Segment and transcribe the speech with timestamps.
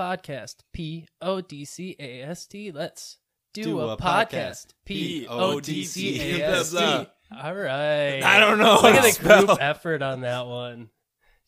[0.00, 0.56] Let's do a podcast.
[0.72, 2.72] P O D C A S T.
[2.72, 3.18] Let's
[3.52, 4.30] do, Do a, a podcast.
[4.30, 4.66] podcast.
[4.84, 6.76] P O D C A S T.
[6.78, 8.22] All right.
[8.22, 10.90] I don't know Look how at the group effort on that one.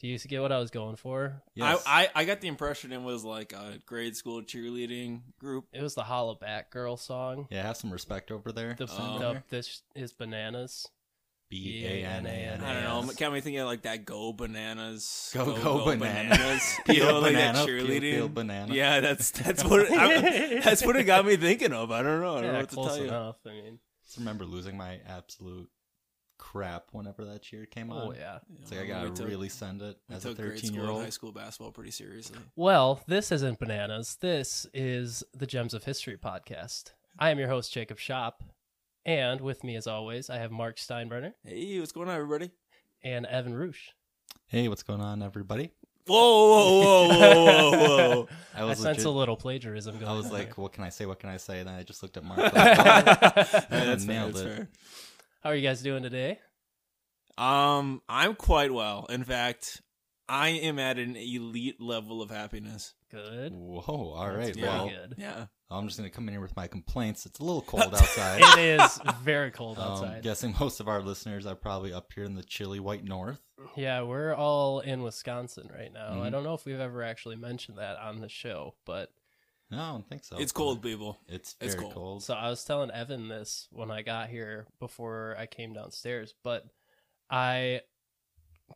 [0.01, 1.41] Do you get what I was going for?
[1.55, 1.83] Yes.
[1.87, 5.67] I, I I got the impression it was like a grade school cheerleading group.
[5.73, 7.47] It was the Hollaback Girl song.
[7.51, 8.75] yeah, have some respect over there.
[8.77, 9.19] The, Oh.
[9.21, 10.89] the This is Bananas.
[11.53, 12.67] B A N A N A.
[12.67, 13.13] I don't know.
[13.19, 15.31] Got me thinking of like that Go Bananas.
[15.35, 16.79] Go, go, bananas.
[16.89, 18.01] You Peel know, like banana, that peel, cheerleading.
[18.01, 18.75] peel banana.
[18.75, 21.91] Yeah, that's that's what it, I, that's what it got me thinking of.
[21.91, 22.37] I don't know.
[22.39, 23.05] I don't know Yeah, what to close tell you.
[23.09, 23.37] enough.
[23.47, 25.69] I mean, Just remember losing my absolute
[26.39, 28.09] crap whenever that cheer came oh, on.
[28.09, 28.39] oh yeah.
[28.63, 31.03] It's like I gotta took- really send it as a thirteen-year-old.
[31.03, 32.39] high school basketball pretty seriously.
[32.57, 34.17] Well, this isn't bananas.
[34.23, 36.93] This is the Gems of History podcast.
[37.19, 38.43] I am your host, Jacob Shop.
[39.05, 42.51] And with me, as always, I have Mark Steinbrenner Hey, what's going on, everybody?
[43.03, 43.89] and Evan Roosh.
[44.47, 45.73] Hey, what's going on, everybody?
[46.07, 48.29] Whoa, whoa, whoa, whoa, whoa, whoa!
[48.55, 50.63] I I, was sense legit- a little plagiarism going I was on like, there.
[50.63, 51.07] what can I say?
[51.07, 51.61] What can I say?
[51.61, 52.39] And then I just looked at Mark.
[52.41, 54.07] Yeah, Like, that's fair.
[54.07, 54.57] Nailed That's it.
[54.57, 54.69] fair.
[55.43, 56.39] How are you guys doing today?
[57.39, 59.07] Um, I'm quite well.
[59.11, 59.81] In fact,
[60.29, 62.95] I am at an elite level of happiness.
[63.13, 63.53] Good.
[63.53, 63.83] Whoa!
[63.87, 64.55] All That's right.
[64.57, 65.15] very Well, good.
[65.19, 65.47] Yeah.
[65.71, 67.27] I'm just gonna come in here with my complaints.
[67.27, 68.41] It's a little cold outside.
[68.59, 69.87] It is very cold outside.
[69.87, 70.23] Um, outside.
[70.23, 73.41] guessing most of our listeners are probably up here in the chilly white north.
[73.77, 76.23] Yeah, we're all in Wisconsin right now.
[76.23, 76.33] I Mhm.
[76.33, 79.13] don't know if we've ever actually mentioned that on the show, but
[79.71, 80.37] No, I don't think so.
[80.39, 81.19] It's cold, people.
[81.29, 81.95] It's It's very cold.
[81.95, 82.23] cold.
[82.25, 86.67] So I was telling Evan this when I got here before I came downstairs, but
[87.31, 87.83] I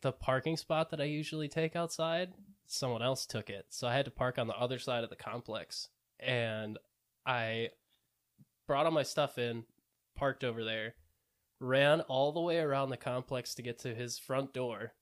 [0.02, 2.32] the parking spot that I usually take outside,
[2.66, 3.66] someone else took it.
[3.70, 5.88] So I had to park on the other side of the complex
[6.18, 6.78] and
[7.24, 7.70] I
[8.66, 9.64] brought all my stuff in,
[10.16, 10.94] parked over there,
[11.60, 14.92] ran all the way around the complex to get to his front door,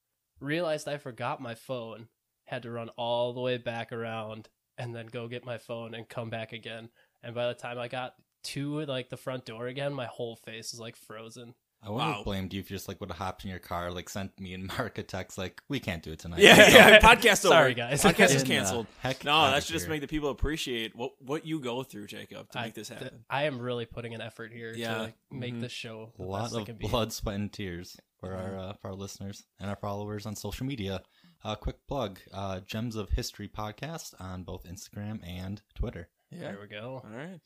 [0.41, 2.08] realized I forgot my phone,
[2.47, 6.08] had to run all the way back around and then go get my phone and
[6.08, 6.88] come back again.
[7.22, 8.14] And by the time I got
[8.44, 11.54] to like the front door again, my whole face is like frozen.
[11.84, 12.15] I wouldn't Wow.
[12.17, 14.41] have blamed you if you just like would have hopped in your car, like sent
[14.41, 16.41] me and Mark a text, like we can't do it tonight.
[16.41, 16.99] Yeah, Let's yeah.
[17.15, 17.55] Podcast over.
[17.55, 18.03] Sorry, guys.
[18.03, 18.87] Podcast is Get the canceled.
[19.00, 22.06] heck No, outta that should just make the people appreciate what what you go through,
[22.06, 23.25] Jacob, to I, make this th- happen.
[23.28, 24.95] I am really putting an effort here Yeah.
[24.95, 25.61] to like, make Mhm.
[25.61, 26.89] this show a the lot best it of can be.
[26.89, 28.39] blood, sweat, and tears for Mhm.
[28.41, 31.03] our uh, for our listeners and our followers on social media.
[31.45, 36.09] Uh, quick plug: uh, Gems of History podcast on both Instagram and Twitter.
[36.31, 36.39] Yeah.
[36.53, 37.03] There we go.
[37.05, 37.41] All right.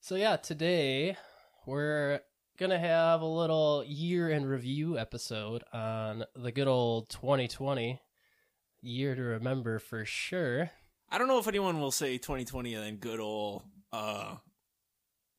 [0.00, 1.16] So yeah, today
[1.66, 2.20] we're
[2.58, 8.00] gonna have a little year in review episode on the good old 2020
[8.82, 10.70] year to remember for sure.
[11.10, 13.62] I don't know if anyone will say 2020 and then good old
[13.92, 14.36] uh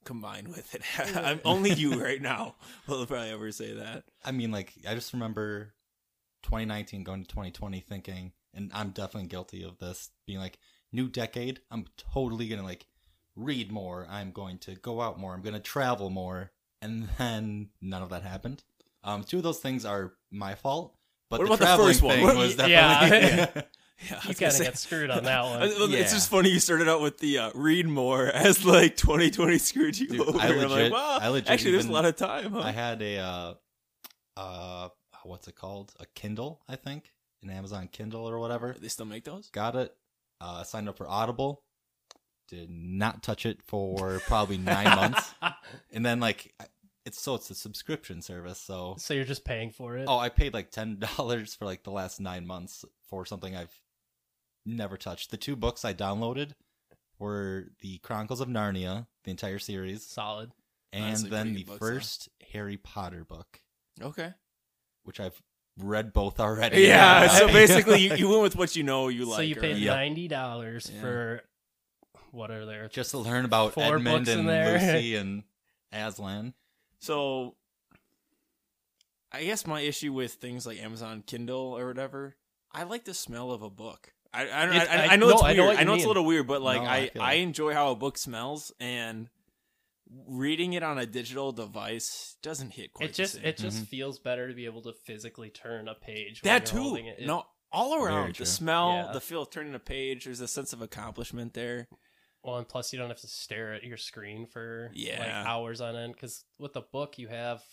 [0.03, 0.81] combined with it.
[1.17, 2.55] I'm only you right now
[2.87, 4.03] will probably ever say that.
[4.23, 5.73] I mean, like I just remember
[6.43, 10.59] 2019 going to 2020, thinking, and I'm definitely guilty of this, being like,
[10.91, 11.59] new decade.
[11.71, 12.85] I'm totally gonna like
[13.35, 14.07] read more.
[14.09, 15.33] I'm going to go out more.
[15.33, 16.51] I'm gonna travel more.
[16.85, 18.63] And then none of that happened.
[19.03, 20.95] Um, two of those things are my fault.
[21.29, 22.15] But What the about the first one?
[22.15, 23.07] thing What- was yeah.
[23.09, 23.63] definitely
[24.09, 25.61] Yeah, I You was gonna kind of say- get screwed on that one.
[25.63, 26.01] It's Yeah.
[26.03, 30.07] just funny you started out with the uh, read more as like 2020 screwed you
[30.07, 30.37] Dude, over.
[30.39, 32.51] I I'm like, wow, I legit actually, there's a lot of time.
[32.51, 32.59] Huh?
[32.61, 33.53] I had a uh,
[34.37, 34.89] uh,
[35.23, 35.93] what's it called?
[35.99, 38.75] A Kindle, I think, an Amazon Kindle or whatever.
[38.79, 39.49] they still make those?
[39.49, 39.95] Got it.
[40.41, 41.63] Uh, signed up for Audible.
[42.49, 45.33] Did not touch it for probably nine months,
[45.91, 46.65] and then like I-
[47.05, 48.59] it's so it's a subscription service.
[48.59, 50.05] So so you're just paying for it.
[50.07, 53.79] oh, I paid like ten dollars for like the last nine months for something I've
[54.65, 55.31] never touched.
[55.31, 56.51] The two books I downloaded
[57.19, 60.51] were the Chronicles of Narnia, the entire series, Solid.
[60.91, 61.85] and Honestly, then the books, though.
[61.87, 63.61] first Harry Potter book.
[64.01, 64.33] Okay.
[65.03, 65.41] which I've
[65.79, 66.81] read both already.
[66.81, 67.27] Yeah.
[67.39, 69.35] so basically, you, you went with what you know you like.
[69.37, 69.95] so you paid right?
[69.95, 71.01] Ninety dollars Yeah.
[71.01, 71.41] for
[72.31, 72.89] what are there?
[72.89, 74.73] just to learn about Four Edmund books in and there.
[74.73, 75.43] Lucy and
[75.93, 76.53] Aslan.
[76.99, 77.55] So,
[79.31, 82.35] I guess my issue with things like Amazon Kindle or whatever,
[82.71, 84.13] I like the smell of a book.
[84.33, 85.57] I I, I, I, I- know no, it's I weird.
[85.57, 87.73] know I know, it's a little weird, but like No, I I feel I enjoy
[87.73, 89.29] how a book smells, and
[90.27, 93.09] reading it on a digital device doesn't hit quite.
[93.09, 93.47] It just the same.
[93.49, 93.87] it just Mhm.
[93.87, 96.41] feels better to be able to physically turn a page.
[96.43, 96.95] when that you're too.
[96.97, 97.19] it.
[97.19, 99.11] It- No, all around the smell, Yeah.
[99.13, 100.25] the feel of turning a page.
[100.25, 101.87] There's a sense of accomplishment there.
[102.45, 105.95] Well, and plus you don't have to stare at your screen for like hours on
[105.95, 106.13] end.
[106.13, 107.63] Because with a book, you have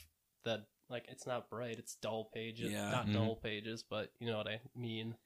[0.44, 2.72] the like it's not bright; it's dull pages.
[2.72, 2.90] Yeah.
[2.90, 3.12] Not Mhm.
[3.14, 5.16] dull pages, but you know what I mean.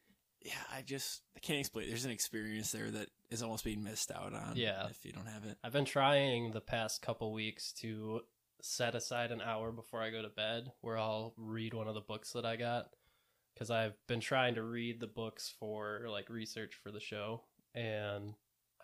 [0.43, 1.89] Yeah, I just I can't explain.
[1.89, 4.55] There's an experience there that is almost being missed out on.
[4.57, 4.89] Yeah.
[4.89, 5.59] if you don't have it.
[5.65, 8.23] I've been trying the past couple weeks to
[8.63, 12.01] set aside an hour before I go to bed where I'll read one of the
[12.01, 12.91] books that I got.
[13.55, 17.45] because I've been trying to read the books for like research for the show,
[17.75, 18.35] and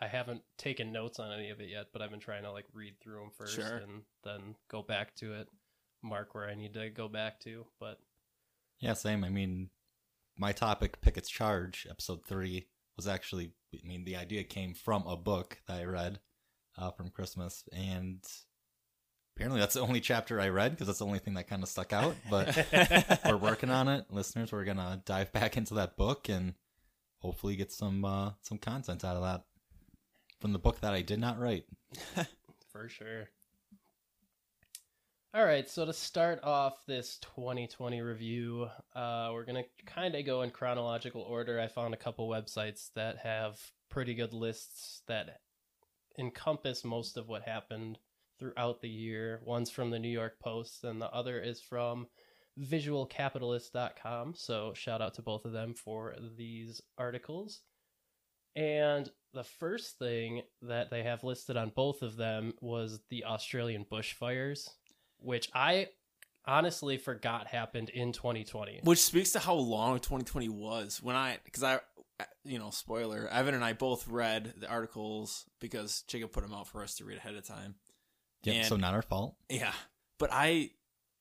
[0.02, 1.86] I haven't taken notes on any of it yet.
[1.92, 3.76] But I've been trying to like read through them first Sure.
[3.76, 5.48] and then go back to it,
[6.02, 7.66] mark where I need to go back to.
[7.78, 7.98] But
[8.80, 9.22] Yeah, same.
[9.22, 9.70] I mean,
[10.36, 12.66] my topic, Pickett's Charge, episode three,
[12.96, 16.18] was actually, I mean, the idea came from a book that I read
[16.76, 17.62] uh, from Christmas.
[17.72, 18.24] And
[19.36, 21.68] apparently that's the only chapter I read because that's the only thing that kind of
[21.68, 22.16] stuck out.
[22.28, 22.66] But
[23.24, 24.06] we're working on it.
[24.10, 26.54] Listeners, we're going to dive back into that book and
[27.20, 29.44] hopefully get some uh, some content out of that
[30.42, 31.66] from the book that I did not write.
[32.72, 33.28] For sure.
[35.32, 40.26] All right, so to start off this 2020 review, uh, we're going to kind of
[40.26, 41.60] go in chronological order.
[41.60, 43.58] I found a couple websites that have
[43.88, 45.38] pretty good lists that
[46.18, 47.98] encompass most of what happened
[48.40, 49.40] throughout the year.
[49.44, 52.08] One's from the New York Post, and the other is from
[52.60, 54.34] visualcapitalist.com.
[54.34, 57.62] So shout out to both of them for these articles.
[58.54, 63.84] And the first thing that they have listed on both of them was the Australian
[63.90, 64.68] bushfires,
[65.18, 65.88] which I
[66.44, 68.80] honestly forgot happened in 2020.
[68.84, 71.00] Which speaks to how long 2020 was.
[71.02, 71.76] When I, because I,
[72.20, 76.52] uh, you know, spoiler, Evan and I both read the articles because Jacob put them
[76.52, 77.76] out for us to read ahead of time.
[78.42, 79.36] Yeah, so not our fault.
[79.48, 79.72] Yeah.
[80.18, 80.70] But I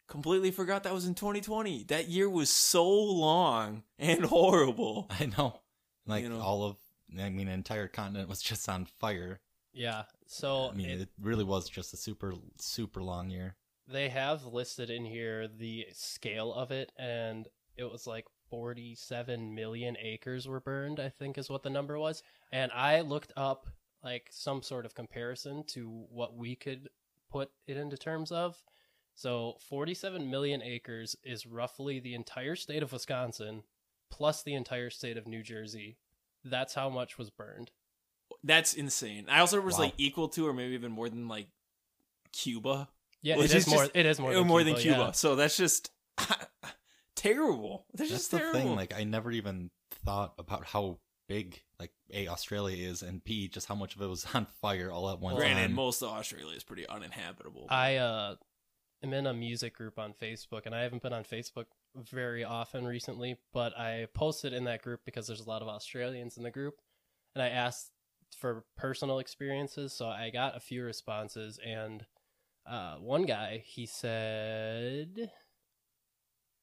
[0.07, 1.85] completely forgot that was in 2020.
[1.85, 5.07] That year was so long and horrible.
[5.09, 5.61] I know.
[6.05, 6.41] Like You know.
[6.41, 6.77] all of,
[7.19, 9.39] I mean, an entire continent was just on fire.
[9.73, 10.03] Yeah.
[10.27, 13.55] So I mean, it- it really was just a super, super long year.
[13.87, 19.97] they have listed in here the scale of it, and it was like 47 million
[20.01, 22.23] acres were burned, I think is what the number was.
[22.51, 23.67] And I looked up
[24.03, 26.89] like some sort of comparison to what we could
[27.29, 28.61] put it into terms of.
[29.15, 33.63] So 47 million acres is roughly the entire state of Wisconsin
[34.09, 35.97] plus the entire state of New Jersey.
[36.43, 37.71] That's how much was burned.
[38.43, 39.25] That's insane.
[39.29, 39.81] I also was Wow.
[39.85, 41.47] like equal to or maybe even more than like
[42.33, 42.89] Cuba.
[43.21, 43.83] Yeah, Which it is is more.
[43.83, 44.97] just- It is more Or than more Cuba, than Cuba.
[44.99, 45.11] yeah.
[45.11, 45.91] So that's just
[47.15, 47.85] terrible.
[47.93, 48.59] That's, That's just the terrible.
[48.59, 48.75] thing.
[48.75, 49.69] Like, I never even
[50.05, 54.07] thought about how big, like, A, Australia is, and B, just how much of it
[54.07, 55.37] was on fire all at once.
[55.37, 55.73] Granted, time.
[55.73, 57.67] most of Australia is pretty uninhabitable.
[57.69, 58.35] I uh
[59.03, 61.65] am in a music group on Facebook and I haven't been on Facebook
[61.95, 66.37] very often recently, but I posted in that group because there's a lot of Australians
[66.37, 66.81] in the group
[67.35, 67.91] and I asked
[68.37, 72.05] for personal experiences, so I got a few responses and
[72.65, 75.31] uh one guy, he said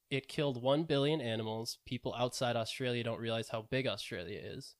[0.09, 1.77] it killed 1 billion animals.
[1.85, 4.75] People outside Australia don't realize how big Australia is.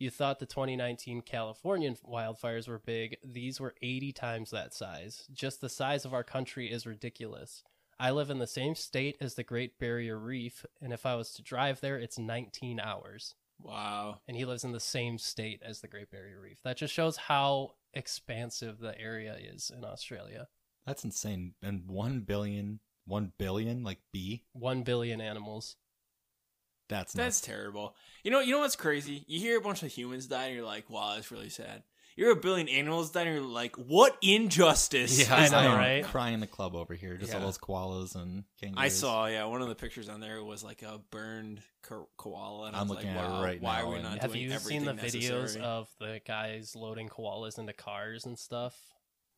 [0.00, 3.18] You thought the 2019 Californian wildfires were big.
[3.22, 5.28] These were 80 times that size.
[5.30, 7.62] Just the size of our country is ridiculous.
[7.98, 11.32] I live in the same state as the Great Barrier Reef, and if I was
[11.34, 13.34] to drive there, it's 19 hours.
[13.60, 14.20] wow.
[14.26, 16.62] And he lives in the same state as the Great Barrier Reef.
[16.64, 20.48] That just shows how expansive the area is in Australia.
[20.86, 21.52] That's insane.
[21.62, 25.76] And one billion, one billion, like B, 1 billion animals.
[26.90, 27.40] That's That's nuts.
[27.40, 27.96] terrible.
[28.22, 29.24] You know, you know what's crazy?
[29.26, 31.84] You hear a bunch of humans die, and you're like, "Wow, that's really sad."
[32.16, 35.76] You're a billion animals die, and you're like, "What injustice?" Yeah, I is know, that?"
[35.76, 36.04] Right?
[36.04, 37.16] Crying the club over here.
[37.16, 37.46] Just all Yeah.
[37.46, 38.84] those koalas and kangaroos.
[38.84, 42.66] I saw, yeah, one of the pictures on there was like a burned ko- koala,
[42.66, 44.04] and I I'm was looking like, at it "Wow, right why now, are we and-
[44.04, 48.26] not Have doing you seen the videos necessary?" of the guys loading koalas into cars
[48.26, 48.76] and stuff?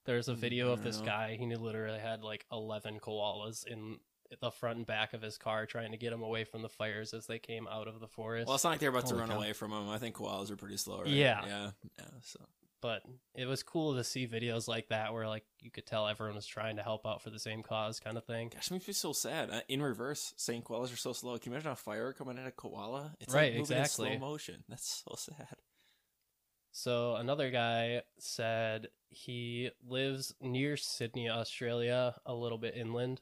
[0.04, 1.06] There's a video of this No.
[1.06, 1.36] guy.
[1.38, 4.00] He literally had like 11 koalas in
[4.40, 7.12] the front and back of his car trying to get him away from the fires
[7.14, 8.46] as they came out of the forest.
[8.46, 9.36] Well, it's not like they're about to run cow.
[9.36, 9.88] away from them.
[9.88, 11.08] I think koalas are pretty slow, right?
[11.08, 11.44] Yeah.
[11.46, 12.04] yeah, yeah.
[12.22, 12.40] So
[12.82, 13.02] but
[13.34, 16.46] it was cool to see videos like that where like you could tell everyone was
[16.46, 18.50] trying to help out for the same cause kind of thing.
[18.52, 19.50] Gosh, it makes me so sad.
[19.50, 21.38] Uh, in reverse, saying koalas are so slow.
[21.38, 23.12] Can you imagine a fire coming at a koala?
[23.20, 24.12] It's Right, like moving exactly.
[24.12, 24.64] in slow motion.
[24.68, 25.56] That's so sad.
[26.72, 33.20] So another guy said he lives near Sydney, Australia, a little bit inland.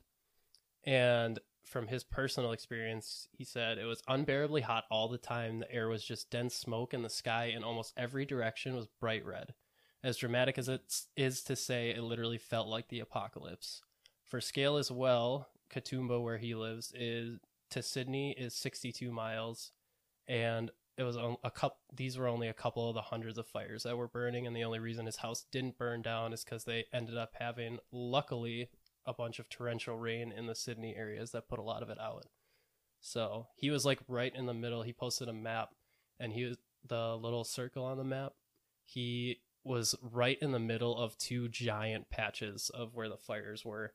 [0.85, 5.61] And from his personal experience, he said it was unbearably hot all the time.
[5.61, 9.25] The air was just dense smoke, and the sky in almost every direction was bright
[9.25, 9.55] red.
[10.03, 10.83] As dramatic as it
[11.17, 13.83] is to say, it literally felt like the apocalypse.
[14.25, 17.39] For scale as well, Katoomba, where he lives, is
[17.71, 19.73] to Sydney is 62 miles,
[20.27, 21.79] and it was a couple.
[21.95, 24.65] These were only a couple of the hundreds of fires that were burning, and the
[24.65, 28.71] only reason his house didn't burn down is because they ended up having, luckily,
[29.07, 31.99] a bunch of torrential rain in the Sydney areas that put a lot of it
[31.99, 32.27] out.
[33.01, 34.83] So he was like right in the middle.
[34.83, 35.71] He posted a map,
[36.19, 38.33] and he was the little circle on the map.
[38.85, 43.93] He was right in the middle of two giant patches of where the fires were,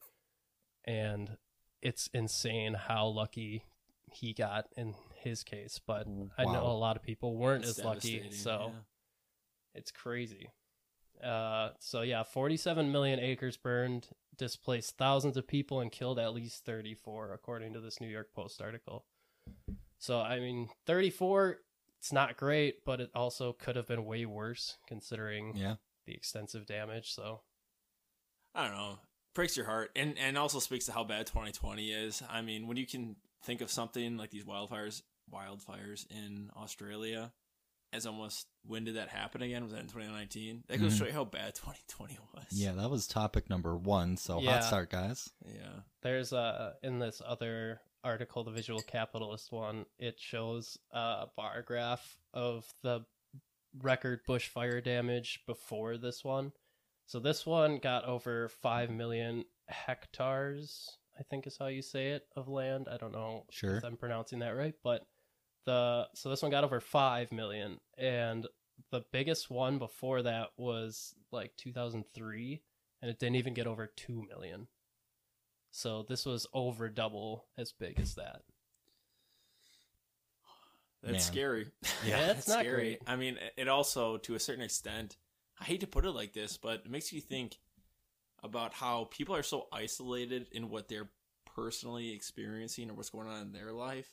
[0.85, 1.38] and
[1.81, 3.65] it's insane how lucky
[4.12, 6.07] he got in his case, but
[6.38, 8.31] I know a lot of people weren't That's as lucky.
[8.31, 8.79] So yeah.
[9.74, 10.50] it's crazy.
[11.24, 14.07] Uh, so yeah, 47 million acres burned,
[14.38, 18.62] displaced thousands of people, and killed at least 34, according to this New York Post
[18.62, 19.05] article.
[19.98, 21.57] So I mean, 34,
[22.00, 25.75] it's not great, but it also could have been way worse considering Yeah.
[26.05, 27.12] the extensive damage.
[27.12, 27.41] So
[28.53, 29.00] I don't know.
[29.34, 32.24] Breaks your heart, and and also speaks to how bad 2020 is.
[32.29, 35.01] I mean, when you can think of something like these wildfires,
[35.34, 37.34] wildfires in Australia,
[37.93, 39.63] as almost when did that happen again?
[39.63, 40.63] Was that in 2019?
[40.67, 40.89] That goes Mhm.
[40.91, 42.45] to show you how bad 2020 was.
[42.51, 44.17] Yeah, that was topic number one.
[44.17, 44.53] So Yeah.
[44.53, 45.29] hot start, guys.
[45.45, 45.81] yeah.
[46.01, 49.85] There's a in this other article, the Visual Capitalist one.
[49.97, 53.05] It shows a bar graph of the
[53.81, 56.53] record bushfire damage before this one.
[57.07, 60.97] So this one got over five million hectares.
[61.17, 62.87] I think is how you say it of land.
[62.91, 63.77] I don't know Sure.
[63.77, 65.05] if I'm pronouncing that right, but
[65.65, 68.48] the so this one got over five million, and
[68.91, 72.62] the biggest one before that was like 2003,
[73.01, 74.67] and it didn't even get over two million.
[75.72, 78.43] So this was over double as big as that.
[81.03, 81.22] That's Man.
[81.22, 81.67] scary.
[82.05, 82.75] Yeah, that's not scary.
[82.75, 83.01] great.
[83.05, 85.17] I mean, it also, to a certain extent,
[85.60, 87.60] I hate to put it like this, but it makes you think
[88.43, 91.10] about how people are so isolated in what they're
[91.55, 94.10] personally experiencing or what's going on in their life.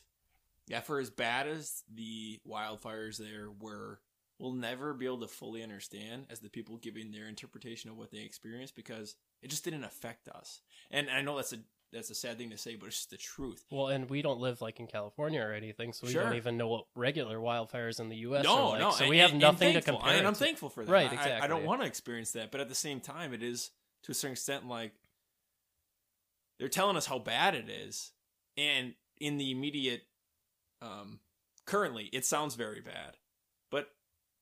[0.69, 4.01] Yeah, for as bad as the wildfires there were,
[4.39, 8.11] we'll never be able to fully understand as the people giving their interpretation of what
[8.11, 10.61] they experienced because it just didn't affect us.
[10.91, 11.59] And I know that's a
[11.93, 13.67] that's a sad thing to say, but it's just the truth.
[13.71, 16.23] Well, and we don't live like in California or anything, so we Sure.
[16.25, 18.45] don't even know what regular wildfires in the U.S.
[18.45, 18.81] no, are like.
[18.81, 18.91] no.
[18.93, 19.99] So and- we have and- and nothing to thankful.
[19.99, 20.17] compare.
[20.17, 20.39] And I'm to.
[20.39, 20.91] thankful for that.
[20.91, 23.43] Right, I- I, I don't want to experience that, but at the same time, it
[23.43, 23.73] is
[24.05, 24.93] to a certain extent like
[26.59, 28.13] they're telling us how bad it is,
[28.57, 30.03] and in the immediate,
[30.83, 31.21] um,
[31.65, 33.17] currently, it sounds very bad,
[33.71, 33.89] but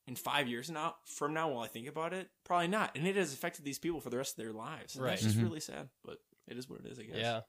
[0.06, 3.16] in five years now, from now, while I think about it, probably not, and it
[3.16, 4.96] has affected these people for the rest of their lives.
[4.96, 5.28] And That's Right.
[5.28, 5.42] just Mhm.
[5.44, 6.18] really sad, but
[6.48, 7.16] it is what it is, I guess.
[7.16, 7.42] Yeah.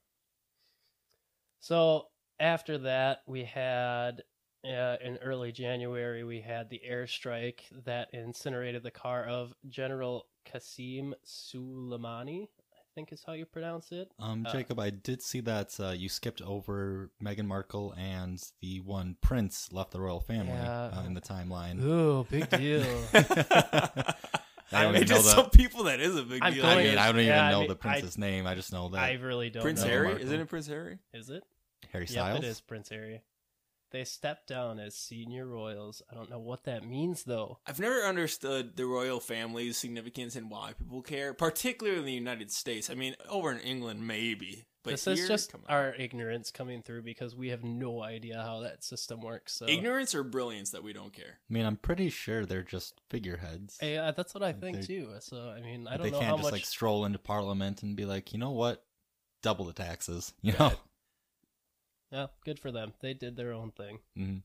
[1.60, 2.08] So
[2.40, 4.24] after that, we had
[4.64, 11.14] uh, in early January we had the airstrike that incinerated the car of General Qasim
[11.26, 12.48] Soleimani.
[13.02, 14.12] I think is how you pronounce it.
[14.20, 18.80] Um, Uh, Jacob, I did see that uh, you skipped over Meghan Markle and the
[18.82, 20.92] one prince left the royal family Yeah.
[20.96, 21.82] uh, in the timeline.
[21.82, 22.86] Ooh, big deal.
[23.14, 24.14] I
[24.74, 26.64] I don't mean, even know the- some people that is a big I'm deal.
[26.66, 28.46] I mean, I don't even yeah, I know mean, the prince's name.
[28.46, 29.88] I just know that I really don't Prince know.
[29.88, 31.00] Harry, isn't it Prince Harry?
[31.14, 31.44] Is it?
[31.92, 32.38] Harry Yep, Styles.
[32.40, 33.22] it is Prince Harry.
[33.92, 36.02] They stepped down as senior royals.
[36.10, 37.60] I don't know what that means though.
[37.68, 42.52] I've never understood the royal family's significance and why people care, particularly in the United
[42.52, 42.90] States.
[42.90, 47.02] I mean, over in England, maybe, but this here, is just our ignorance coming through
[47.04, 49.54] because we have no idea how that system works.
[49.54, 51.40] So ignorance or brilliance that we don't care.
[51.50, 53.78] I mean, I'm pretty sure they're just figureheads.
[53.82, 55.10] Yeah, uh, that's what I think They're- too.
[55.20, 56.54] So I mean, I don't they know can't how just much.
[56.54, 58.84] like stroll into parliament and be like, you know what,
[59.44, 60.34] double the taxes.
[60.42, 60.70] You Yeah.
[60.70, 60.74] know.
[62.12, 62.94] Yeah, good for them.
[63.02, 64.00] They did their own thing.
[64.16, 64.38] hmm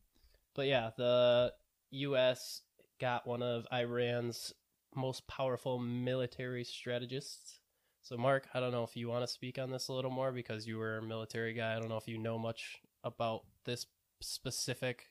[0.54, 1.52] But yeah, the
[1.90, 2.62] U.S.
[3.00, 4.52] got one of Iran's
[4.94, 7.60] most powerful military strategists.
[8.02, 10.30] So, Mark, I don't know if you want to speak on this a little more
[10.32, 11.76] because you were a military guy.
[11.76, 13.86] I don't know if you know much about this
[14.20, 15.06] specific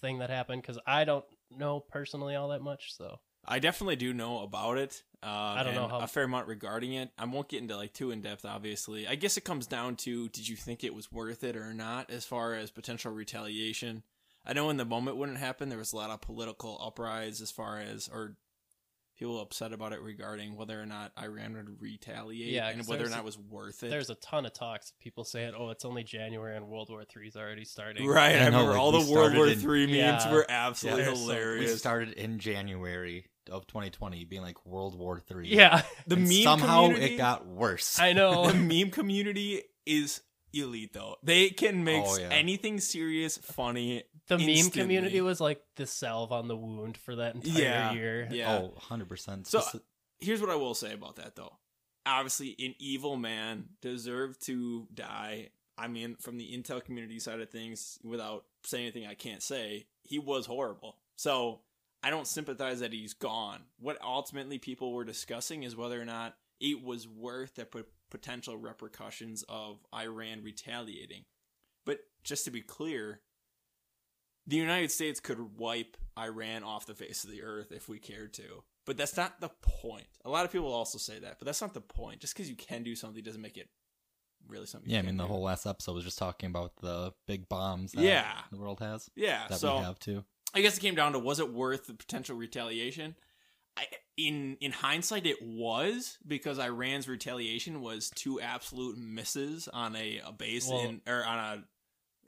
[0.00, 2.96] thing that happened because I don't know personally all that much.
[2.96, 5.02] So, I definitely do know about it.
[5.22, 7.10] Uh, I don't know how- a fair amount regarding it.
[7.18, 8.44] I won't get into like too in depth.
[8.44, 11.74] Obviously, I guess it comes down to did you think it was worth it or
[11.74, 14.02] not, as far as potential retaliation.
[14.46, 17.40] I know in the moment when it happened, there was a lot of political uprise
[17.42, 18.36] as far as or
[19.20, 23.04] people upset about it regarding whether or not Iran would retaliate Yeah, and 'cause whether
[23.04, 23.90] or not it was worth it.
[23.90, 24.92] there's a ton of talks.
[24.98, 28.34] People saying, "Oh, it's only January and World War Three is already starting." right.
[28.34, 30.32] Yeah, I no, remember like, all the World War in- Three memes Yeah.
[30.32, 34.94] were absolutely Yeah, they're so- we We started in January of 2020, being like World
[34.98, 35.48] War Three.
[35.48, 37.98] Yeah, the And meme somehow community- it got worse.
[38.00, 38.46] I know.
[38.50, 40.22] the meme community is
[40.52, 41.16] elite though.
[41.22, 42.28] They can make Oh, yeah.
[42.30, 44.04] anything serious funny.
[44.28, 47.92] the meme community was like the salve on the wound for that entire Yeah.
[47.92, 48.28] year.
[48.30, 48.58] Yeah.
[48.58, 49.46] Oh, 100%.
[49.46, 49.82] So- Speci-
[50.20, 51.56] Here's what I will say about that though.
[52.06, 55.50] Obviously, an evil man deserved to die.
[55.78, 59.86] I mean, from the intel community side of things, without saying anything I can't say,
[60.02, 60.96] he was horrible.
[61.16, 61.62] So
[62.02, 63.62] I don't sympathize that he's gone.
[63.78, 67.80] What ultimately people were discussing is whether or not it was worth the p-
[68.10, 71.22] potential repercussions of Iran retaliating.
[71.86, 73.20] But just to be clear,
[74.46, 78.34] the United States could wipe Iran off the face of the earth if we cared
[78.34, 78.64] to.
[78.86, 80.06] But that's not the point.
[80.24, 82.20] A lot of people also say that, but that's not the point.
[82.20, 83.68] Just because you can do something doesn't make it
[84.48, 84.90] really something.
[84.90, 85.28] Yeah, I mean the do.
[85.28, 88.32] whole last episode was just talking about the big bombs that Yeah.
[88.50, 89.46] the world has yeah.
[89.48, 90.24] that so we have too.
[90.54, 93.14] I guess it came down to was it worth the potential retaliation?
[93.76, 93.86] I,
[94.16, 100.32] in in hindsight, it was because Iran's retaliation was two absolute misses on a, a
[100.32, 101.64] base Well- in or on a.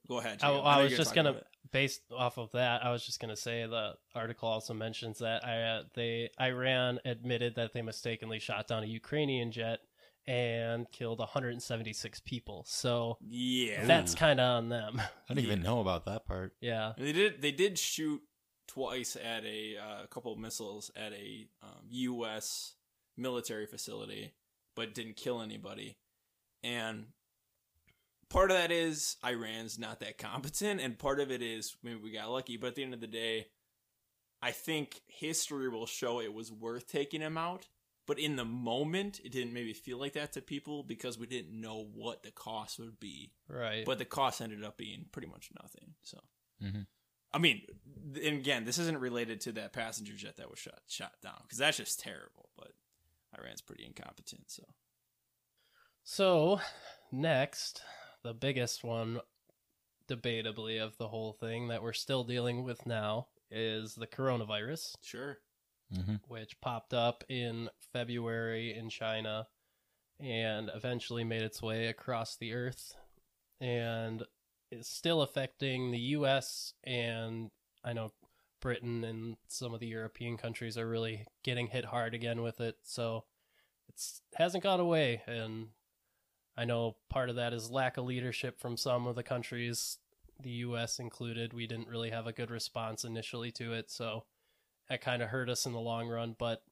[0.09, 0.41] Go ahead.
[0.43, 0.67] I, Jacob.
[0.67, 4.49] I was just gonna, based off of that, I was just gonna say the article
[4.49, 9.53] also mentions that I, uh, they Iran admitted that they mistakenly shot down a Ukrainian
[9.53, 9.79] jet
[10.27, 12.65] and killed 176 people.
[12.67, 15.01] So Yeah, that's kind of on them.
[15.31, 16.53] I didn't even know about that part.
[16.61, 17.41] yeah, They did.
[17.41, 18.23] They did shoot
[18.69, 22.75] twice at a uh, couple of missiles at a um, U.S.
[23.17, 24.33] military facility,
[24.75, 25.97] but didn't kill anybody.
[26.63, 27.07] And
[28.29, 32.13] part of that is Iran's not that competent, and part of it is maybe we
[32.13, 32.57] got lucky.
[32.57, 33.47] But at the end of the day,
[34.41, 37.67] I think history will show it was worth taking him out.
[38.05, 41.59] But in the moment, it didn't maybe feel like that to people because we didn't
[41.59, 43.85] know what the cost would be right.
[43.87, 45.95] but the cost ended up being pretty much nothing.
[46.03, 46.19] So,
[46.61, 46.87] Mhm.
[47.35, 47.63] I mean,
[48.15, 51.59] and again, this isn't related to that passenger jet that was shot shot down because
[51.59, 52.51] that's just terrible.
[52.57, 52.73] But
[53.39, 54.51] Iran's pretty incompetent.
[54.51, 54.65] So,
[56.05, 56.61] So,
[57.11, 57.83] next,
[58.23, 59.21] the biggest one,
[60.09, 65.39] debatably, of the whole thing that we're still dealing with now is the coronavirus, sure,
[65.93, 69.47] hmm which popped up in February in China
[70.19, 72.95] and eventually made its way across the earth
[73.61, 74.23] and
[74.73, 77.51] is still affecting the US and
[77.85, 78.13] I know
[78.61, 82.77] Britain and some of the European countries are really getting hit hard again with it.
[82.83, 83.25] So
[83.89, 85.69] it's hasn't gone away and
[86.57, 89.99] I know part of that is lack of leadership from some of the countries,
[90.41, 91.53] the US included.
[91.53, 94.25] We didn't really have a good response initially to it, so
[94.89, 96.63] that kind of hurt us in the long run, but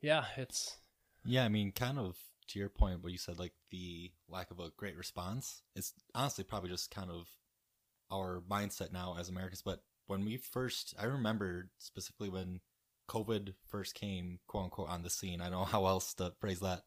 [0.00, 0.76] yeah, it's
[1.24, 2.16] Yeah, I mean, kind of
[2.48, 5.62] to your point, where you said, like the lack of a great response.
[5.74, 7.28] It's honestly probably just kind of
[8.10, 9.62] our mindset now as Americans.
[9.62, 12.60] But when we first, I remember specifically when
[13.08, 15.40] COVID first came, quote unquote, on the scene.
[15.40, 16.82] I don't know how else to phrase that.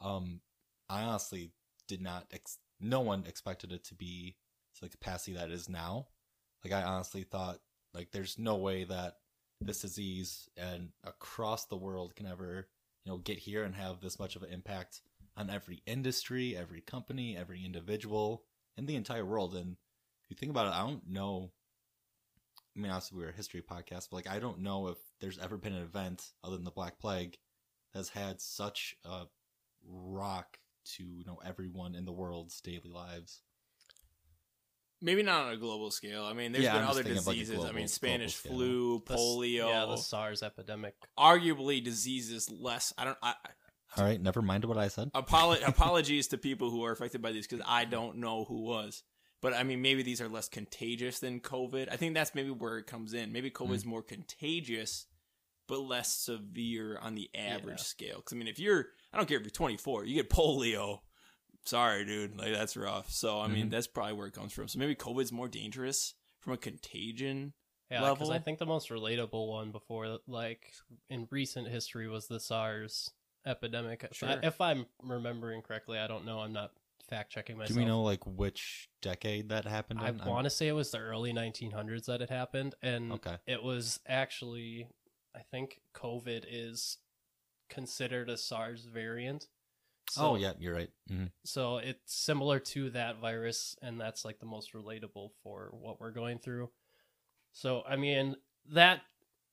[0.00, 0.40] Um,
[0.88, 1.52] I honestly
[1.86, 2.26] did not.
[2.32, 4.36] Ex- no one expected it to be
[4.76, 6.08] to the capacity that it is now.
[6.64, 7.58] Like I honestly thought,
[7.94, 9.16] like there's no way that
[9.60, 12.68] this disease and across the world can ever
[13.04, 15.00] you know get here and have this much of an impact
[15.36, 18.44] on every industry every company every individual
[18.76, 19.54] in the entire world.
[19.54, 19.76] And
[20.30, 21.50] if you think about it i don't know
[22.76, 25.56] i mean obviously we're a history podcast but like i don't know if there's ever
[25.56, 27.36] been an event other than the black plague
[27.92, 29.24] that's had such a
[29.84, 33.42] rock to you know everyone in the world's daily lives
[35.00, 36.24] maybe not on a global scale.
[36.24, 37.64] I mean, there's Yeah, been I'm other thinking of, like, a diseases.
[37.64, 38.68] I mean, Spanish global scale.
[38.68, 40.94] flu, the polio, yeah, the SARS epidemic.
[41.18, 42.92] arguably diseases less.
[42.98, 43.18] I don't.
[43.22, 43.34] I,
[43.96, 47.32] all right never mind what i said Apolo- apologies to people who are affected by
[47.32, 49.02] these because I don't know who was.
[49.42, 51.88] But I mean, maybe these are less contagious than COVID.
[51.90, 53.32] I think that's maybe where it comes in.
[53.32, 53.90] Maybe COVID is hmm.
[53.90, 55.06] more contagious,
[55.66, 57.84] but less severe on the average Yeah.
[57.84, 58.16] scale.
[58.16, 61.00] Because I mean, if you're, I don't care if you're 24, you get polio.
[61.66, 63.10] Sorry, dude, like that's rough.
[63.10, 63.70] So I mean, Mhm.
[63.70, 64.68] that's probably where it comes from.
[64.68, 67.52] So maybe COVID's more dangerous from a contagion.
[67.90, 68.32] Yeah, because level.
[68.32, 70.72] I think the most relatable one before, like
[71.08, 73.10] in recent history, was the SARS
[73.44, 74.04] epidemic.
[74.04, 74.40] If I- Sure.
[74.42, 76.40] If I'm remembering correctly, I don't know.
[76.40, 76.72] I'm not
[77.08, 77.74] fact checking myself.
[77.74, 80.20] do we know like which decade that happened I in?
[80.20, 83.62] I'm- want to say it was the early 1900s that it happened, and okay it
[83.64, 84.88] was actually,
[85.34, 86.98] I think, COVID is
[87.68, 89.48] considered a SARS variant.
[90.18, 94.46] Oh yeah you're right hmm So it's similar to that virus, and that's like the
[94.46, 96.70] most relatable for what we're going through.
[97.52, 98.36] So, I mean,
[98.72, 99.02] that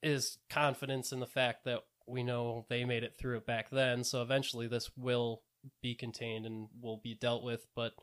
[0.04, 4.04] is confidence in the fact that we know they made it through it back then.
[4.04, 5.41] So eventually this will
[5.82, 7.93] be contained and will be dealt with, but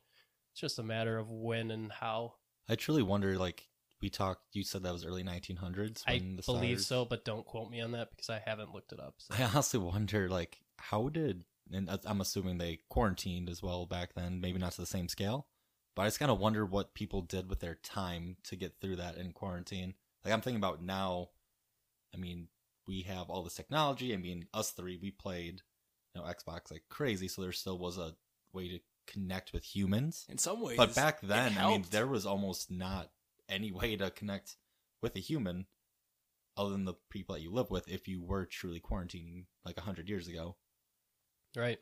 [0.52, 2.34] it's just a matter of when and how.
[2.68, 3.68] I truly wonder, like
[4.00, 4.42] we talked.
[4.52, 6.02] You said that was early 1900s.
[6.06, 8.92] I the believe SARS- so, but don't quote me on that because I haven't looked
[8.92, 9.14] it up.
[9.18, 9.34] So.
[9.38, 11.44] I honestly wonder, like, how did?
[11.72, 14.40] And I'm assuming they quarantined as well back then.
[14.40, 15.46] Maybe not to the same scale,
[15.96, 18.96] but I just kind of wonder what people did with their time to get through
[18.96, 19.94] that in quarantine.
[20.24, 21.30] Like I'm thinking about now.
[22.14, 22.48] I mean,
[22.86, 24.12] we have all this technology.
[24.12, 25.62] I mean, us three, we played,
[26.14, 28.14] you know, Xbox like crazy, so there still was a
[28.52, 30.26] way to connect with humans.
[30.28, 33.10] In some ways, But back then, I mean, there was almost not
[33.48, 34.56] any way to connect
[35.02, 35.66] with a human
[36.56, 40.08] other than the people that you live with if you were truly quarantining like 100
[40.08, 40.56] years ago.
[41.56, 41.78] Right.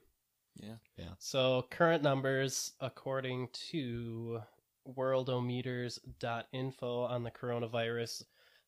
[0.57, 0.77] Yeah.
[0.97, 1.15] Yeah.
[1.19, 4.43] So current numbers, according to
[4.87, 8.25] worldometers.info on the coronavirus,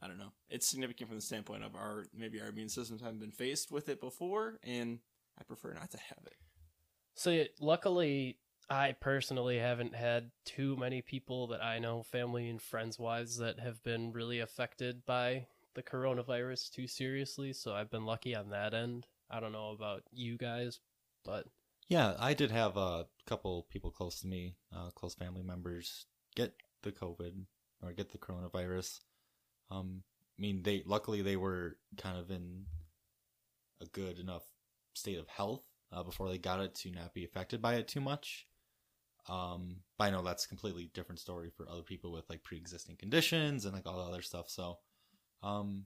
[0.00, 0.32] I don't know.
[0.50, 3.88] It's significant from the standpoint of our, maybe our immune systems haven't been faced with
[3.88, 4.98] it before, and
[5.38, 6.36] I prefer not to have it.
[7.14, 12.98] So luckily, I personally haven't had too many people that I know, family and friends
[12.98, 17.52] wise, that have been really affected by the coronavirus too seriously.
[17.52, 19.06] So I've been lucky on that end.
[19.30, 20.80] I don't know about you guys,
[21.24, 21.46] but
[21.88, 26.54] Yeah, I did have a couple people close to me, uh, close family members, get
[26.82, 27.44] the COVID
[27.82, 29.00] or get the coronavirus.
[29.70, 30.02] Um,
[30.38, 32.64] I mean, they luckily they were kind of in
[33.80, 34.44] a good enough
[34.94, 38.00] state of health uh, before they got it to not be affected by it too
[38.00, 38.46] much.
[39.28, 42.96] Um, but I know that's a completely different story for other people with like pre-existing
[42.96, 44.50] conditions and like all the other stuff.
[44.50, 44.78] So,
[45.42, 45.84] um,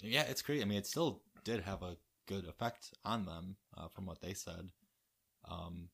[0.00, 0.62] yeah, it's great.
[0.62, 4.32] I mean, it still did have a good effect on them uh, from what they
[4.32, 4.70] said.
[5.50, 5.88] Um,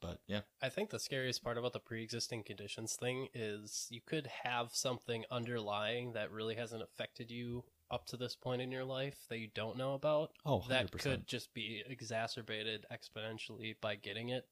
[0.00, 4.28] but yeah, I think the scariest part about the pre-existing conditions thing is you could
[4.44, 9.16] have something underlying that really hasn't affected you up to this point in your life
[9.28, 10.30] that you don't know about.
[10.46, 10.68] oh, 100%.
[10.68, 14.46] that could just be exacerbated exponentially by getting it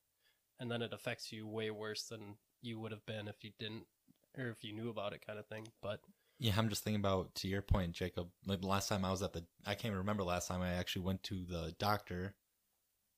[0.61, 3.85] and then it affects you way worse than you would have been if you didn't
[4.37, 6.01] or if you knew about it kind of thing but
[6.39, 8.29] Yeah, I'm just thinking about to your point, Jacob.
[8.47, 10.75] Like the last time I was at the, I can't even remember last time I
[10.75, 12.35] actually went to the doctor.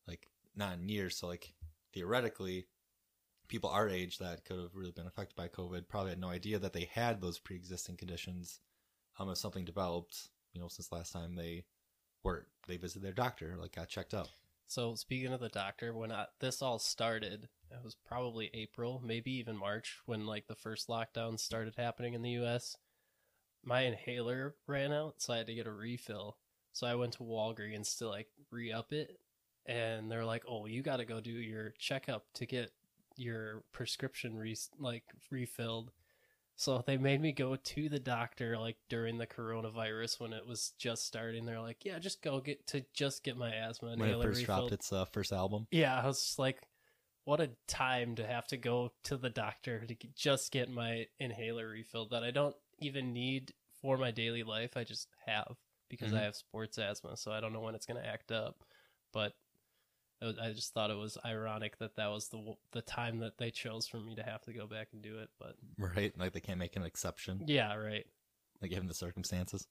[0.09, 1.53] Like not in years, so like
[1.93, 2.67] theoretically,
[3.49, 6.59] people our age that could have really been affected by COVID probably had no idea
[6.59, 8.61] that they had those pre-existing conditions.
[9.21, 11.65] Um, if something developed, you know, since last time they
[12.25, 14.29] were they visited their doctor, like got checked up.
[14.67, 19.33] so speaking of the doctor when I, this all started it was probably april maybe
[19.33, 22.77] even march when like the first lockdown started happening in the us
[23.65, 26.37] my inhaler ran out so i had to get a refill
[26.73, 29.19] so i went to walgreens to like re-up it
[29.67, 32.71] and they're like oh you got to go do your checkup to get
[33.17, 35.91] your prescription re- like refilled
[36.61, 40.73] so they made me go to the doctor like during the coronavirus when it was
[40.79, 44.05] just starting they're like yeah just go get to just get my asthma When it
[44.13, 45.67] inhaler first refilled dropped its uh, first album.
[45.71, 46.61] yeah, I was just like,
[47.25, 51.07] what a time to have to go to the doctor to get, just get my
[51.19, 54.77] inhaler refilled that I don't even need for my daily life.
[54.77, 55.57] I just have
[55.89, 56.25] because I Mhm.
[56.25, 58.65] have sports asthma, so I don't know when it's going to act up.
[59.13, 59.33] But
[60.27, 63.51] was- I just thought it was ironic that that was the the time that they
[63.51, 65.31] chose for me to have to go back and do it.
[65.39, 68.07] But Right, like they can't make an exception, yeah, right.
[68.61, 69.67] like given the circumstances.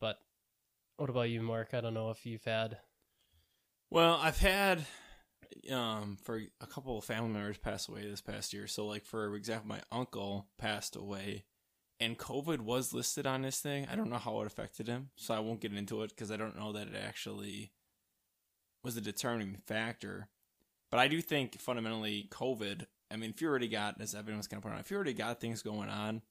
[0.00, 0.18] But
[0.96, 1.74] what about you, Mark?
[1.74, 2.78] I don't know if you've had.
[3.90, 4.86] Well, I've had
[5.72, 8.66] um for a couple of family members pass away this past year.
[8.66, 11.44] So like for example, my uncle passed away
[12.00, 13.86] and COVID was listed on this thing.
[13.90, 16.36] I don't know how it affected him, so I won't get into it because I
[16.36, 17.72] don't know that it actually
[18.88, 20.28] was a determining factor.
[20.90, 24.58] But I do think fundamentally COVID, I mean, if you already got, as was kind
[24.58, 26.22] of pointing out, if you already got things going on,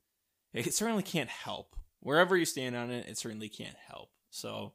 [0.56, 1.76] it certainly can't help.
[2.00, 4.10] Wherever you stand on it, it certainly can't help.
[4.32, 4.74] So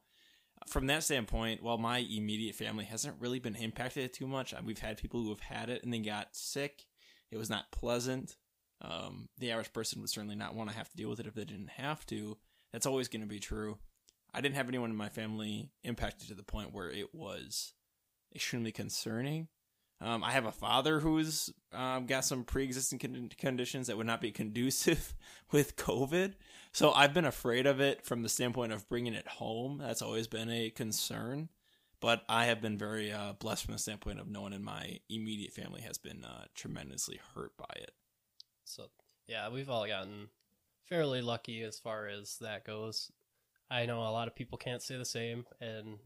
[0.68, 4.96] from that standpoint, while my immediate family hasn't really been impacted too much, we've had
[4.96, 6.84] people who have had it and they got sick.
[7.32, 8.36] It was not pleasant.
[8.80, 11.34] Um, the average person would certainly not want to have to deal with it if
[11.34, 12.38] they didn't have to.
[12.72, 13.78] That's always going to be true.
[14.34, 17.74] I didn't have anyone in my family impacted to the point where it was
[18.34, 19.48] extremely concerning.
[20.00, 24.20] Um, I have a father who's um, got some pre-existing con- conditions that would not
[24.20, 25.14] be conducive
[25.52, 26.34] with COVID.
[26.72, 29.78] So I've been afraid of it from the standpoint of bringing it home.
[29.78, 31.50] That's always been a concern.
[32.00, 34.98] But I have been very uh, blessed from the standpoint of no one in my
[35.08, 37.92] immediate family has been uh, tremendously hurt by it.
[38.64, 38.86] So
[39.28, 40.30] yeah, we've all gotten
[40.88, 43.12] fairly lucky as far as that goes.
[43.72, 45.98] I know a lot of people can't say the same, and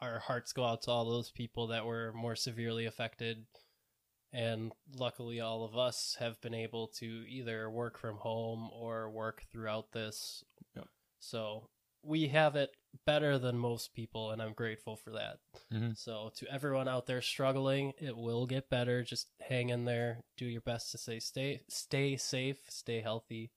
[0.00, 3.46] our hearts go out to all those people that were more severely affected
[4.32, 9.44] and luckily all of us have been able to either work from home or work
[9.50, 10.42] throughout this.
[10.74, 10.86] Yep.
[11.20, 11.68] So
[12.02, 12.70] we have it
[13.06, 15.40] better than most people, and I'm grateful for that.
[15.70, 15.96] Mhm.
[15.96, 19.04] So to everyone out there struggling, it will get better.
[19.04, 20.24] Just hang in there.
[20.36, 23.52] Do your best to stay stay stay safe, stay healthy.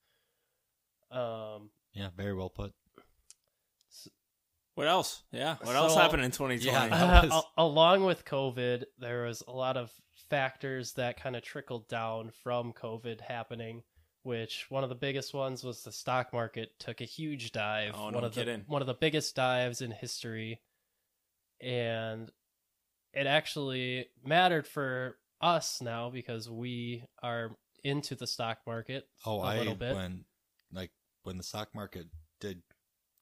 [1.09, 2.73] Um, Yeah, very well put.
[4.75, 5.23] What else?
[5.31, 5.55] Yeah.
[5.61, 6.65] What else happened in 2020?
[6.65, 6.83] Yeah.
[6.95, 9.91] Uh, was- al- along with COVID, there was a lot of
[10.29, 13.83] factors that kind of trickled down from COVID happening.
[14.23, 17.93] Which one of the biggest ones was the stock market took a huge dive.
[17.95, 18.61] Oh, one no of kidding.
[18.61, 20.61] the one of the biggest dives in history,
[21.61, 22.31] and
[23.13, 29.43] it actually mattered for us now because we are into the stock market Oh, a
[29.43, 29.95] I little bit.
[29.95, 30.25] when
[30.71, 32.07] like when the stock market
[32.41, 32.63] did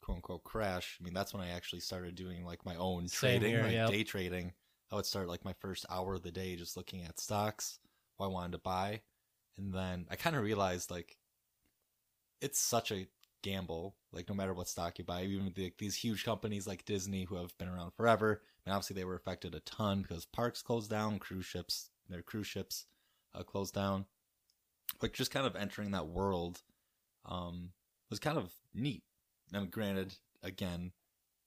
[0.03, 0.97] quote unquote crash.
[0.99, 3.71] I mean, that's when I actually started doing like my own Same trading, here, like
[3.71, 3.89] yep.
[3.89, 4.53] day trading.
[4.91, 7.79] I would start like my first hour of the day just looking at stocks,
[8.17, 9.01] what I wanted to buy,
[9.57, 11.17] and then I kind of realized like
[12.41, 13.07] it's such a
[13.41, 13.95] gamble.
[14.11, 17.35] Like no matter what stock you buy, even like these huge companies like Disney who
[17.35, 21.17] have been around forever, and obviously they were affected a ton because parks closed down,
[21.17, 22.85] cruise ships, their cruise ships
[23.33, 24.05] uh, closed down.
[25.01, 26.61] Like just kind of entering that world
[27.25, 27.69] um,
[28.09, 29.03] was kind of neat.
[29.51, 30.91] Now, granted, again,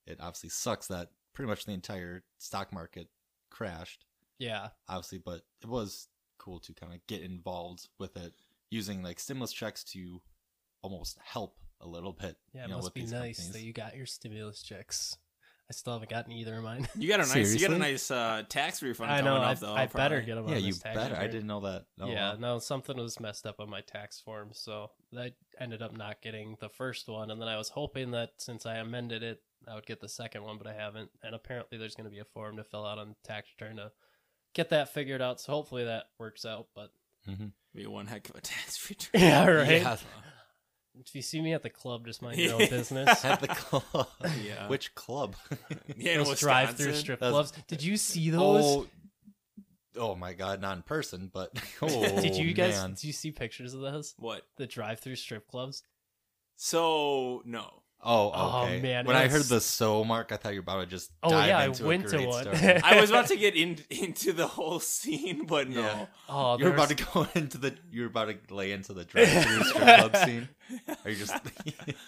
[0.07, 3.09] it obviously sucks that pretty much the entire stock market
[3.51, 4.05] crashed,
[4.39, 8.35] yeah, obviously, but it was cool to kind of get involved with it
[8.71, 10.21] using like stimulus checks to
[10.83, 12.37] almost help a little bit.
[12.53, 13.53] yeah, it you know, must be nice companies.
[13.53, 15.17] that you got your stimulus checks.
[15.69, 16.89] I still haven't gotten either of mine.
[16.97, 19.11] You got a nice, you got a nice uh, tax refund.
[19.11, 19.35] I know.
[19.35, 20.27] coming I, up, though, I better probably.
[20.27, 20.49] get them.
[20.49, 21.17] Yeah, on you this tax better.
[21.17, 21.87] I didn't know that.
[22.01, 22.39] Oh, yeah, wow.
[22.39, 26.57] no, something was messed up on my tax form, so I ended up not getting
[26.61, 29.87] the first one, and then I was hoping that since I amended it, I would
[29.87, 31.11] get the second one, but I haven't.
[31.25, 33.91] And apparently, there's going to be a form to fill out on tax return to
[34.55, 35.41] get that figured out.
[35.41, 36.69] So hopefully that works out.
[36.75, 36.91] But
[37.75, 39.21] Be one heck of a tax return.
[39.21, 39.83] yeah, right.
[39.83, 39.97] Yeah.
[41.05, 43.25] If you see me at the club, just mind your own business.
[43.25, 44.09] At the club.
[44.43, 44.69] Yeah.
[44.69, 45.37] Which club?
[45.97, 47.53] Yeah, those drive-through strip That's- clubs.
[47.69, 48.65] Did you see those?
[48.65, 48.87] Oh,
[49.97, 51.51] oh my god, not in person, but
[51.83, 52.75] oh, Did you guys?
[52.75, 52.91] man.
[52.91, 54.15] Did you see pictures of those?
[54.19, 54.43] What?
[54.57, 55.83] The drive-through strip clubs.
[56.57, 57.83] So no.
[58.03, 58.81] Oh, Oh, okay.
[58.81, 61.11] man, when I heard the so mark, I thought you were about to just.
[61.25, 62.47] Oh, dive yeah, I into a went to great one.
[62.85, 65.81] I was about to get in, into the whole scene, but no.
[65.81, 66.07] Yeah.
[66.29, 67.75] Oh, You're about to go into the.
[67.91, 70.49] You're about to lay into the drive-through strip club scene.
[71.05, 71.35] Are you just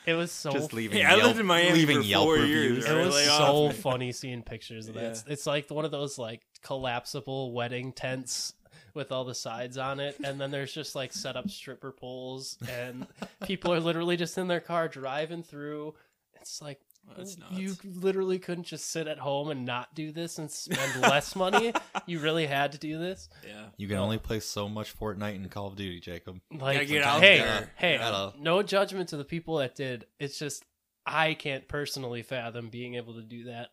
[0.07, 0.99] It was so just leaving?
[0.99, 2.85] Hey, I Yelp, lived in Miami leaving for Yelp four reviews?
[2.85, 5.03] years, It was so funny seeing pictures of that.
[5.03, 5.09] Yeah.
[5.11, 8.53] It's, it's like one of those like collapsible wedding tents
[8.99, 12.59] with all the sides on it, and then there's just like set up stripper poles,
[12.69, 13.07] and
[13.47, 15.95] people are literally just in their car driving through.
[16.35, 16.81] It's like
[17.17, 21.35] That's you literally couldn't just sit at home and not do this and spend less
[21.37, 21.73] money.
[22.07, 23.29] You really had to do this.
[23.47, 23.67] Yeah.
[23.77, 26.41] You can only play so much Fortnite and Call of Duty, Jacob.
[26.53, 27.73] Like, get out hey, there.
[27.77, 30.07] hey, Gotta- no judgment to the people that did.
[30.19, 30.65] It's just
[31.07, 33.69] I can't personally fathom being able to do that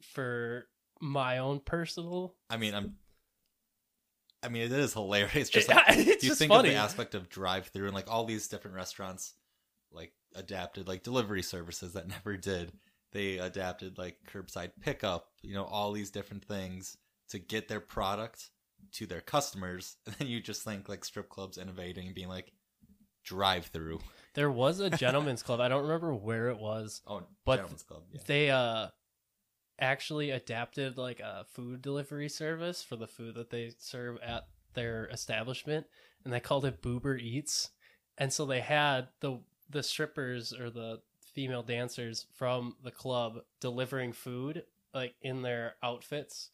[0.00, 0.66] for
[1.00, 2.34] my own personal.
[2.48, 2.96] I mean, I'm.
[4.44, 5.48] I mean, it is hilarious.
[5.50, 6.68] Just like, it's you just think funny.
[6.68, 9.32] of the aspect of drive-through and like all these different restaurants,
[9.90, 12.72] like adapted like delivery services that never did.
[13.12, 15.28] They adapted like curbside pickup.
[15.42, 16.96] You know, all these different things
[17.30, 18.50] to get their product
[18.92, 22.52] to their customers, and then you just think like strip clubs innovating and being like
[23.24, 24.00] drive-through.
[24.34, 25.60] There was a gentleman's club.
[25.60, 27.00] I don't remember where it was.
[27.06, 28.02] Oh, But gentlemen's club.
[28.12, 28.20] Yeah.
[28.26, 28.88] They uh
[29.78, 35.06] actually adapted like a food delivery service for the food that they serve at their
[35.12, 35.86] establishment
[36.24, 37.70] and they called it Boober Eats.
[38.18, 41.00] And so they had the the strippers or the
[41.34, 46.50] female dancers from the club delivering food like in their outfits.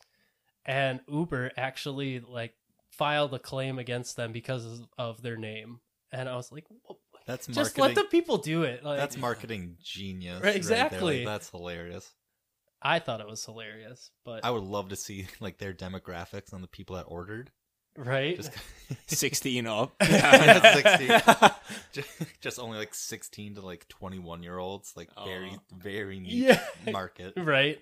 [0.65, 2.55] And Uber actually like
[2.91, 5.81] filed a claim against them because of- their name.
[6.13, 8.83] And I was like, "Wha- That's just let the people do it.
[8.83, 10.35] Like, that's marketing genius.
[10.35, 10.51] Right, there.
[10.51, 11.25] Like, exactly.
[11.25, 12.11] that's hilarious.
[12.83, 16.63] I thought it was hilarious, but I would love to see like their demographics on
[16.63, 17.51] the people that ordered.
[17.97, 18.37] right?
[18.37, 18.53] Just,
[19.07, 19.93] 16 up.
[20.03, 21.51] Yeah, 16.
[21.93, 22.09] just,
[22.41, 25.61] just only like 16 to like 21 year olds, like very, Oh.
[25.77, 26.61] very neat Yeah.
[26.91, 27.35] market.
[27.37, 27.79] right.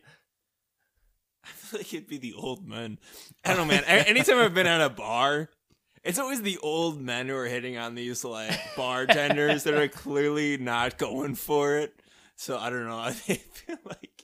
[1.45, 2.99] I feel like it'd be the old men.
[3.45, 3.85] I don't know, man.
[3.85, 5.49] A- Anytime I've been at a bar,
[6.05, 10.57] it's always the old men who are hitting on these like bartenders that are clearly
[10.59, 11.95] not going for it.
[12.37, 12.99] So I don't know.
[12.99, 14.18] I feel like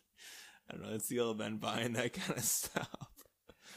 [0.75, 0.95] I don't know.
[0.95, 2.89] It's the old men buying that kind of stuff.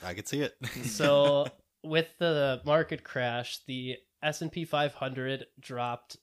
[0.03, 0.55] I could see it.
[0.83, 1.47] So
[1.83, 6.17] with the market crash, the S and P 500 dropped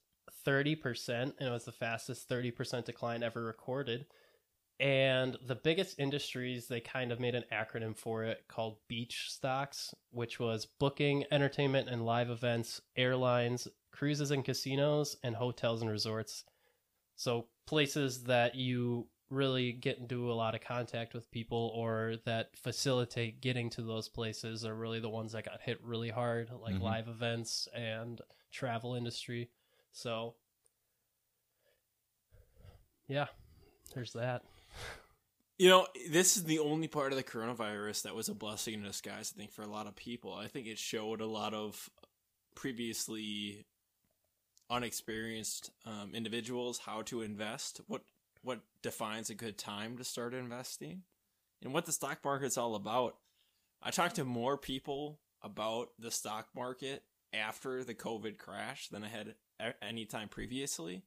[0.47, 4.07] 30%, and it was the fastest 30% decline ever recorded.
[4.81, 9.95] And the biggest industries, they kind of made an acronym for it called Beach Stocks,
[10.11, 16.45] which was booking, entertainment and live events, airlines, cruises and casinos, and hotels and resorts.
[17.15, 22.57] So places that you really get into a lot of contact with people or that
[22.57, 26.77] facilitate getting to those places are really the ones that got hit really hard, like
[26.77, 26.83] Mhm.
[26.83, 28.21] live events and
[28.51, 29.51] travel industry.
[29.93, 30.37] So
[33.07, 33.27] yeah,
[33.95, 34.45] there's that.
[35.57, 38.83] You know, this is the only part of the coronavirus that was a blessing in
[38.83, 40.33] disguise, I think, for a lot of people.
[40.33, 41.91] I think it showed a lot of
[42.57, 43.67] previously
[44.71, 48.03] unexperienced um, individuals how to invest, what
[48.45, 51.03] what defines a good time to start investing,
[51.63, 53.17] and what the stock market's all about.
[53.83, 57.03] I talked to more people about the stock market
[57.33, 59.35] after the COVID crash than I had
[59.83, 61.03] any time previously.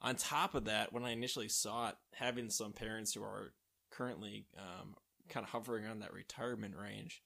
[0.00, 3.52] On top of that, when I initially saw it, having some parents who are
[3.90, 4.96] currently um,
[5.28, 7.22] kind of hovering on that retirement range,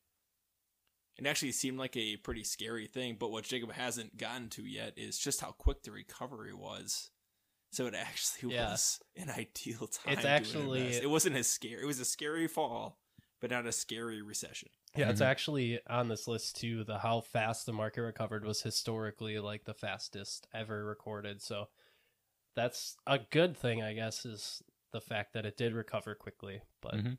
[1.16, 3.16] it actually seemed like a pretty scary thing.
[3.18, 7.11] But what Jacob hasn't gotten to yet is just how quick the recovery was.
[7.77, 8.71] So it actually Yeah.
[8.71, 10.15] was an ideal time.
[10.15, 11.03] It's to actually- invest.
[11.03, 11.83] it wasn't as scary.
[11.83, 12.99] It was a scary fall,
[13.39, 14.71] but not a scary recession.
[14.97, 15.27] Yeah, it's Mhm.
[15.27, 16.85] actually on this list too.
[16.85, 21.43] The how fast the market recovered was historically like the fastest ever recorded.
[21.43, 21.69] So
[22.55, 24.62] that's a good thing, I guess, is
[24.93, 26.62] the fact that it did recover quickly.
[26.81, 27.19] But Mhm.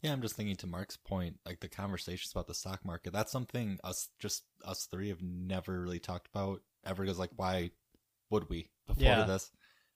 [0.00, 3.12] Yeah, I'm just thinking to Mark's point, like the conversations about the stock market.
[3.12, 7.02] That's something us, just us three, have never really talked about ever.
[7.02, 7.70] Because like, why
[8.30, 9.24] would we before Yeah.
[9.24, 9.52] this?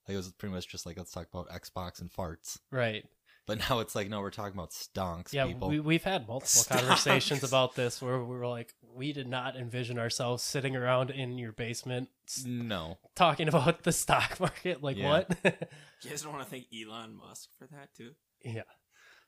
[0.09, 2.59] Like, it was pretty much just like let's talk about Xbox and farts.
[2.71, 3.05] right,
[3.47, 5.69] But now it's like, no, we're talking about stonks, yeah, people.
[5.69, 6.81] we we've had multiple Stocks.
[6.81, 11.39] conversations about this where we were like, we did not envision ourselves sitting around in
[11.39, 12.09] your basement
[12.45, 14.83] no, talking about the stock market.
[14.83, 15.09] Like Yeah.
[15.09, 15.37] what?
[16.03, 18.13] You guys don't want to thank Elon Musk for that too?
[18.45, 18.63] yeah,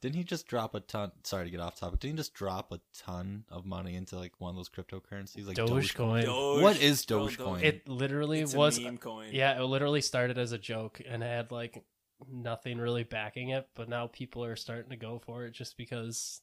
[0.00, 1.12] didn't he just drop a ton?
[1.24, 2.00] Sorry to get off topic.
[2.00, 5.56] Didn't he just drop a ton of money into like one of those cryptocurrencies, like
[5.56, 6.24] Dogecoin.
[6.24, 7.62] Doge- What is Dogecoin?
[7.62, 9.28] It literally It's a was meme coin.
[9.32, 11.82] Yeah, it literally started as a joke and had like
[12.30, 16.40] nothing really backing it, but now people are starting to go for it just because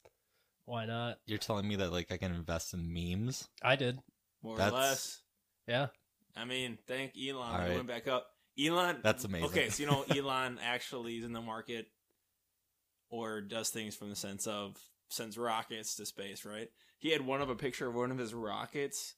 [0.65, 1.17] why not?
[1.26, 3.48] You're telling me that like I can invest in memes?
[3.63, 4.00] I did.
[4.43, 5.22] more That's- or less.
[5.67, 5.88] Yeah.
[6.36, 7.38] I mean, thank Elon.
[7.41, 7.76] All It right.
[7.76, 8.28] went back up.
[8.60, 8.98] Elon.
[9.04, 9.48] That's amazing.
[9.50, 11.88] Okay, so you know Elon actually is in the market,
[13.10, 14.78] or does things from the sense of
[15.10, 16.46] sends rockets to space.
[16.46, 16.70] Right?
[16.98, 19.15] He had one of a picture of one of his rockets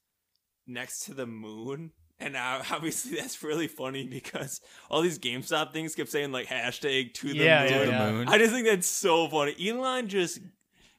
[0.68, 1.92] next to the moon.
[2.22, 7.14] And now, obviously, that's really funny because all these GameStop things kept saying like hashtag
[7.16, 7.70] to the Yeah, moon.
[7.72, 8.12] yeah, To the yeah.
[8.12, 8.28] moon.
[8.28, 9.56] I just think that's so funny.
[9.70, 10.40] Elon just,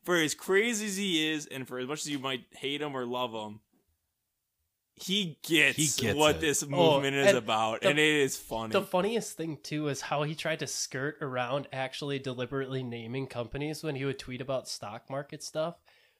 [0.02, 2.96] for as crazy as he is, and for as much as you might hate him
[2.96, 3.60] or love him,
[4.96, 6.40] he gets, He gets what it.
[6.40, 8.72] this Oh, movement is and about, the- and it is funny.
[8.72, 13.82] The funniest thing too is how he tried to skirt around actually deliberately naming companies
[13.82, 15.76] when he would tweet about stock market stuff.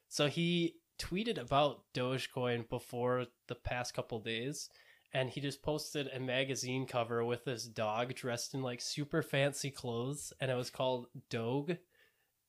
[0.09, 4.69] So he tweeted about Dogecoin before the past couple days
[5.13, 9.69] and he just posted a magazine cover with this dog dressed in like super fancy
[9.71, 11.77] clothes and it was called Doge.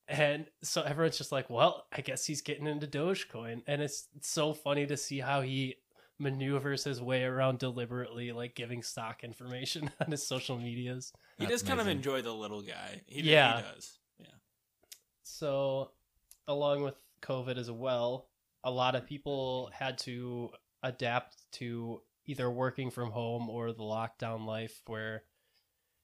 [0.09, 3.63] And so everyone's just like, well, I guess he's getting into Dogecoin.
[3.67, 5.77] And it's so funny to see how he
[6.23, 11.13] maneuvers his way around deliberately, like giving stock information on his social medias.
[11.39, 13.03] he That's does kind of enjoy the little guy.
[13.07, 13.57] He, Yeah.
[13.59, 13.99] he does.
[14.19, 14.27] Yeah.
[15.23, 15.91] So,
[16.49, 18.29] along with COVID as well,
[18.65, 20.51] a lot of people had to
[20.83, 25.25] adapt to either working from home or the lockdown life where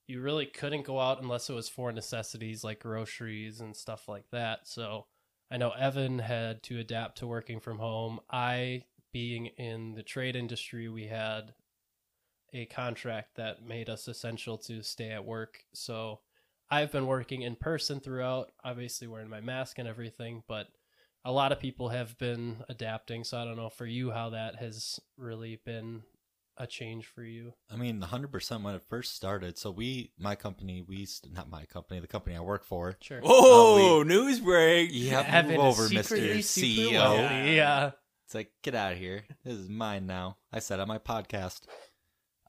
[0.08, 4.24] you really couldn't go out unless it was for necessities like groceries and stuff like
[4.32, 4.60] that.
[4.66, 5.06] So,
[5.50, 8.20] I know Evan had to adapt to working from home.
[8.30, 11.54] I, being in the trade industry, we had
[12.52, 15.64] a contract that made us essential to stay at work.
[15.74, 16.20] So,
[16.70, 20.68] I've been working in person throughout, obviously wearing my mask and everything, but
[21.24, 23.24] a lot of people have been adapting.
[23.24, 26.02] So I don't know for you how that has really been
[26.56, 27.54] a change for you.
[27.70, 29.58] I mean, 100% when it first started.
[29.58, 32.96] So we, my company, we, not my company, the company I work for.
[33.00, 33.20] Sure.
[33.22, 34.90] Oh, news break.
[34.92, 36.90] Yeah, Evan move over, secretly Mr.
[36.90, 36.92] CEO.
[36.92, 37.90] wealthy, Yeah.
[38.28, 39.24] It's like, get out of here.
[39.42, 40.36] This is mine now.
[40.52, 41.62] I said on my podcast.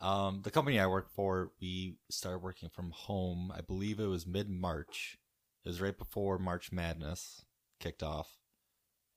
[0.02, 3.50] Um, the company I work for, we started working from home.
[3.56, 5.18] I believe it was mid March.
[5.64, 7.46] It was right before March Madness
[7.80, 8.40] kicked off.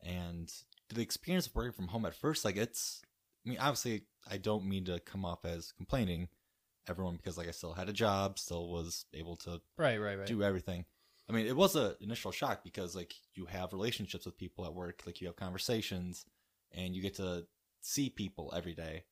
[0.05, 0.53] And
[0.89, 3.03] the experience of working from home at first, like it's,
[3.45, 6.29] I mean, obviously, I don't mean to come off as complaining
[6.89, 10.29] everyone because like I still had a job, still was able to Right, right, right.
[10.29, 10.85] do everything.
[11.29, 14.75] I mean, it was a initial shock because like you have relationships with people at
[14.75, 16.25] work, like you have conversations,
[16.75, 17.47] and you get to
[17.81, 19.05] see people every day.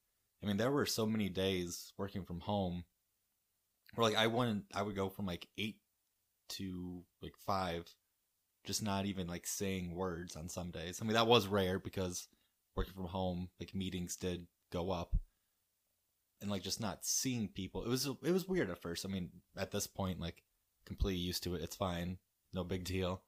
[0.42, 2.84] I mean, there were so many days working from home
[3.94, 5.76] where like I wouldn't, I would go from like eight
[6.50, 7.86] to like five,
[8.64, 11.00] just not even like saying words on some days.
[11.00, 12.28] I mean, that was rare because
[12.76, 15.16] working from home, like meetings did go up,
[16.40, 17.84] and like just not seeing people.
[17.84, 19.04] It was it was weird at first.
[19.04, 20.42] I mean, at this point, like
[20.86, 21.62] completely used to it.
[21.62, 22.18] It's fine,
[22.52, 23.22] no big deal.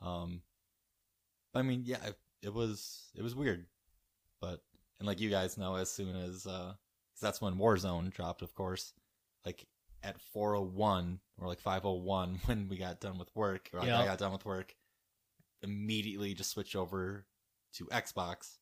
[0.00, 0.42] Um,
[1.54, 3.66] I mean, yeah, it, it was it was weird,
[4.46, 4.60] but
[4.98, 8.54] and like you guys know, as soon as uh, 'cause that's when Warzone dropped, of
[8.54, 8.92] course.
[9.44, 9.66] Like
[10.02, 14.00] at 401 or like 501 when we got done with work, or like Yeah.
[14.00, 14.74] I got done with work,
[15.62, 17.26] immediately just switched over
[17.74, 18.58] to Xbox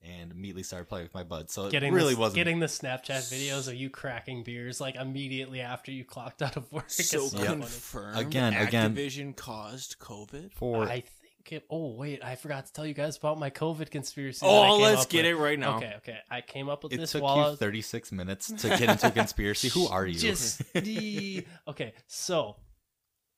[0.00, 1.50] and immediately started playing with my bud.
[1.50, 2.36] So Getting it really the, wasn't.
[2.36, 6.70] getting the Snapchat videos of you cracking beers like immediately after you clocked out of
[6.72, 6.88] work.
[6.90, 8.16] So so confirmed.
[8.18, 8.94] Again, again.
[8.94, 10.52] Activision caused COVID.
[10.52, 11.02] for I
[11.48, 11.66] think it.
[11.70, 14.44] Oh wait, I forgot to tell you guys about my COVID conspiracy.
[14.44, 15.26] that oh, I Oh, came let's up get with.
[15.26, 15.76] it right now.
[15.76, 16.18] Okay, okay.
[16.30, 18.82] I came up with it this took while I you was 36 minutes to get
[18.82, 19.68] into a conspiracy.
[19.68, 20.18] Who are you?
[20.18, 21.94] Just the okay.
[22.06, 22.56] So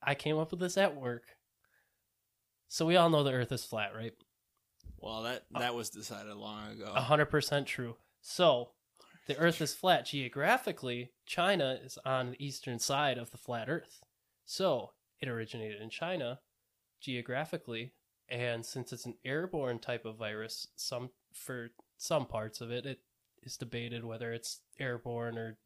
[0.02, 1.24] I came up with this at work.
[2.68, 4.12] So we all know the Earth is flat, right?
[4.98, 6.92] Well, that uh, that was decided long ago.
[6.94, 7.96] A hundred percent true.
[8.20, 8.70] So
[9.26, 11.10] the Earth is flat geographically.
[11.26, 14.00] China is on the eastern side of the flat Earth.
[14.44, 14.90] So
[15.20, 16.40] it originated in China
[17.00, 17.92] geographically,
[18.30, 23.00] and since it's an airborne type of virus, some for some parts of it, it
[23.42, 25.58] is debated whether it's airborne or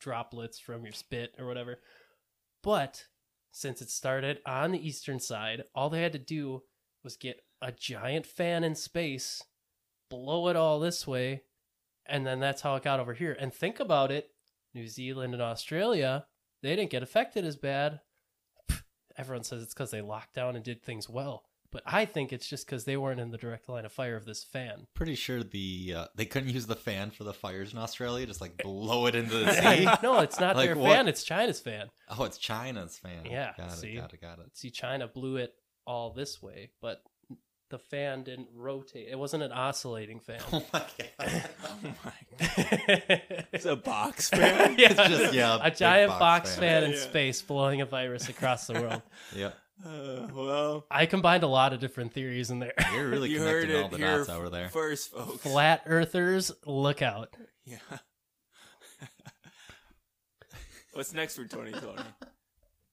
[0.00, 1.80] droplets from your spit or whatever.
[2.62, 3.04] But
[3.52, 6.62] since it started on the eastern side, all they had to do
[7.02, 9.42] was get a giant fan in space,
[10.10, 11.42] blow it all this way,
[12.06, 13.36] and then that's how it got over here.
[13.38, 14.30] And think about it
[14.74, 16.26] New Zealand and Australia,
[16.62, 18.00] they didn't get affected as bad.
[19.16, 21.47] Everyone says it's because they locked down and did things well.
[21.70, 24.24] But I think it's just because they weren't in the direct line of fire of
[24.24, 24.86] this fan.
[24.94, 28.24] Pretty sure the uh, they couldn't use the fan for the fires in Australia.
[28.26, 29.84] Just like blow it into the sea.
[30.02, 30.92] no, it's not Like their what?
[30.92, 31.90] fan, it's China's fan.
[32.08, 33.26] Oh, it's China's fan.
[33.30, 33.88] Yeah, got see?
[33.88, 34.56] it, got it, got it.
[34.56, 35.52] See, China blew it
[35.86, 37.02] all this way, but
[37.70, 39.08] the fan didn't rotate.
[39.10, 40.40] It wasn't an oscillating fan.
[40.50, 41.44] Oh my god!
[41.66, 42.12] oh my!
[43.52, 44.76] It's a box fan.
[44.78, 46.60] yeah, It's just, yeah, a big giant box box, fan.
[46.60, 46.98] fan, in Yeah.
[47.00, 49.02] space blowing a virus across the world.
[49.36, 49.54] yep,
[49.84, 52.72] Uh, well, I combined a lot of different theories in there.
[52.94, 54.68] you're really you connecting it all the here dots over there.
[54.70, 55.42] first, folks.
[55.42, 57.36] Flat earthers, look out.
[57.64, 57.76] Yeah.
[60.92, 62.02] What's next for 2020?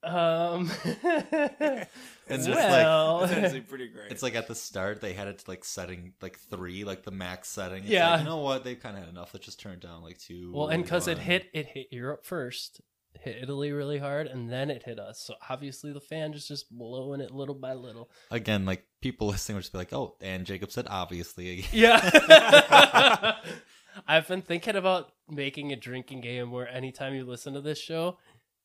[0.03, 0.69] Um,
[2.27, 4.11] It's just like- well, actually pretty great.
[4.11, 7.11] It's like at the start they had it to like setting like three, like the
[7.11, 7.83] max setting.
[7.83, 8.11] It's Yeah.
[8.11, 8.63] like, you know what?
[8.63, 9.33] They've kind of had enough.
[9.33, 10.51] Let's just turn it down like two.
[10.53, 12.81] well, and because it hit, it hit Europe first,
[13.21, 15.19] hit Italy really hard, and then it hit us.
[15.19, 18.09] So obviously the fan just just blowing it little by little.
[18.31, 23.35] again, like people listening would just be like, "Oh," and Jacob said, "Obviously." Yeah.
[24.07, 28.17] I've been thinking about making a drinking game where anytime you listen to this show,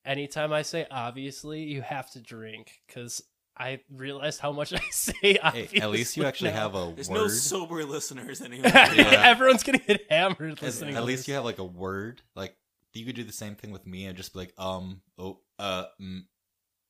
[0.05, 3.23] anytime I say obviously, you have to drink because
[3.57, 6.57] I realized how much I say Hey, at least you actually now.
[6.57, 7.17] have a There's word.
[7.17, 8.73] no sober listeners anymore.
[8.75, 9.23] Yeah.
[9.27, 10.97] Everyone's gonna get hammered At- listening.
[10.97, 11.29] at to least this.
[11.29, 12.23] you have like a word.
[12.35, 12.57] Like
[12.95, 15.85] you could do the same thing with me and just be like, um, oh, uh,
[16.01, 16.21] mm,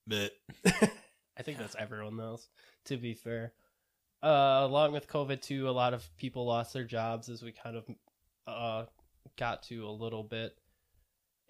[0.06, 0.32] but
[1.36, 2.48] I think that's everyone knows.
[2.86, 3.52] To be fair,
[4.22, 7.76] uh, along with COVID too, a lot of people lost their jobs as we kind
[7.76, 7.84] of
[8.46, 8.84] uh,
[9.36, 10.56] got to a little bit,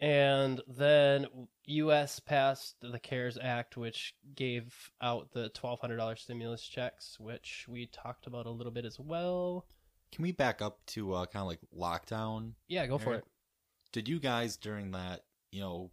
[0.00, 1.26] and then
[1.66, 2.18] U.S.
[2.20, 7.86] passed the CARES Act, which gave out the twelve hundred dollars stimulus checks, which we
[7.86, 9.66] talked about a little bit as well.
[10.12, 12.52] can we back up to uh, kind of like lockdown?
[12.68, 13.18] Yeah, go for Aaron?
[13.20, 13.24] it.
[13.92, 15.90] Did you guys during that, you know,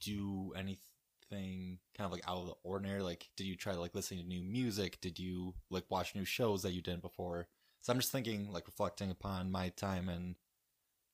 [0.00, 3.02] do anything kind of like out of the ordinary?
[3.02, 5.00] Like, did you try like listen to new music?
[5.00, 7.48] Did you like watch new shows that you didn't before?
[7.82, 10.34] So I'm just thinking, like, reflecting upon my time and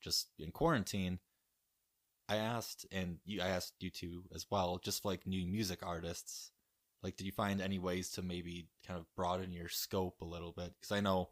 [0.00, 1.18] just in quarantine.
[2.28, 6.50] I asked, and you, I asked you two as well, just like new music artists.
[7.02, 10.52] Like, did you find any ways to maybe kind of broaden your scope a little
[10.52, 10.72] bit?
[10.80, 11.30] Because I know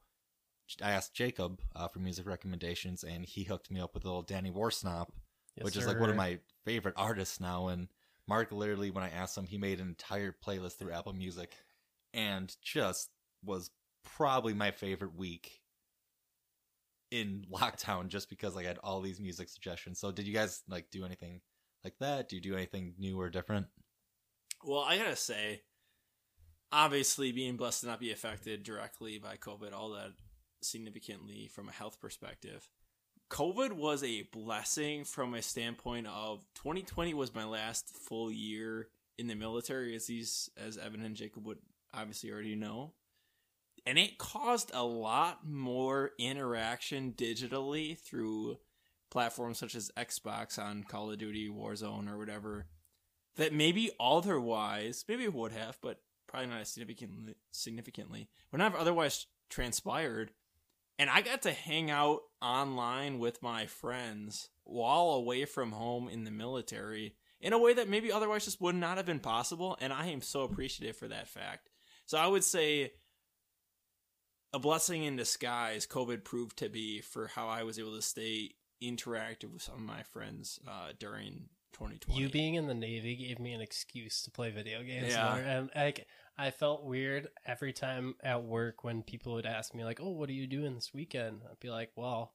[0.83, 4.23] I asked Jacob uh, for music recommendations, and he hooked me up with a little
[4.23, 5.09] Danny Worsnop,
[5.57, 7.69] Yes, which is like one of my favorite artists now.
[7.69, 7.89] And
[8.29, 11.53] Mark literally, when I asked him, he made an entire playlist through Apple Music,
[12.15, 13.11] and just
[13.45, 13.71] was
[14.05, 15.61] probably my favorite week
[17.11, 19.99] in lockdown, just because I had all these music suggestions.
[19.99, 21.41] So, did you guys like do anything
[21.85, 22.29] like that?
[22.29, 23.67] Do you do anything new or different?
[24.63, 25.63] Well, I gotta say,
[26.71, 30.13] obviously, being blessed to not be affected directly by COVID, all that
[30.63, 32.69] significantly from a health perspective.
[33.31, 38.89] COVID was a blessing from a standpoint of 2020 was my last full year
[39.19, 41.59] in the military, as these, as Evan and Jacob would
[41.95, 42.93] obviously already know.
[43.87, 48.59] And it caused a lot more interaction digitally through
[49.11, 52.67] platforms such as Xbox on Call of Duty, Warzone, or whatever
[53.37, 58.81] that maybe otherwise, maybe it would have, but probably not significantly, significantly, would not have
[58.81, 60.33] otherwise transpired.
[61.01, 66.25] And I got to hang out online with my friends while away from home in
[66.25, 69.79] the military in a way that maybe otherwise just would not have been possible.
[69.81, 71.71] And I am so appreciative for that fact.
[72.05, 72.93] So I would say
[74.53, 78.51] a blessing in disguise, COVID proved to be for how I was able to stay
[78.85, 82.21] interactive with some of my friends uh, during 2020.
[82.21, 85.25] You being in the Navy gave me an excuse to play video games Yeah.
[85.25, 85.39] more.
[85.39, 86.07] And like
[86.41, 90.31] I felt weird every time at work when people would ask me like, "Oh, what
[90.31, 92.33] are you doing this weekend?" I'd be like, "Well,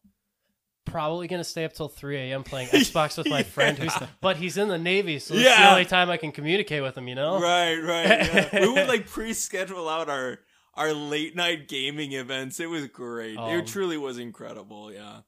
[0.86, 2.44] probably gonna stay up till 3 a.m.
[2.44, 5.86] playing Xbox with my friend who's, but he's in the Navy, so it's the only
[5.86, 7.08] time I can communicate with him.
[7.08, 7.42] You know?
[7.42, 8.08] Right, right.
[8.54, 8.60] Yeah.
[8.62, 10.40] we would like pre-schedule out our
[10.76, 12.60] our late night gaming events.
[12.60, 13.38] It was great.
[13.38, 14.94] Um, it truly was incredible.
[14.94, 15.22] Yeah.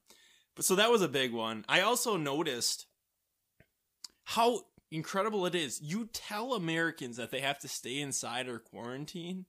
[0.54, 1.64] But so that was a big one.
[1.68, 2.86] I also noticed
[4.24, 5.80] how incredible it is.
[5.80, 9.46] You tell Americans that they have to stay inside or quarantine.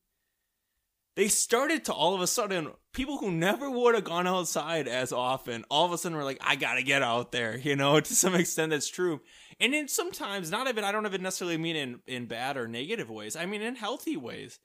[1.16, 5.12] They started to all of a sudden, people who never would have gone outside as
[5.12, 7.58] often, all of a sudden were like, I gotta get out there.
[7.58, 9.22] You know, to some extent, that's true.
[9.60, 13.10] And then sometimes, not even, I don't even necessarily mean in, in bad or negative
[13.10, 13.36] ways.
[13.36, 14.60] I mean in healthy ways.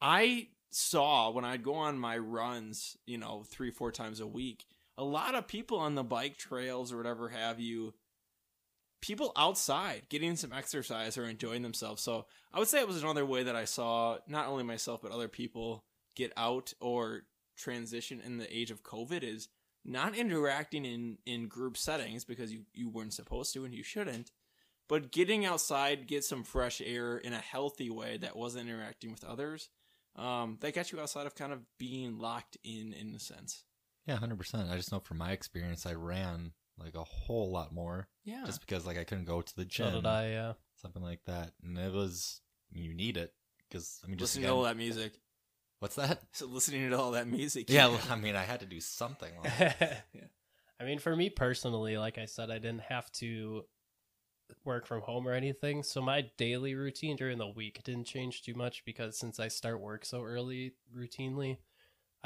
[0.00, 4.64] I saw when I'd go on my runs, you know, three, four times a week,
[4.98, 7.94] a lot of people on the bike trails or whatever have you,
[9.00, 12.02] people outside getting some exercise or enjoying themselves.
[12.02, 15.12] So I would say it was another way that I saw not only myself, but
[15.12, 15.84] other people
[16.14, 17.22] get out or
[17.56, 19.48] transition in the age of COVID is
[19.84, 24.32] not interacting in, in group settings because you, you weren't supposed to and you shouldn't,
[24.88, 29.24] but getting outside, get some fresh air in a healthy way that wasn't interacting with
[29.24, 29.68] others.
[30.16, 33.64] Um, that got you outside of kind of being locked in, in a sense.
[34.06, 34.70] Yeah, hundred percent.
[34.70, 38.44] I just know from my experience, I ran like a whole lot more Yeah.
[38.44, 40.28] just because like I couldn't go to the So gym, did I.
[40.28, 40.52] Yeah.
[40.82, 43.32] something like that, and it was you need it
[43.68, 45.20] because I mean, just listening again, to all that music.
[45.80, 46.22] what's that?
[46.32, 47.70] So listening to all that music.
[47.70, 49.32] Yeah, well, I mean, I had to do something.
[49.42, 49.76] Like,
[50.78, 53.64] I mean, for me personally, like I said, I didn't have to
[54.64, 55.82] work from home or anything.
[55.82, 59.80] So my daily routine during the week didn't change too much because since I start
[59.80, 61.56] work so early routinely,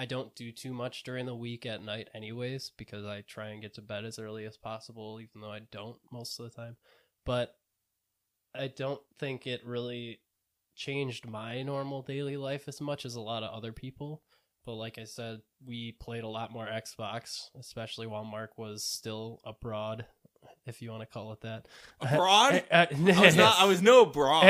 [0.00, 3.60] I don't do too much during the week at night anyways because I try and
[3.60, 6.76] get to bed as early as possible even though I don't most of the time.
[7.26, 7.54] But
[8.54, 10.20] I don't think it really
[10.74, 14.22] changed my normal daily life as much as a lot of other people.
[14.64, 19.42] But like I said, we played a lot more Xbox, especially while Mark was still
[19.44, 20.06] abroad,
[20.64, 21.66] if you want to call it that.
[22.00, 22.64] Abroad?
[22.70, 23.56] Uh, I was not.
[23.58, 24.44] I was no broad.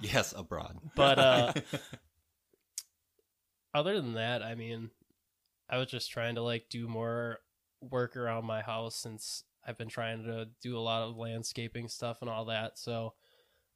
[0.00, 0.78] yes, abroad.
[0.94, 1.52] but uh
[3.78, 4.90] other than that, I mean,
[5.68, 7.38] I was just trying to like do more
[7.80, 12.18] work around my house since I've been trying to do a lot of landscaping stuff
[12.20, 12.78] and all that.
[12.78, 13.14] So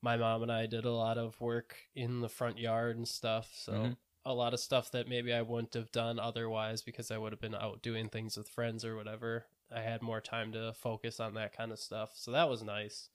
[0.03, 3.53] my mom and I did a lot of work in the front yard and stuff.
[3.55, 3.97] So Mhm.
[4.25, 7.41] a lot of stuff that maybe I wouldn't have done otherwise because I would have
[7.41, 9.47] been out doing things with friends or whatever.
[9.71, 12.13] I had more time to focus on that kind of stuff.
[12.15, 13.09] So that was nice.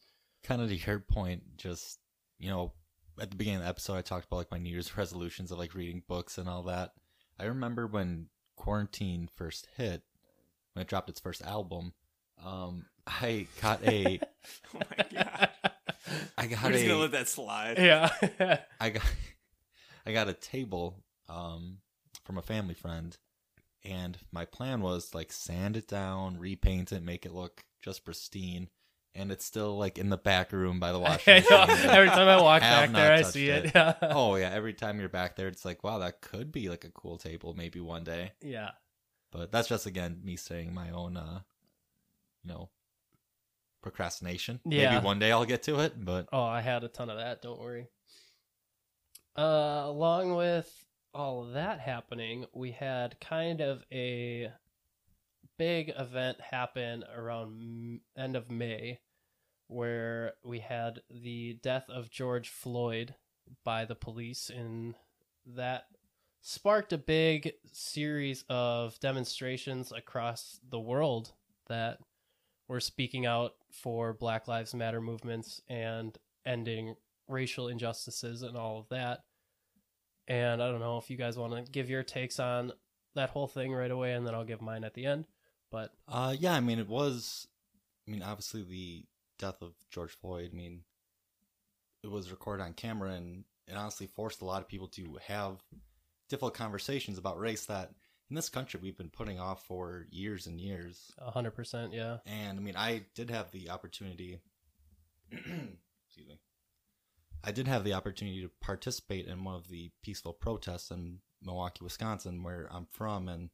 [0.44, 2.00] kind of to your point, just
[2.40, 2.74] you know,
[3.20, 5.58] at the beginning of the episode, I talked about like my New Year's resolutions of
[5.58, 6.92] like reading books and all that.
[7.40, 10.04] I remember when quarantine first hit,
[10.74, 11.94] when it dropped its first album,
[12.44, 14.20] um, I got a,
[14.76, 15.50] oh my god.
[16.38, 17.78] I I'm got just gonna a, let that slide.
[17.78, 18.10] yeah.
[18.80, 19.04] I got,
[20.06, 21.78] I got a table, um,
[22.24, 23.18] from a family friend,
[23.84, 28.70] and my plan was like sand it down, repaint it, make it look just pristine.
[29.16, 31.44] And it's still like in the back room by the machine.
[31.50, 33.66] Every time I walk back there, I see it.
[33.66, 33.72] it.
[33.74, 33.94] Yeah.
[34.04, 36.92] oh yeah, every time you're back there, it's like, wow, that could be like a
[36.92, 38.34] cool table, maybe one day.
[38.42, 38.72] yeah.
[39.32, 41.40] But that's just again me saying my own, uh,
[42.44, 42.70] you know,
[43.82, 44.60] procrastination.
[44.66, 44.94] Yeah.
[44.94, 47.42] Maybe one day I'll get to it, but Oh, I had a ton of that.
[47.42, 47.88] Don't worry.
[49.38, 50.72] Uh, along with
[51.14, 54.52] all of that happening, we had kind of a
[55.58, 59.00] big event happen around end of May,
[59.68, 63.16] where we had the death of George Floyd
[63.64, 64.96] by the police, and
[65.46, 65.86] that
[66.42, 71.34] sparked a big series of demonstrations across the world
[71.68, 72.00] that
[72.68, 76.96] were speaking out for Black Lives Matter movements and ending
[77.28, 79.20] racial injustices and all of that.
[80.28, 82.72] And I don't know if you guys want to give your takes on
[83.16, 85.26] that whole thing right away, and then I'll give mine at the end.
[85.72, 87.48] But uh, yeah, I mean, it was,
[88.08, 89.06] I mean, obviously the
[89.38, 90.52] death of George Floyd.
[90.54, 90.82] I mean,
[92.04, 95.58] it was recorded on camera, and it honestly forced a lot of people to have
[96.30, 97.92] difficult conversations about race that
[98.30, 101.12] in this country we've been putting off for years and years.
[101.18, 104.40] a hundred percent, yeah, And I mean, I did have the opportunity
[105.32, 106.40] excuse me.
[107.44, 111.84] I did have the opportunity to participate in one of the peaceful protests in Milwaukee,
[111.84, 113.50] Wisconsin, where I'm from, and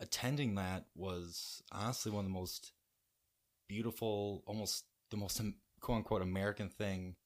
[0.00, 2.72] attending that was honestly one of the most
[3.68, 5.40] beautiful, almost the most
[5.80, 7.16] quote unquote American thing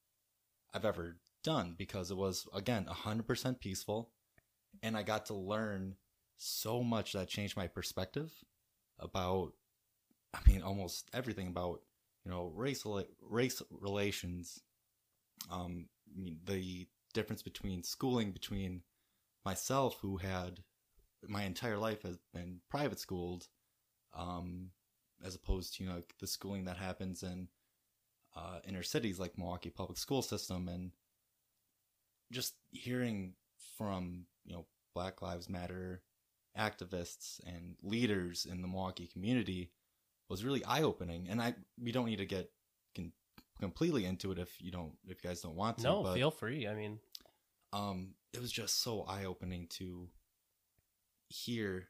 [0.73, 4.11] I've ever done because it was again 100% peaceful.
[4.83, 5.95] And I got to learn
[6.37, 8.31] so much that changed my perspective
[8.99, 9.53] about
[10.33, 11.81] I mean almost everything about
[12.23, 12.85] you know race
[13.29, 14.61] race relations
[15.51, 15.87] um
[16.45, 18.83] the difference between schooling between
[19.45, 20.61] myself who had
[21.27, 23.47] my entire life has been private schooled
[24.13, 24.69] um
[25.23, 27.47] as opposed to you know the schooling that happens in
[28.35, 30.91] uh, inner cities like Milwaukee public school system and
[32.31, 33.33] just hearing
[33.77, 36.01] from you know Black Lives Matter
[36.57, 39.71] activists and leaders in the Milwaukee community
[40.29, 41.27] was really eye opening.
[41.29, 42.51] And I we don't need to get
[42.95, 43.13] con-
[43.59, 45.83] completely into it if you don't if you guys don't want to.
[45.83, 46.67] No, but, feel free.
[46.67, 46.99] I mean,
[47.73, 50.07] um, it was just so eye opening to
[51.29, 51.89] hear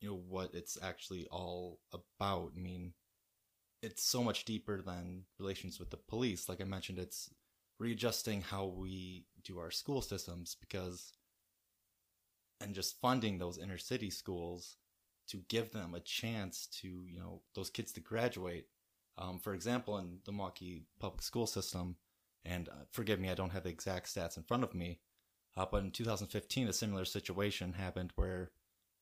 [0.00, 2.52] you know what it's actually all about.
[2.56, 2.92] I mean,
[3.82, 6.48] it's so much deeper than relations with the police.
[6.48, 7.30] Like I mentioned, it's
[7.78, 11.12] readjusting how we do our school systems because
[12.60, 14.76] and just funding those inner city schools
[15.28, 18.66] to give them a chance to you know those kids to graduate
[19.18, 21.96] um, for example in the milwaukee public school system
[22.44, 25.00] and uh, forgive me i don't have the exact stats in front of me
[25.56, 28.50] uh, but in 2015 a similar situation happened where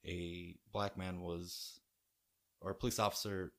[0.07, 1.81] a black man was
[2.61, 3.53] or a police officer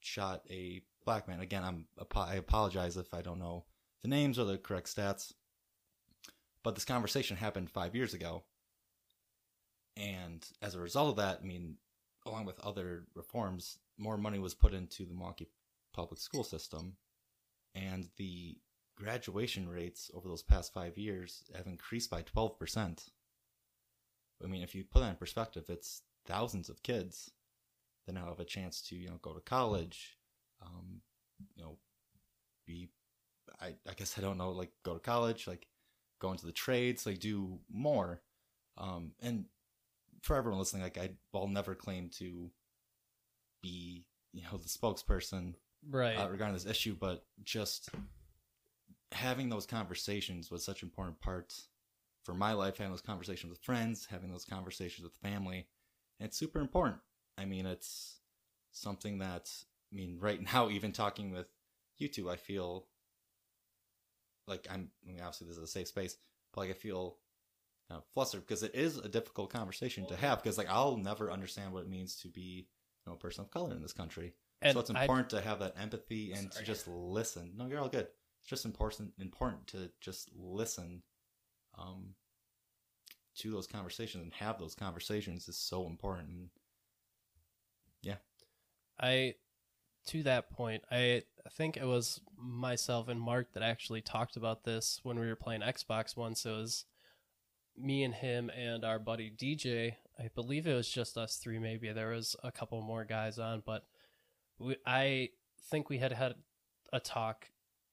[0.00, 1.86] shot a black man again i'm
[2.16, 3.64] i apologize if i don't know
[4.02, 5.32] the names or the correct stats.
[6.62, 8.44] But this conversation happened five years ago.
[9.96, 11.76] And as a result of that, I mean,
[12.26, 15.48] along with other reforms, more money was put into the Milwaukee
[15.92, 16.96] public school system.
[17.74, 18.56] And the
[18.96, 23.08] graduation rates over those past five years have increased by 12%.
[24.42, 27.30] I mean, if you put that in perspective, it's thousands of kids
[28.06, 30.18] that now have a chance to, you know, go to college,
[30.60, 31.00] um,
[31.54, 31.76] you know,
[32.66, 32.88] be
[33.60, 35.66] I, I guess I don't know, like go to college, like
[36.20, 38.22] go into the trades, like do more.
[38.78, 39.46] Um, and
[40.22, 42.50] for everyone listening, like I will never claim to
[43.62, 45.54] be, you know, the spokesperson
[45.88, 47.90] right uh, regarding this issue, but just
[49.12, 51.54] having those conversations was such an important part
[52.24, 52.78] for my life.
[52.78, 55.66] Having those conversations with friends, having those conversations with family,
[56.18, 56.98] and it's super important.
[57.38, 58.20] I mean, it's
[58.70, 59.50] something that
[59.92, 61.46] I mean, right now, even talking with
[61.98, 62.86] you two, I feel
[64.46, 66.16] like I'm I mean, obviously this is a safe space,
[66.52, 67.16] but like I feel
[67.88, 71.30] kind of flustered because it is a difficult conversation to have because like I'll never
[71.30, 72.68] understand what it means to be
[73.04, 74.32] you know a person of color in this country.
[74.60, 76.64] And so it's important to have that empathy and sorry.
[76.64, 77.52] to just listen.
[77.56, 78.06] No, you're all good.
[78.42, 81.02] It's just important important to just listen
[81.78, 82.14] um
[83.36, 86.28] to those conversations and have those conversations is so important.
[86.28, 86.48] And
[88.02, 88.16] yeah.
[89.00, 89.34] I
[90.08, 91.22] to that point, I
[91.52, 95.60] think it was myself and Mark that actually talked about this when we were playing
[95.60, 96.44] Xbox once.
[96.44, 96.84] It was
[97.76, 99.94] me and him and our buddy DJ.
[100.18, 101.90] I believe it was just us three, maybe.
[101.92, 103.86] There was a couple more guys on, but
[104.58, 105.30] we, I
[105.70, 106.34] think we had had
[106.92, 107.46] a talk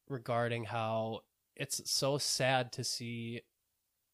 [0.09, 1.21] regarding how
[1.55, 3.41] it's so sad to see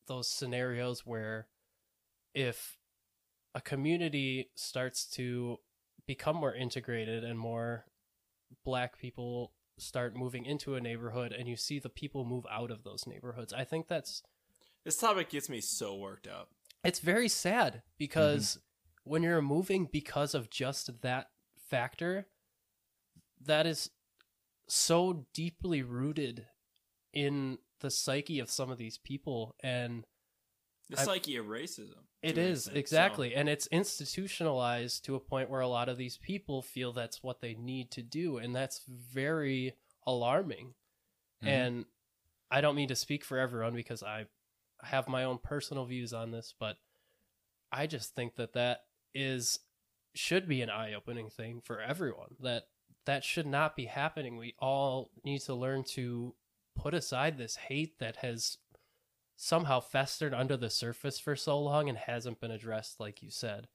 [0.08, 1.48] those scenarios where
[2.34, 2.78] if
[3.54, 5.58] a community starts to
[6.06, 7.86] become more integrated and more
[8.64, 12.84] black people start moving into a neighborhood and you see the people move out of
[12.84, 13.54] those neighborhoods.
[13.54, 14.22] I think that's
[14.84, 16.50] this topic gets me so worked up.
[16.84, 19.10] It's very sad because mm-hmm.
[19.12, 21.30] when you're moving because of just that
[21.70, 22.28] factor,
[23.44, 23.90] that is
[24.68, 26.46] so deeply rooted
[27.14, 30.06] in the psyche of some of these people and
[30.90, 32.04] the psyche of racism.
[32.22, 33.40] It is exactly, so.
[33.40, 37.40] and it's institutionalized to a point where a lot of these people feel that's what
[37.40, 39.76] they need to do, and that's very
[40.08, 40.74] alarming.
[41.44, 41.48] Mm-hmm.
[41.48, 41.86] And
[42.50, 44.26] I don't mean to speak for everyone because I
[44.82, 46.78] have my own personal views on this, but
[47.72, 49.60] I just think that that is
[50.16, 52.36] should be an eye-opening thing for everyone.
[52.42, 52.64] That
[53.06, 54.38] that should not be happening.
[54.38, 56.36] We all need to learn to
[56.76, 58.58] put aside this hate that has
[59.38, 63.68] somehow festered under the surface for so long and hasn't been addressed, like you said.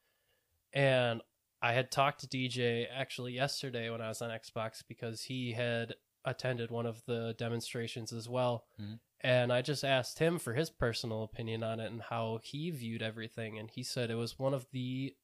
[0.72, 1.20] And
[1.62, 5.95] I had talked to DJ actually yesterday when I was on Xbox because he had
[6.24, 8.64] attended one of the demonstrations as well.
[8.81, 8.95] Mm-hmm.
[9.22, 13.03] And I just asked him for his personal opinion on it and how he viewed
[13.03, 13.59] everything.
[13.59, 15.14] And he said it was one of the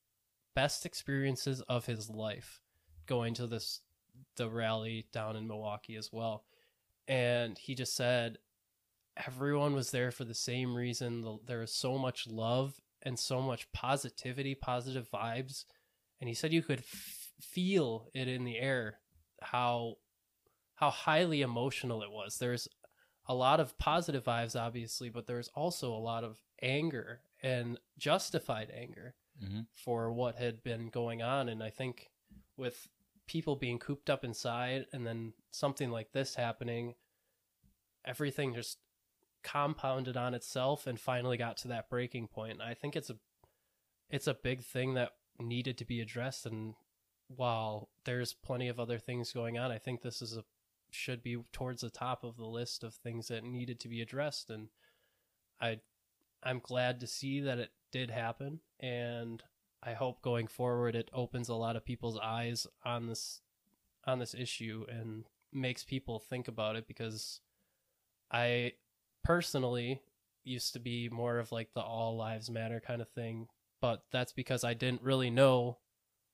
[0.55, 2.61] best experiences of his life
[3.07, 3.81] going to this
[4.37, 6.45] the rally down in Milwaukee as well.
[7.09, 8.39] and he just said
[9.27, 11.21] everyone was there for the same reason.
[11.23, 15.64] The- There was so much love and so much positivity, positive vibes,
[16.21, 18.99] and he said you could f- feel it in the air
[19.43, 19.97] how
[20.75, 22.39] how highly emotional it was.
[22.39, 22.69] There's
[23.29, 28.71] a lot of positive vibes, obviously, but there's also a lot of anger and justified
[28.71, 31.49] anger hmm for what had been going on.
[31.49, 32.11] And I think
[32.57, 32.89] with
[33.27, 36.95] people being cooped up inside and then something like this happening,
[38.05, 38.79] everything just
[39.43, 42.61] compounded on itself and finally got to that breaking point.
[42.61, 43.16] I think it's a
[44.09, 46.47] it's a big thing that needed to be addressed.
[46.47, 46.74] And
[47.29, 50.45] while there's plenty of other things going on, I think this is a
[50.91, 54.51] should be towards the top of the list of things that needed to be addressed.
[54.51, 54.68] And
[55.61, 55.81] I
[56.43, 58.61] I'm glad to see that it did happen.
[58.81, 59.43] And
[59.83, 63.41] I hope going forward it opens a lot of people's eyes on this
[64.05, 67.41] on this issue and makes people think about it because
[68.31, 68.72] I
[69.24, 70.01] personally
[70.45, 73.49] used to be more of like the all lives matter kind of thing,
[73.81, 75.79] but that's because I didn't really know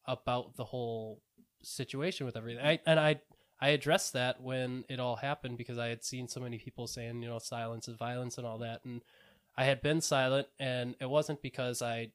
[0.07, 1.23] about the whole
[1.63, 2.65] situation with everything.
[2.65, 3.21] I, and I
[3.61, 7.23] I addressed that when it all happened because I had seen so many people saying,
[7.23, 9.03] you know, silence is violence and all that and
[9.57, 12.11] I had been silent and it wasn't because I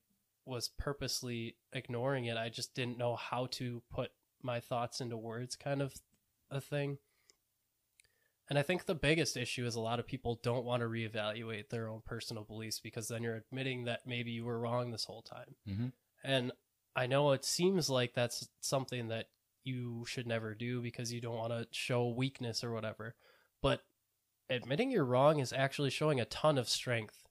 [0.47, 2.37] was purposely ignoring it.
[2.37, 5.95] I just didn't know how to put my thoughts into words kind of
[6.49, 6.97] a thing.
[8.49, 11.69] And I think the biggest issue is a lot of people don't want to reevaluate
[11.69, 15.21] their own personal beliefs because then you're admitting that maybe you were wrong this whole
[15.21, 15.55] time.
[15.67, 15.91] Mhm.
[16.23, 16.53] And
[16.95, 19.29] I know it seems like that's something that
[19.63, 23.15] you should never do because you don't want to show weakness or whatever.
[23.61, 23.85] But
[24.49, 27.26] admitting you're wrong is actually showing a ton of strength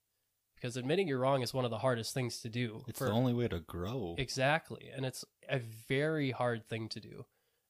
[0.57, 2.83] because admitting you're wrong is one of the hardest things to do.
[2.89, 4.15] It's for- the only way to grow.
[4.19, 4.91] Exactly.
[4.95, 7.27] And it's a very hard thing to do.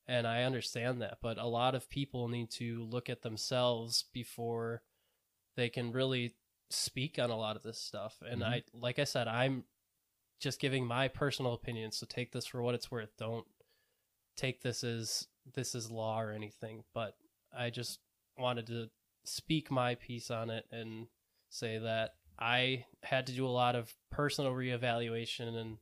[0.07, 1.19] And I understand that.
[1.21, 4.83] But a lot of people need to look at themselves before
[5.57, 6.37] they can really
[6.71, 8.23] speak on a lot of this stuff.
[8.23, 8.47] And Mhm.
[8.47, 9.65] I, like I said, I'm
[10.39, 11.91] just giving my personal opinion.
[11.93, 13.17] So take this for what it's worth.
[13.17, 13.47] Don't
[14.37, 16.85] take this as this is law or anything.
[16.93, 17.17] But
[17.53, 18.01] I just
[18.39, 18.91] wanted to
[19.25, 21.09] speak my piece on it and
[21.49, 25.79] say that I had to do a lot of personal reevaluation and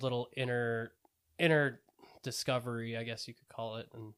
[0.00, 0.92] little inner
[1.38, 1.80] inner
[2.22, 4.14] discovery, I guess you could call it, and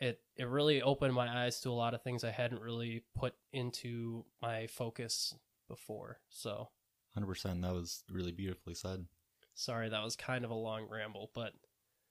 [0.00, 3.34] it it really opened my eyes to a lot of things I hadn't really put
[3.52, 5.34] into my focus
[5.68, 6.20] before.
[6.28, 6.68] So
[7.16, 7.62] 100%.
[7.62, 9.06] That was really beautifully said.
[9.54, 11.52] sorry that was kind of a long ramble, but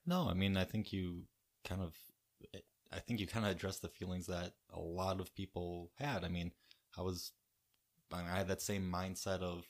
[0.05, 1.23] No, I mean, I think you
[1.63, 1.95] kind of,
[2.91, 6.23] I think you kind of addressed the feelings that a lot of people had.
[6.23, 6.51] I mean,
[6.97, 7.31] I was,
[8.13, 9.65] I had that same mindset of,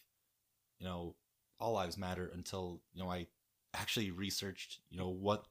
[0.79, 1.15] you know,
[1.59, 3.27] all lives matter until, you know, I
[3.73, 5.45] actually researched, you know, what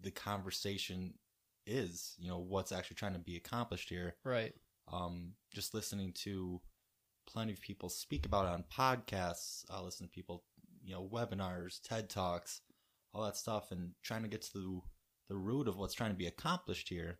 [0.00, 1.14] the conversation
[1.66, 4.14] is, you know, what's actually trying to be accomplished here.
[4.24, 4.54] right.
[4.92, 6.60] Um, just listening to
[7.26, 10.44] plenty of people speak about it on podcasts, I listen to people,
[10.84, 12.60] you know, webinars, TED Talks,
[13.12, 14.80] all that stuff, and trying to get to the,
[15.30, 17.18] the root of what's trying to be accomplished here.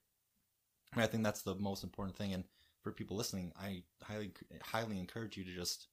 [0.93, 2.33] And I think that's the most important thing.
[2.33, 2.45] And
[2.87, 4.30] for people listening, I highly,
[4.62, 5.89] highly encourage you to just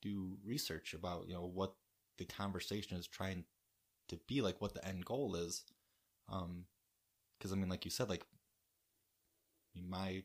[0.00, 1.74] do research about, you know, what
[2.16, 3.44] the conversation is trying
[4.08, 5.64] to be like, what the end goal is.
[6.30, 6.64] Um,
[7.42, 8.24] cause I mean, like you said, like,
[9.74, 10.22] my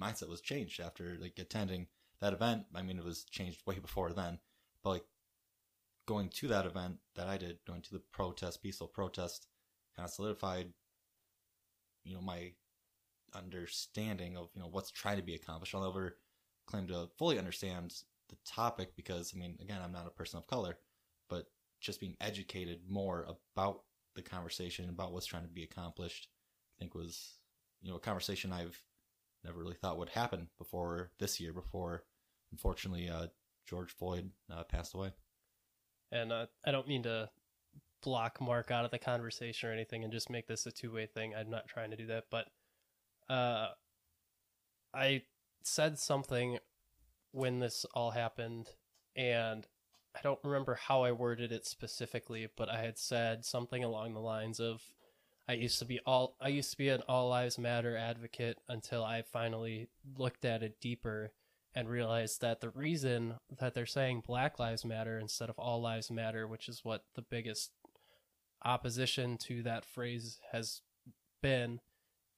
[0.00, 1.88] mindset was changed after like attending
[2.20, 2.66] that event.
[2.72, 4.38] I mean, it was changed way before then,
[4.84, 5.04] but like
[6.06, 9.48] going to that event that I did, going to the protest, peaceful protest,
[9.96, 10.72] kind of solidified,
[12.04, 12.52] you know, my
[13.34, 15.74] understanding of you know what's trying to be accomplished.
[15.74, 16.16] I'll never
[16.66, 17.94] claim to fully understand
[18.28, 20.78] the topic because I mean, again, I'm not a person of color,
[21.28, 21.46] but
[21.80, 23.82] just being educated more about
[24.14, 26.28] the conversation about what's trying to be accomplished,
[26.76, 27.38] I think was
[27.82, 28.82] you know a conversation I've
[29.44, 31.52] never really thought would happen before this year.
[31.52, 32.04] Before,
[32.52, 33.26] unfortunately, uh,
[33.68, 35.12] George Floyd uh, passed away.
[36.12, 37.30] And uh, I don't mean to
[38.02, 41.06] block Mark out of the conversation or anything and just make this a two way
[41.06, 41.34] thing.
[41.34, 42.46] I'm not trying to do that, but
[43.28, 43.68] uh,
[44.92, 45.22] I
[45.62, 46.58] said something
[47.32, 48.68] when this all happened,
[49.16, 49.66] and
[50.14, 54.20] I don't remember how I worded it specifically, but I had said something along the
[54.20, 54.82] lines of,
[55.48, 59.04] "I used to be all I used to be an all lives matter advocate until
[59.04, 61.32] I finally looked at it deeper."
[61.74, 66.10] and realized that the reason that they're saying Black Lives Matter instead of All Lives
[66.10, 67.72] Matter, which is what the biggest
[68.64, 70.82] opposition to that phrase has
[71.42, 71.80] been,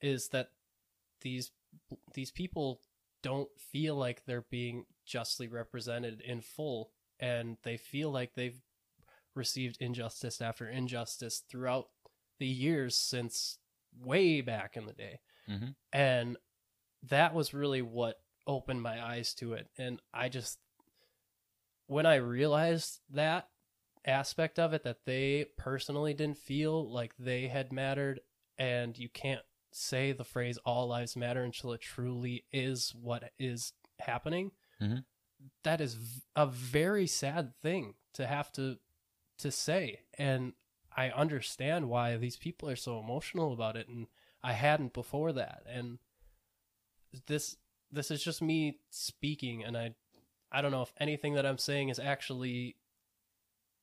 [0.00, 0.50] is that
[1.20, 1.50] these
[2.14, 2.80] these people
[3.22, 6.90] don't feel like they're being justly represented in full,
[7.20, 8.60] and they feel like they've
[9.34, 11.88] received injustice after injustice throughout
[12.38, 13.58] the years since
[13.98, 15.20] way back in the day.
[15.48, 15.74] Mhm.
[15.92, 16.36] And
[17.02, 20.60] that was really what opened my eyes to it and i just
[21.86, 23.48] when i realized that
[24.04, 28.20] aspect of it that they personally didn't feel like they had mattered
[28.56, 29.42] and you can't
[29.76, 34.50] say the phrase all lives matter until it truly is what is happening
[34.80, 35.04] Mhm.
[35.64, 38.78] that is v- a very sad thing to have to
[39.38, 40.54] to say and
[40.96, 44.06] i understand why these people are so emotional about it and
[44.42, 45.98] i hadn't before that and
[47.26, 47.56] this
[47.92, 49.94] this is just me speaking and i
[50.52, 52.76] i don't know if anything that i'm saying is actually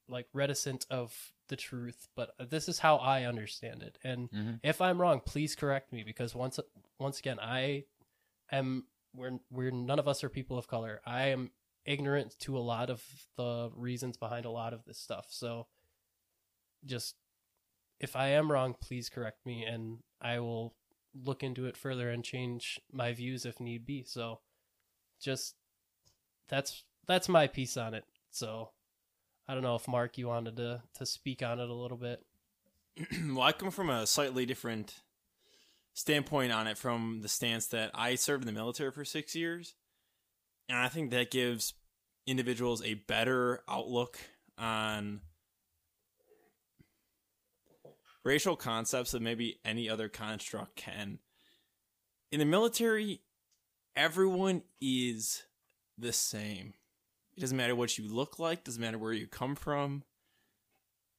[0.08, 4.00] like reticent of the truth but this is how i understand it.
[4.04, 4.60] And Mhm.
[4.64, 6.60] if i'm wrong please correct me because once
[7.00, 7.86] once again i
[8.52, 11.00] am we're we're none of us are people of color.
[11.06, 11.52] I am
[11.86, 13.04] ignorant to a lot of
[13.38, 15.28] the reasons behind a lot of this stuff.
[15.30, 15.68] So
[16.84, 17.16] just
[18.00, 20.76] if i am wrong please correct me and i will
[21.14, 24.04] look into it further and change my views if need be.
[24.04, 24.42] So
[25.22, 25.56] just
[26.50, 28.06] that's that's my piece on it.
[28.32, 28.73] So
[29.48, 32.24] i don't know if mark you wanted to to speak on it a little bit
[33.30, 35.02] well, I come from a slightly different
[35.94, 39.76] standpoint on it from the stance that I served in the military for six years.
[40.70, 41.74] And I think that gives
[42.26, 44.18] individuals a better outlook
[44.58, 45.22] on
[48.24, 51.20] racial concepts than maybe any other construct can.
[52.32, 53.22] In the military,
[53.96, 55.44] everyone is
[55.98, 56.74] the same.
[57.36, 60.04] It doesn't matter what you look like, doesn't matter where you come from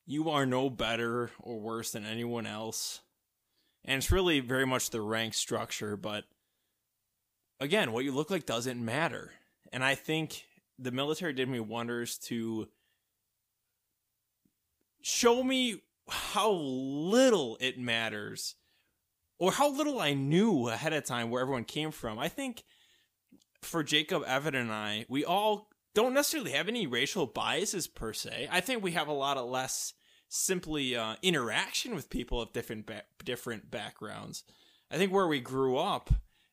[0.06, 3.00] you are no better or worse than anyone else.
[3.84, 6.24] And it's really very much the rank structure, but
[7.60, 9.32] again, what you look like doesn't matter.
[9.72, 10.44] And I think
[10.78, 12.68] the military did me wonders to
[15.02, 18.56] show me how little it matters
[19.38, 22.18] or how little I knew ahead of time where everyone came from.
[22.18, 22.62] I think
[23.62, 28.48] for Jacob, Evan, and I, we all don't necessarily have any racial biases per se.
[28.50, 29.94] I think we have a lot of less
[30.28, 34.42] simply uh, interaction with people of different ba- different backgrounds.
[34.90, 36.10] I think where we grew up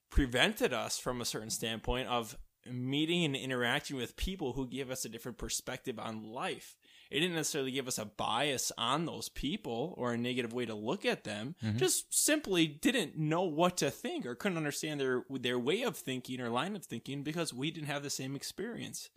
[0.10, 2.38] prevented us from a certain standpoint of
[2.70, 6.76] meeting and interacting with people who give us a different perspective on life.
[7.10, 10.76] It didn't necessarily give us a bias on those people or a negative way to
[10.76, 11.56] look at them.
[11.64, 11.78] Mhm.
[11.78, 16.40] Just simply didn't know what to think or couldn't understand their their way of thinking
[16.40, 19.10] or line of thinking because we didn't have the same experience.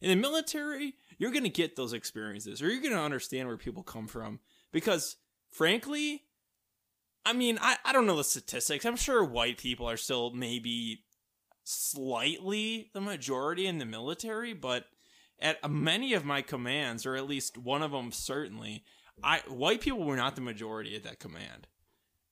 [0.00, 3.56] In the military, you're going to get those experiences or you're going to understand where
[3.56, 4.40] people come from
[4.72, 5.16] because
[5.50, 6.22] frankly,
[7.26, 8.86] I mean, I, I don't know the statistics.
[8.86, 11.04] I'm sure white people are still maybe
[11.64, 14.86] slightly the majority in the military, but
[15.38, 18.84] at many of my commands, or at least one of them certainly,
[19.22, 21.66] I white people were not the majority at that command.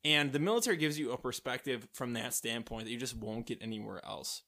[0.04, 3.60] And the military gives you a perspective from that standpoint that you just won't get
[3.60, 4.42] anywhere else.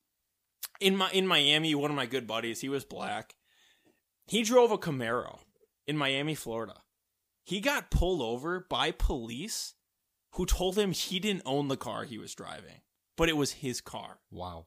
[0.81, 3.35] In my in Miami, one of my good buddies, he was black.
[4.27, 5.41] He drove a Camaro
[5.87, 6.75] in Miami, Florida.
[7.45, 9.75] He got pulled over by police
[10.35, 12.81] who told him he didn't own the car he was driving,
[13.17, 14.21] but it was his car.
[14.31, 14.67] Wow.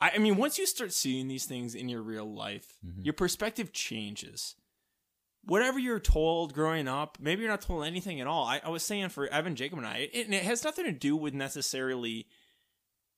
[0.00, 3.04] I, I mean, once you start seeing these things in your real life, Mhm.
[3.04, 4.54] your perspective changes.
[5.44, 8.44] Whatever you're told growing up, maybe you're not told anything at all.
[8.44, 10.92] I, I was saying for Evan, Jacob, and I, it, and it has nothing to
[10.92, 12.26] do with necessarily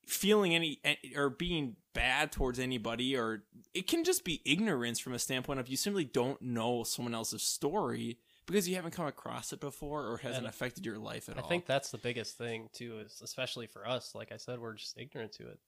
[0.07, 0.81] feeling any
[1.17, 5.69] or being bad towards anybody, or it can just be ignorance from a standpoint of
[5.69, 10.19] you simply don't know someone else's story because you haven't come across it before or
[10.19, 11.47] hasn't And affected your life at i all.
[11.47, 14.75] I think that's the biggest thing too is especially for us like i said we're
[14.75, 15.61] just ignorant to it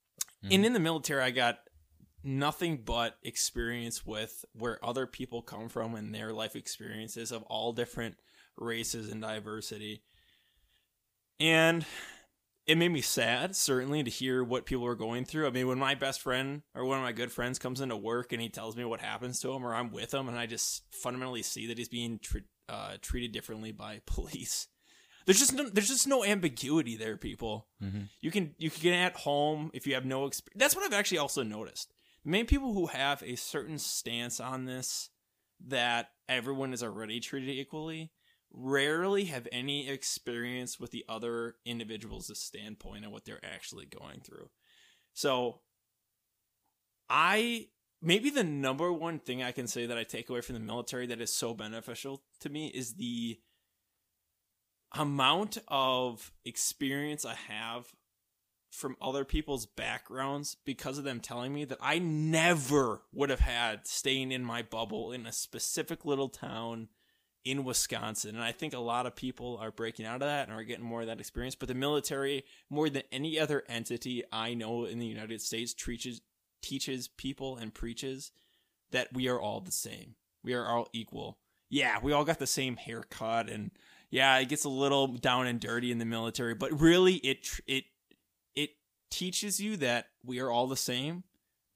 [0.43, 0.65] And mm-hmm.
[0.65, 1.59] in the military, I got
[2.23, 7.73] nothing but experience with where other people come from and their life experiences of all
[7.73, 8.15] different
[8.57, 10.03] races and diversity.
[11.39, 11.85] And
[12.65, 15.47] it made me sad, certainly, to hear what people are going through.
[15.47, 18.31] I mean, when my best friend or one of my good friends comes into work
[18.31, 20.83] and he tells me what happens to him, or I'm with him and I just
[20.91, 22.37] fundamentally see that he's being tr-
[22.69, 24.67] uh, treated differently by police.
[25.25, 27.67] There's just no, there's just no ambiguity there, people.
[27.81, 28.09] Mhm.
[28.21, 30.59] You can you can get at home if you have no experience.
[30.59, 31.93] That's what I've actually also noticed.
[32.25, 35.09] Many people who have a certain stance on this
[35.67, 38.11] that everyone is already treated equally
[38.53, 44.49] rarely have any experience with the other individual's standpoint and what they're actually going through.
[45.13, 45.61] So
[47.09, 47.67] I
[48.01, 51.07] maybe the number one thing I can say that I take away from the military
[51.07, 53.39] that is so beneficial to me is the
[54.95, 57.87] amount of experience I have
[58.69, 63.87] from other people's backgrounds because of them telling me that I never would have had
[63.87, 66.89] staying in my bubble in a specific little town
[67.45, 68.35] in Wisconsin.
[68.35, 70.85] And I think a lot of people are breaking out of that and are getting
[70.85, 71.55] more of that experience.
[71.55, 76.21] But the military, more than any other entity I know in the United States, teaches
[76.61, 78.31] teaches people and preaches
[78.91, 80.15] that we are all the same.
[80.43, 81.37] We are all equal.
[81.69, 83.71] Yeah, we all got the same haircut and
[84.09, 87.85] yeah, it gets a little down and dirty in the military, but really it it
[88.55, 88.69] it
[89.09, 91.23] teaches you that we are all the same.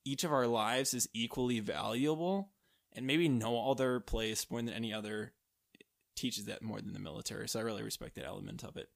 [0.06, 2.52] Each of our lives is equally valuable
[2.94, 5.34] and maybe no other place more than any other
[6.18, 7.48] teaches that more than the military.
[7.48, 8.90] So I really respect that element of it.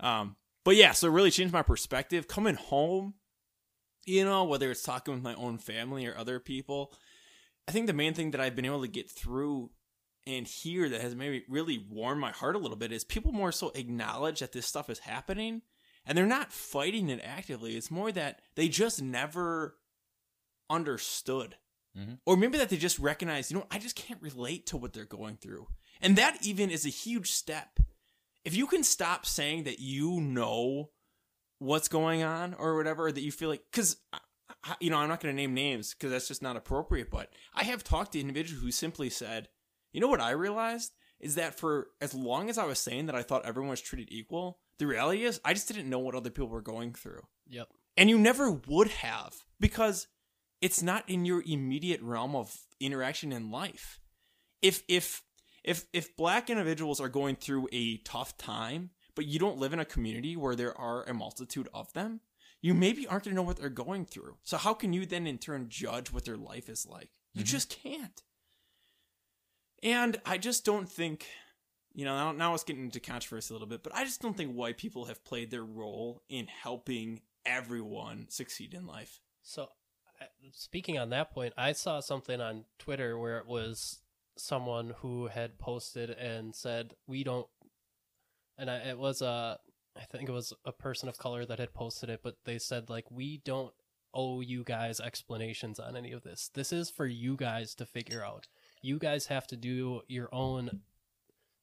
[0.00, 2.26] Um, but yeah, so it really changed my perspective.
[2.26, 3.14] Coming home,
[4.06, 6.92] you know, whether it's talking with my own family or other people,
[7.68, 9.70] I think the main thing that I've been able to get through
[10.26, 13.52] and hear that has maybe really warmed my heart a little bit is people more
[13.52, 15.62] so acknowledge that this stuff is happening
[16.06, 17.76] and they're not fighting it actively.
[17.76, 19.76] It's more that they just never
[20.70, 21.56] understood.
[21.96, 22.18] Mhm.
[22.26, 25.04] Or maybe that they just recognize, you know, I just can't relate to what they're
[25.04, 25.68] going through.
[26.00, 27.80] And that even is a huge step.
[28.44, 30.90] If you can stop saying that you know
[31.58, 33.96] what's going on or whatever, or that you feel like, because,
[34.80, 37.64] you know, I'm not going to name names because that's just not appropriate, but I
[37.64, 39.48] have talked to individuals who simply said,
[39.92, 40.92] you know what I realized?
[41.20, 44.12] Is that for as long as I was saying that I thought everyone was treated
[44.12, 47.22] equal, the reality is I just didn't know what other people were going through.
[47.48, 47.68] Yep.
[47.96, 50.08] And you never would have because
[50.60, 54.00] it's not in your immediate realm of interaction in life.
[54.60, 55.22] If if
[55.64, 59.78] if if black individuals are going through a tough time, but you don't live in
[59.78, 62.20] a community where there are a multitude of them,
[62.60, 64.36] you maybe aren't going to know what they're going through.
[64.44, 67.10] So how can you then in turn judge what their life is like?
[67.32, 67.48] You Mhm.
[67.48, 68.22] just can't.
[69.82, 71.26] And I just don't think,
[71.92, 74.36] you know, now, now it's getting into controversy a little bit, but I just don't
[74.36, 79.20] think white people have played their role in helping everyone succeed in life.
[79.42, 79.68] So,
[80.52, 84.00] speaking on that point, I saw something on Twitter where it was
[84.36, 87.46] someone who had posted and said, "We don't,"
[88.58, 89.58] and I, it was a,
[89.96, 92.90] I think it was a person of color that had posted it, but they said
[92.90, 93.72] like, "We don't
[94.12, 96.50] owe you guys explanations on any of this.
[96.54, 98.48] This is for you guys to figure out.
[98.82, 100.82] You guys have to do your own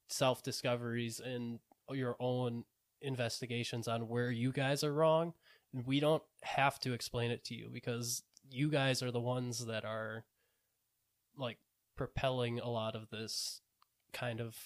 [0.08, 1.60] self discoveries and
[1.90, 2.64] your own
[3.00, 5.34] investigations on where you guys are wrong."
[5.72, 9.84] we don't have to explain it to you because you guys are the ones that
[9.84, 10.24] are
[11.36, 11.58] like
[12.06, 13.60] propelling a lot of this
[14.12, 14.56] kind of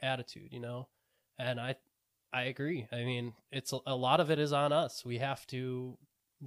[0.00, 0.86] attitude you know
[1.38, 1.74] and i
[2.32, 5.44] i agree i mean it's a, a lot of it is on us we have
[5.46, 5.98] to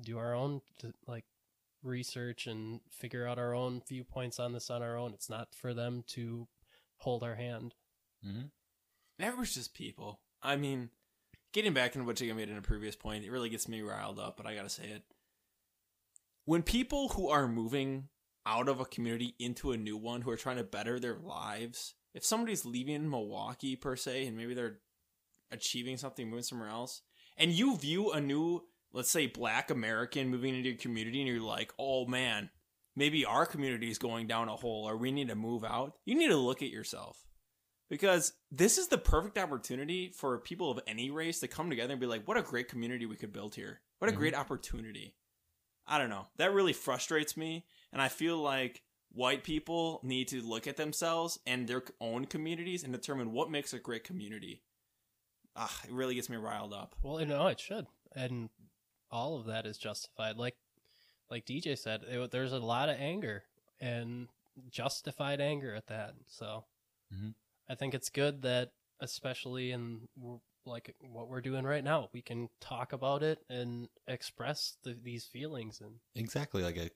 [0.02, 0.62] do our own
[1.08, 1.26] like
[1.84, 5.74] research and figure out our own viewpoints on this on our own it's not for
[5.74, 6.48] them to
[6.98, 7.74] hold our hand
[8.26, 8.52] Mhm.
[9.38, 10.22] Was just people.
[10.42, 10.90] I mean,
[11.54, 14.20] getting back into what you made in a previous point, it really gets me riled
[14.20, 15.04] up, but I gotta say it.
[16.46, 18.10] When people who are moving
[18.48, 21.96] out of a community into a new one, who are trying to better their lives,
[22.14, 24.80] if somebody's leaving Milwaukee per se, and maybe they're
[25.52, 27.02] achieving something, moving somewhere else,
[27.36, 31.42] and you view a new, let's say, black American moving into your community, and you're
[31.42, 32.50] like, oh man,
[32.96, 36.16] maybe our community is going down a hole, or we need to move out, you
[36.16, 37.28] need to look at yourself
[37.90, 42.02] because this is the perfect opportunity for people of any race to come together and
[42.02, 43.82] be like, what a great community we could build here.
[44.00, 44.18] What a Mhm.
[44.18, 45.16] great opportunity.
[45.88, 46.28] I don't know.
[46.38, 47.66] That really frustrates me.
[47.94, 48.82] And I feel like
[49.12, 53.74] white people need to look at themselves and their own communities and determine what makes
[53.74, 54.62] a great community.
[55.56, 56.96] Ah, it really gets me riled up.
[57.02, 58.50] Well, no, it should, and
[59.10, 60.38] all of that is justified.
[60.38, 60.56] Like,
[61.32, 63.44] like DJ said, it, there's a lot of anger
[63.80, 64.28] and
[64.70, 66.14] justified anger at that.
[66.28, 66.66] So,
[67.12, 67.34] Mhm.
[67.70, 72.22] I think it's good that, especially in w- like what we're doing right now, we
[72.22, 75.82] can talk about it and express the, these feelings.
[75.82, 76.64] And Exactly.
[76.64, 76.90] Like I,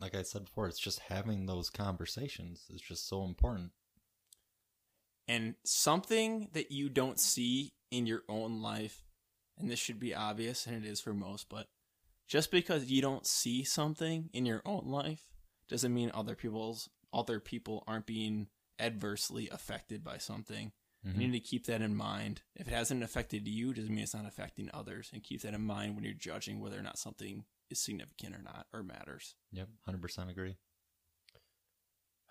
[0.00, 3.72] like I said before, it's just having those conversations is just so important.
[5.28, 9.02] and something that you don't see in your own life
[9.58, 11.66] and this should be obvious and it is for most but
[12.28, 15.22] just because you don't see something in your own life
[15.68, 18.48] doesn't mean other people's other people aren't being
[18.78, 20.72] adversely affected by something
[21.04, 21.12] Mhm.
[21.12, 24.14] you need to keep that in mind if it hasn't affected you doesn't mean it's
[24.14, 27.44] not affecting others and keep that in mind when you're judging whether or not something
[27.70, 30.56] is significant or not or matters Yep, hundred percent agree.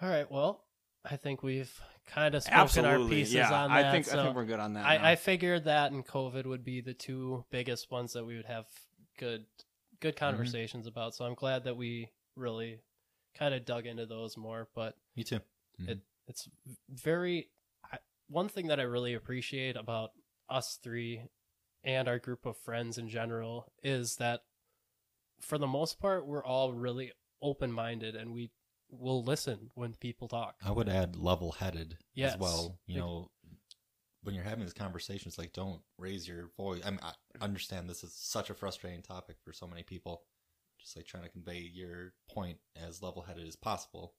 [0.01, 0.65] all right, well,
[1.03, 3.91] I think we've kind of spoken our pieces yeah on i that.
[3.91, 4.87] think i think we're good on that now.
[4.87, 8.45] I, I figured that and COVID would be the two biggest ones that we would
[8.45, 8.65] have
[9.17, 9.45] good
[10.01, 11.15] good conversations about.
[11.15, 12.81] So I'm glad that we really
[13.33, 14.67] kind of dug into those more.
[14.75, 15.39] But Me too.
[15.81, 15.89] Mhm.
[15.89, 16.49] it it's
[16.89, 17.45] very I,
[18.27, 20.11] one thing that I really appreciate about
[20.49, 21.23] us three
[21.83, 24.41] and our group of friends in general is that
[25.41, 27.11] for the most part we're all really
[27.41, 28.51] open minded and we
[28.89, 30.55] will listen when people talk.
[30.65, 32.33] I would add level headed Yes.
[32.33, 32.79] as well.
[32.87, 33.31] You know,
[34.23, 36.81] when you're having these conversations, like don't raise your voice.
[36.85, 40.23] I mean, I understand this is such a frustrating topic for so many people.
[40.79, 44.13] Just like trying to convey your point as level headed as possible.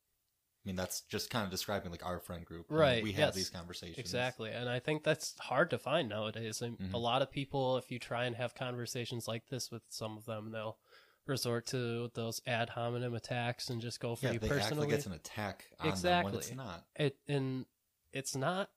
[0.66, 2.66] I mean, that's just kind of describing like our friend group.
[2.68, 3.34] You know, Right, we have yes.
[3.36, 3.98] these conversations.
[3.98, 4.50] Exactly.
[4.50, 6.60] And I think that's hard to find nowadays.
[6.60, 6.92] And Mhm.
[6.92, 10.24] A lot of people, if you try and have conversations like this with some of
[10.24, 10.76] them, they'll
[11.24, 14.86] resort to those ad hominem attacks and just go for Yeah, you they act personally.
[14.88, 16.32] like it's an attack on them Exactly.
[16.32, 16.84] when it's not.
[16.96, 17.66] it and
[18.12, 18.70] it's not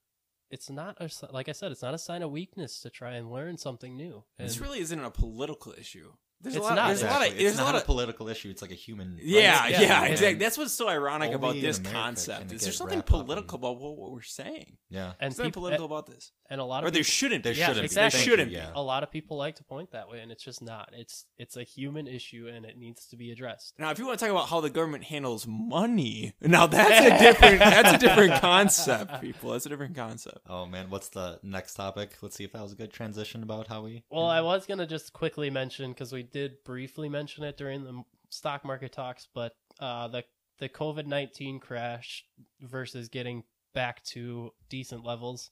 [0.51, 3.31] it's not a, like I said, it's not a sign of weakness to try and
[3.31, 4.23] learn something new.
[4.39, 6.13] And This really isn't a political issue.
[6.41, 6.75] There's It's a lot.
[6.75, 6.87] not.
[6.87, 7.21] There's a lot of.
[7.23, 7.43] Exactly.
[7.43, 8.49] There's it's a not lot a political issue.
[8.49, 9.15] It's like a human.
[9.15, 10.39] rights Yeah, yeah, exactly.
[10.39, 12.51] That's what's so ironic Only about this America concept.
[12.53, 14.77] Is there something wrapped in- political about what, what we're saying?
[14.89, 15.13] Yeah.
[15.19, 16.31] and Is there people political uh, about this?
[16.49, 17.43] And a lot Or of there people, shouldn't.
[17.43, 17.53] There.
[17.53, 18.17] Yeah, shouldn't exactly.
[18.17, 18.55] There shouldn't be.
[18.55, 18.71] yeah.
[18.73, 20.89] a lot of people like to point that way, and it's just not.
[20.93, 23.75] It's it's a human issue, and it needs to be addressed.
[23.77, 27.19] Now, if you want to talk about how the government handles money, now that's a
[27.23, 27.59] different.
[27.59, 29.51] that's a different concept, people.
[29.51, 30.39] That's a different concept.
[30.47, 32.11] Oh man, what's the next topic?
[32.21, 34.03] Let's see if that was a good transition about how we.
[34.09, 38.03] Well, I was gonna just quickly mention because we did briefly mention it during the
[38.29, 40.23] stock market talks, but uh, the
[40.59, 42.25] the COVID nineteen crash
[42.61, 43.43] versus getting
[43.73, 45.51] back to decent levels,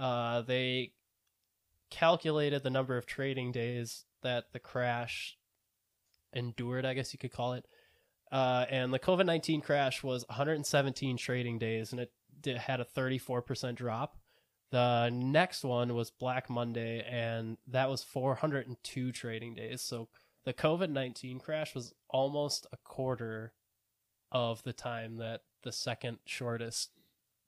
[0.00, 0.92] uh, they
[1.90, 5.36] calculated the number of trading days that the crash
[6.32, 6.84] endured.
[6.84, 7.66] I guess you could call it.
[8.32, 12.84] Uh, and the COVID nineteen crash was 117 trading days, and it did, had a
[12.84, 14.16] 34 percent drop.
[14.70, 19.82] The next one was Black Monday, and that was 402 trading days.
[19.82, 20.08] So
[20.44, 23.52] the COVID 19 crash was almost a quarter
[24.30, 26.90] of the time that the second shortest,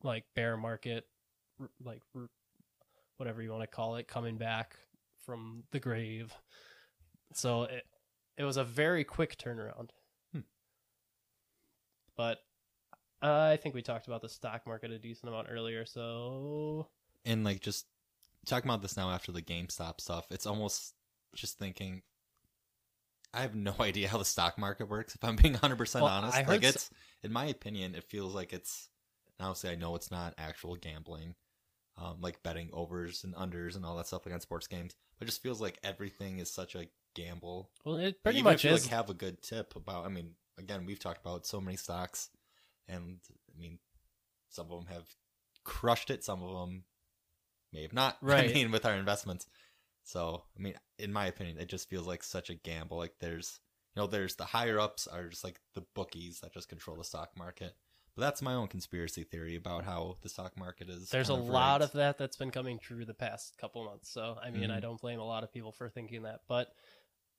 [0.02, 1.06] like, bear market,
[1.82, 2.02] like,
[3.22, 4.74] whatever you want to call it, coming back
[5.24, 6.34] from the grave.
[7.34, 7.84] So it,
[8.36, 9.90] it was a very quick turnaround.
[10.32, 10.40] Hmm.
[12.16, 12.38] But
[13.22, 16.88] I think we talked about the stock market a decent amount earlier, so
[17.24, 17.86] And like just
[18.44, 20.94] talking about this now after the GameStop stuff, it's almost
[21.36, 22.02] just thinking.
[23.32, 25.14] I have no idea how the stock market works.
[25.14, 26.90] If I'm being 100 percent honest, I like it's
[27.22, 28.88] in my opinion, it feels like it's.
[29.38, 31.36] and Obviously, I know it's not actual gambling,
[32.02, 34.94] um, like betting overs and unders and all that stuff like on sports games.
[35.18, 37.70] But it just feels like everything is such a gamble.
[37.84, 38.84] well, it pretty much is.
[38.84, 40.04] like have a good tip about.
[40.04, 42.30] I mean, again, we've talked about so many stocks,
[42.88, 43.18] and
[43.54, 43.78] I mean,
[44.50, 45.08] some of them have
[45.64, 46.24] crushed it.
[46.24, 46.84] Some of them
[47.72, 48.18] may have not.
[48.22, 48.50] Right.
[48.50, 49.46] I mean, with our investments.
[50.04, 52.98] So, I mean, in my opinion, it just feels like such a gamble.
[52.98, 53.60] Like there's,
[53.94, 57.04] you know, there's the higher ups are just like the bookies that just control the
[57.04, 57.76] stock market.
[58.14, 61.08] But that's my own conspiracy theory about how the stock market is.
[61.08, 64.10] There's a lot of that that's been coming true the past couple months.
[64.10, 64.82] So, I mean, I Mhm.
[64.82, 66.42] don't blame a lot of people for thinking that.
[66.46, 66.74] But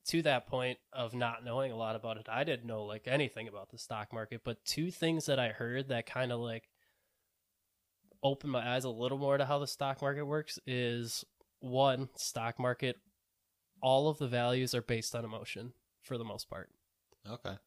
[0.05, 3.47] to that point of not knowing a lot about it, I didn't know like anything
[3.47, 4.43] about the stock market.
[4.43, 6.69] But two things that I heard that kind of like
[8.23, 11.23] opened my eyes a little more to how the stock market works is
[11.59, 12.97] one, stock market,
[13.81, 16.69] all of the values are based on emotion for the most part.
[17.29, 17.57] Okay.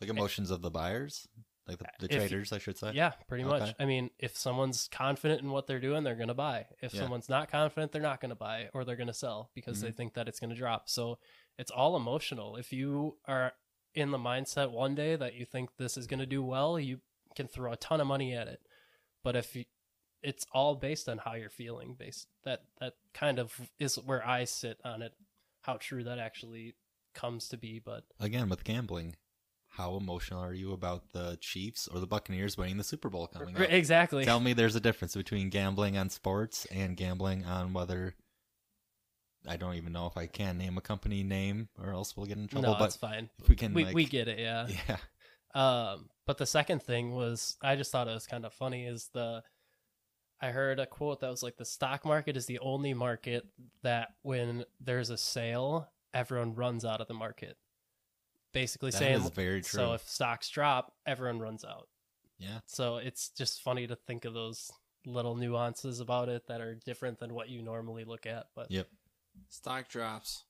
[0.00, 1.28] Like emotions of the buyers,
[1.68, 2.92] like the, the If you- traders, I should say.
[2.94, 3.74] Yeah, pretty much.
[3.78, 6.66] I mean, if someone's confident in what they're doing, they're going to buy.
[6.82, 7.00] If Yeah.
[7.02, 9.88] someone's not confident, they're not going to buy or they're going to sell because they
[9.88, 9.96] Mm-hmm.
[9.96, 10.88] think that it's going to drop.
[10.88, 11.18] So
[11.58, 12.56] it's all emotional.
[12.56, 13.52] If you are
[13.94, 17.00] in the mindset one day that you think this is going to do well, you
[17.36, 18.60] can throw a ton of money at it.
[19.22, 19.64] But if you,
[20.22, 24.44] it's all based on how you're feeling, based that that kind of is where I
[24.44, 25.12] sit on it.
[25.62, 26.74] How true that actually
[27.14, 29.16] comes to be, but Again, with gambling,
[29.70, 33.56] how emotional are you about the Chiefs or the Buccaneers winning the Super Bowl coming
[33.56, 33.70] up?
[33.70, 34.24] exactly.
[34.24, 38.14] Tell me there's a difference between gambling on sports and gambling on whether
[39.48, 42.36] I don't even know if I can name a company name or else we'll get
[42.36, 42.72] in trouble.
[42.72, 43.30] no, but it's fine.
[43.38, 44.66] if we can we like, we get it, yeah.
[44.88, 44.96] yeah.
[45.54, 48.86] Um, but the second thing was, I just thought it was kind of funny.
[48.86, 49.42] Is the
[50.40, 53.44] I heard a quote that was like, "The stock market is the only market
[53.82, 57.56] that when there's a sale, everyone runs out of the market."
[58.52, 59.78] Basically That saying, very true.
[59.78, 61.88] so if stocks drop, everyone runs out.
[62.38, 62.60] yeah.
[62.66, 64.70] So it's just funny to think of those
[65.06, 68.46] little nuances about it that are different than what you normally look at.
[68.54, 68.88] But Yep.
[69.48, 70.44] Stock drops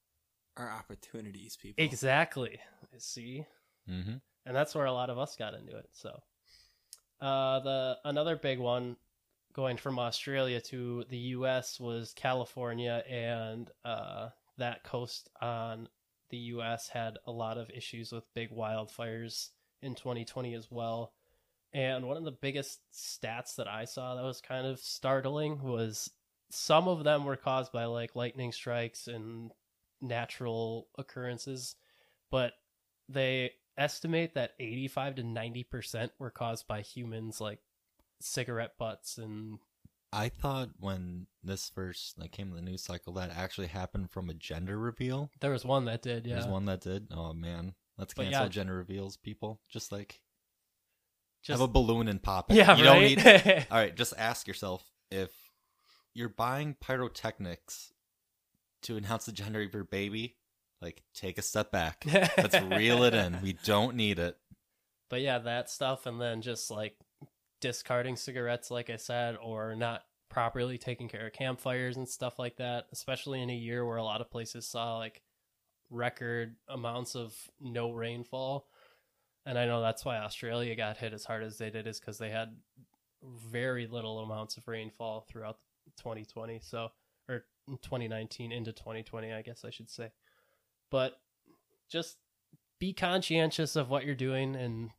[0.57, 1.85] are opportunities, people.
[1.85, 2.59] exactly,
[2.93, 3.45] I see.
[3.89, 4.15] Mm-hmm.
[4.47, 5.89] and that's where a lot of us got into it.
[5.93, 6.21] So,
[7.21, 8.97] uh, the another big one
[9.53, 11.79] going from Australia to the U.S.
[11.81, 14.29] was California, and uh,
[14.59, 15.89] that coast on
[16.31, 16.89] the U.S.
[16.89, 19.51] had a lot of issues with big wildfires
[19.83, 21.13] in 2020 as well.
[21.73, 26.11] And one of the biggest stats that I saw that was kind of startling was
[26.51, 29.53] some of them were caused by like lightning strikes and
[30.01, 31.77] natural occurrences,
[32.31, 32.53] but
[33.09, 37.61] they estimate that 85 to 90% were caused by humans like
[38.21, 39.59] cigarette butts and
[40.13, 44.29] I thought when this first like came in the news cycle that actually happened from
[44.29, 45.31] a gender reveal.
[45.41, 46.35] there was one that did, yeah.
[46.35, 47.09] There's one that did.
[47.13, 48.49] Oh man, let's But cancel yeah.
[48.49, 49.61] gender reveals, people.
[49.69, 50.21] Just like
[51.43, 52.55] Just have a balloon and pop it.
[52.57, 53.17] Yeah, you right.
[53.17, 53.67] don't need.
[53.71, 55.31] All right, just ask yourself if
[56.13, 57.93] you're buying pyrotechnics
[58.83, 60.37] to announce the gender of your baby.
[60.83, 62.05] Like, take a step back.
[62.37, 63.41] Let's reel it in.
[63.43, 64.39] We don't need it.
[65.11, 66.97] But yeah, that stuff, and then just like
[67.61, 72.57] discarding cigarettes, like I said, or not properly taking care of campfires and stuff like
[72.57, 75.23] that, especially in a year where a lot of places saw like
[75.91, 78.69] record amounts of no rainfall.
[79.45, 82.19] And I know that's why Australia got hit as hard as they did, is because
[82.19, 82.57] they had
[83.23, 85.59] very little amounts of rainfall throughout
[85.99, 86.61] 2020.
[86.63, 86.91] So,
[87.29, 90.11] or 2019 into 2020, I guess I should say.
[90.91, 91.15] But
[91.91, 92.19] just
[92.79, 94.91] be conscientious of what you're doing and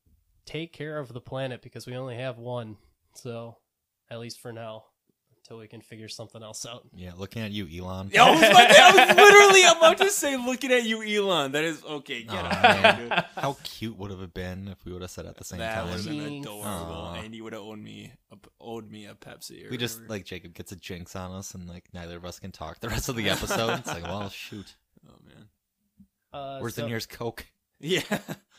[0.46, 2.78] take care of the planet because we only have one.
[3.14, 3.58] So,
[4.10, 4.86] at least for now,
[5.38, 6.88] until we can figure something else out.
[6.96, 8.10] Yeah, looking at you, Elon.
[8.14, 11.52] Yeah, I was, about to- I was literally about to say, looking at you, Elon.
[11.52, 12.24] That is okay.
[12.24, 13.26] Get Aw, out, man.
[13.36, 15.84] How cute would have it been if we would have said at the same That
[15.86, 16.18] would have time?
[16.18, 17.14] been adorable, Aw.
[17.16, 19.68] and you would have owed me a, owed me a Pepsi.
[19.68, 20.14] Or We just whatever.
[20.14, 22.90] like Jacob gets a jinx on us, and like neither of us can talk the
[22.90, 23.80] rest of the episode.
[23.80, 24.76] It's like, well, shoot.
[25.10, 25.48] oh man,
[26.32, 27.46] Uh, Where's so, the nearest Coke?
[27.82, 28.02] yeah.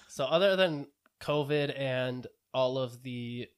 [0.09, 0.89] so, other than
[1.23, 3.49] COVID and all of the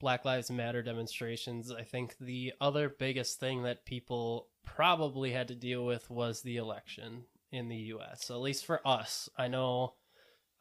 [0.00, 5.54] Black Lives Matter demonstrations, I think the other biggest thing that people probably had to
[5.54, 8.30] deal with was the election in the US.
[8.30, 9.94] At least for us, I know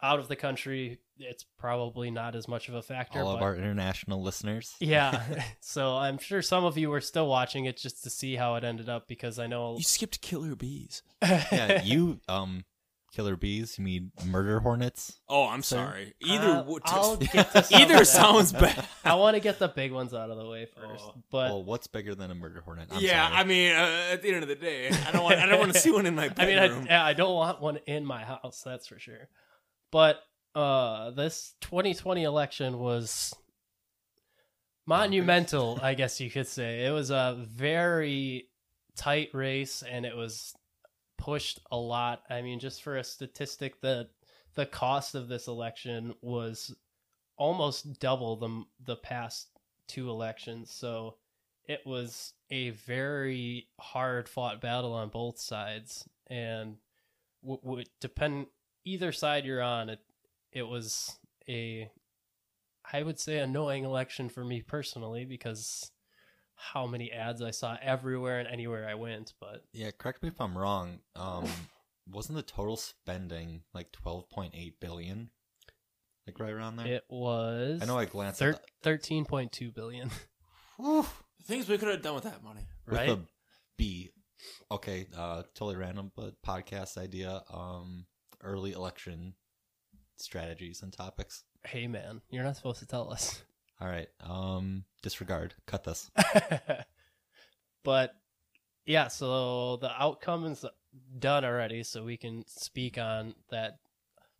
[0.04, 3.20] out of the country, it's probably not as much of a factor.
[3.20, 4.76] All of but- our international listeners.
[4.80, 5.24] Yeah.
[5.60, 8.64] so I'm sure some of you were still watching it just to see how it
[8.64, 9.78] ended up because I know.
[9.78, 11.02] You skipped Killer Bees.
[11.22, 12.66] yeah, you um,
[13.12, 13.78] killer bees.
[13.78, 15.20] You mean murder hornets?
[15.28, 15.76] Oh, I'm Sir?
[15.78, 16.14] sorry.
[16.22, 18.88] Either Uh, would- I'll get to some of either sounds bad.
[19.04, 21.04] I want to get the big ones out of the way first.
[21.06, 21.16] Oh.
[21.30, 22.88] but well, what's bigger than a murder hornet?
[22.92, 23.40] I'm yeah, sorry.
[23.42, 25.36] I mean, uh, at the end of the day, I don't want.
[25.40, 26.58] I don't want to see one in my I mean.
[26.58, 29.28] I, yeah, I don't want one in my house, that's for sure.
[29.92, 30.22] But
[30.54, 33.34] uh this 2020 election was
[34.86, 36.86] monumental, I guess you could say.
[36.86, 38.50] It was a very
[38.96, 40.54] tight race and it was
[41.22, 42.24] pushed a lot.
[42.30, 44.10] I mean, just for a statistic, the
[44.56, 46.76] the cost of this election was
[47.38, 49.50] almost double the the past
[49.88, 50.74] two elections.
[50.74, 51.18] So
[51.66, 56.78] it was a very hard fought battle on both sides, and
[57.44, 58.48] w- w- depend
[58.84, 60.00] either side you're on, it
[60.52, 61.88] it was a
[62.92, 65.92] I would say annoying election for me personally because
[66.74, 70.40] how many ads I saw everywhere and anywhere I went, but Yeah, correct me if
[70.40, 71.00] I'm wrong.
[71.16, 71.48] Um,
[72.10, 75.30] wasn't the total spending like 12.8 billion?
[76.28, 76.86] Like right around there.
[76.88, 80.12] it was I know I glanced thir- at thirteen point two billion,
[80.78, 81.06] Whew.
[81.46, 82.62] Things we could have done with that money.
[82.86, 83.10] with right?
[83.10, 83.20] a
[83.76, 84.12] B.
[84.70, 87.42] Okay, uh, totally random, but podcast idea.
[87.52, 88.06] Um,
[88.44, 89.34] early election
[90.18, 91.44] strategies and topics.
[91.66, 93.42] hey man, you're not supposed to tell us.
[93.82, 94.08] All right.
[94.20, 95.56] Um, disregard.
[95.66, 96.12] Cut this.
[97.84, 98.14] but
[98.86, 100.64] yeah, so the outcome is
[101.18, 103.80] done already, so we can speak on that.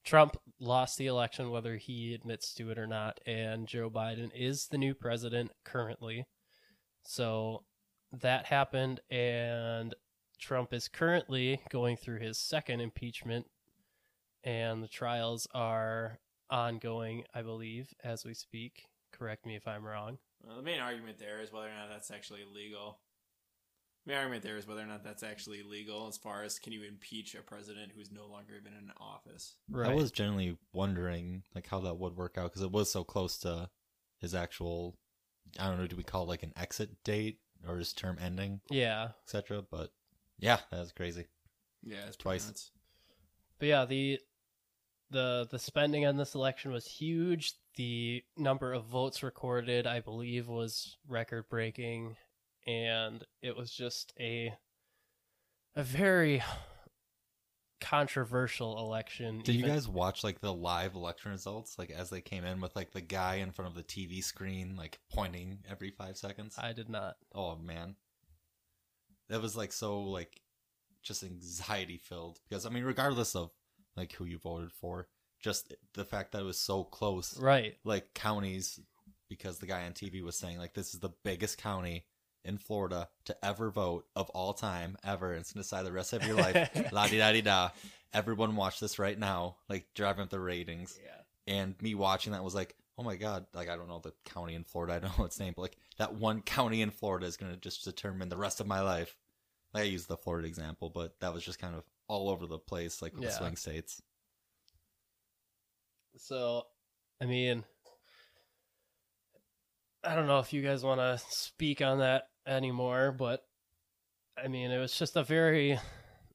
[0.04, 4.68] Trump lost the election, whether he admits to it or not, and Joe Biden is
[4.68, 6.26] the new president currently.
[7.04, 7.64] So
[8.12, 9.94] that happened, and
[10.40, 13.46] Trump is currently going through his second impeachment,
[14.44, 16.20] and the trials are
[16.50, 18.86] ongoing, I believe, as we speak.
[19.22, 20.18] Correct me if I'm wrong.
[20.44, 22.98] Well, the main argument there is whether or not that's actually legal.
[24.04, 26.74] The main argument there is whether or not that's actually legal as far as can
[26.74, 29.58] you impeach a president who's no longer even in office.
[29.70, 29.92] Right.
[29.92, 33.38] I was generally wondering like how that would work out because it was so close
[33.40, 33.70] to
[34.18, 34.98] his actual.
[35.60, 35.86] I don't know.
[35.86, 37.38] Do we call it like an exit date
[37.68, 39.62] or his term ending, yeah, etc.
[39.70, 39.92] But
[40.40, 41.28] yeah, that's crazy.
[41.84, 42.48] Yeah, it's Twice.
[42.48, 42.72] nuts.
[43.60, 44.20] but yeah, the
[45.12, 47.54] the the spending on this election was huge.
[47.76, 52.16] The number of votes recorded, I believe, was record breaking,
[52.66, 54.54] and it was just a
[55.76, 56.42] a very
[57.80, 59.42] controversial election.
[59.44, 62.76] Did you guys watch like the live election results, like as they came in with
[62.76, 66.56] like the guy in front of the TV screen, like pointing every five seconds?
[66.58, 67.16] I did not.
[67.34, 67.96] oh man,
[69.30, 70.42] that was like so like
[71.04, 73.52] just anxiety filled because I mean, regardless of
[73.96, 75.08] like who you voted for,
[75.40, 77.76] just the fact that it was so close, Right.
[77.84, 78.80] like counties,
[79.30, 82.06] because the guy on TV was saying like this is the biggest county
[82.44, 85.34] in Florida to ever vote of all time ever.
[85.34, 86.70] It's gonna decide the rest of your life.
[86.92, 87.70] La di da di da.
[88.14, 89.56] Everyone watch this right now.
[89.70, 91.00] Like driving up the ratings.
[91.04, 91.54] Yeah.
[91.56, 94.56] And me watching that was like, oh my god, like I don't know the county
[94.56, 97.38] in Florida, I don't know its name, but like that one county in Florida is
[97.38, 99.16] gonna just determine the rest of my life.
[99.74, 102.60] Like I used the Florida example, but that was just kind of all over the
[102.60, 103.38] place, like with the Yeah.
[103.38, 104.02] swing states.
[106.18, 106.64] So,
[107.22, 107.64] I mean,
[110.04, 113.46] I don't know if you guys want to speak on that anymore, but
[114.38, 115.80] I mean, it was just a very,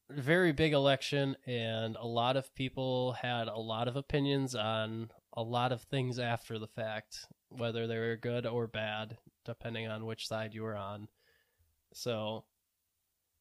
[0.09, 5.43] very big election, and a lot of people had a lot of opinions on a
[5.43, 10.27] lot of things after the fact, whether they were good or bad, depending on which
[10.27, 11.09] side you were on.
[11.93, 12.45] So,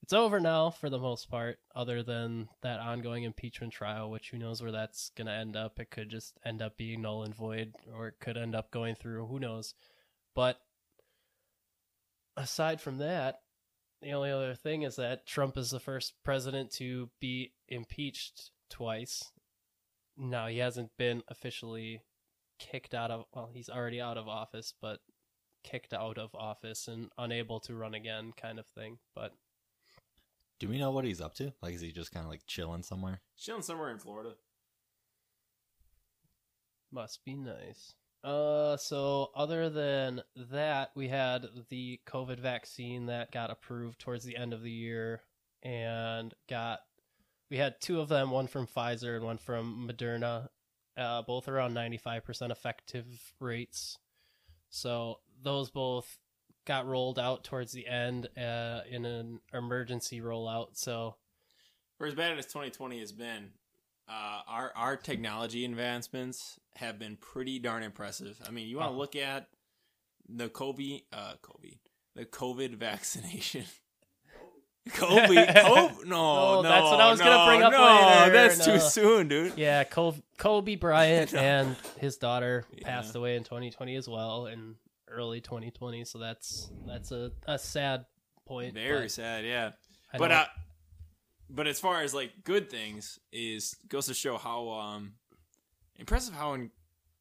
[0.06, 4.38] it's over now for the most part, other than that ongoing impeachment trial, which who
[4.38, 5.80] knows where that's going to end up.
[5.80, 8.94] It could just end up being null and void, or it could end up going
[8.94, 9.26] through.
[9.26, 9.74] Who knows?
[10.36, 10.60] But
[12.38, 13.40] aside from that,
[14.04, 19.32] the only other thing is that Trump is the first president to be impeached twice.
[20.16, 22.04] Now, he hasn't been officially
[22.60, 25.00] kicked out of, well, he's already out of office, but
[25.64, 29.00] kicked out of office and unable to run again, kind of thing.
[29.16, 29.32] But
[30.60, 31.54] Do we know what he's up to?
[31.62, 33.22] Like, is he just kind of like chilling somewhere?
[33.38, 34.36] Chilling somewhere in Florida.
[36.92, 37.94] Must be nice.
[38.24, 44.38] Uh, so other than that, we had the COVID vaccine that got approved towards the
[44.38, 45.22] end of the year,
[45.62, 46.80] and got
[47.52, 50.48] we had two of them, one from Pfizer and one from Moderna,
[50.98, 53.06] uh, both around ninety five percent effective
[53.40, 54.00] rates.
[54.70, 56.18] So those both
[56.66, 60.70] got rolled out towards the end uh, in an emergency rollout.
[60.74, 61.16] So
[61.98, 63.52] For as bad as 2020 has been,
[64.10, 68.40] uh, our our technology advancements have been pretty darn impressive.
[68.48, 69.00] I mean, you want to Uh-huh.
[69.00, 69.48] look at
[70.28, 71.78] the Kobe, uh, Kobe,
[72.16, 73.66] the COVID vaccination.
[74.94, 78.60] Kobe, Kobe, no, No, no, that's what I was gonna bring up no, later, That's
[78.68, 78.74] no.
[78.76, 79.58] too soon, dude.
[79.58, 81.40] Yeah, Kobe, Kobe Bryant No.
[81.40, 82.84] and his daughter Yeah.
[82.86, 84.76] passed away in 2020 as well, in
[85.16, 86.06] early 2020.
[86.06, 88.06] So that's that's a, a sad
[88.46, 88.74] point.
[88.74, 89.72] Very sad, yeah.
[90.14, 90.46] I but uh,
[91.50, 95.14] but as far as like good things is goes to show how um
[95.98, 96.72] impressive how in,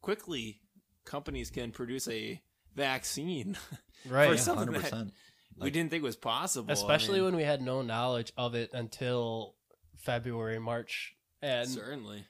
[0.03, 0.61] quickly
[1.05, 2.41] companies can produce a
[2.75, 3.57] vaccine
[4.09, 4.41] right, for yeah.
[4.41, 5.13] something Hundred that percent.
[5.61, 6.71] we didn't think it was possible.
[6.71, 9.55] I especially mean, when we had no knowledge of it until
[9.97, 12.25] February, March, and certainly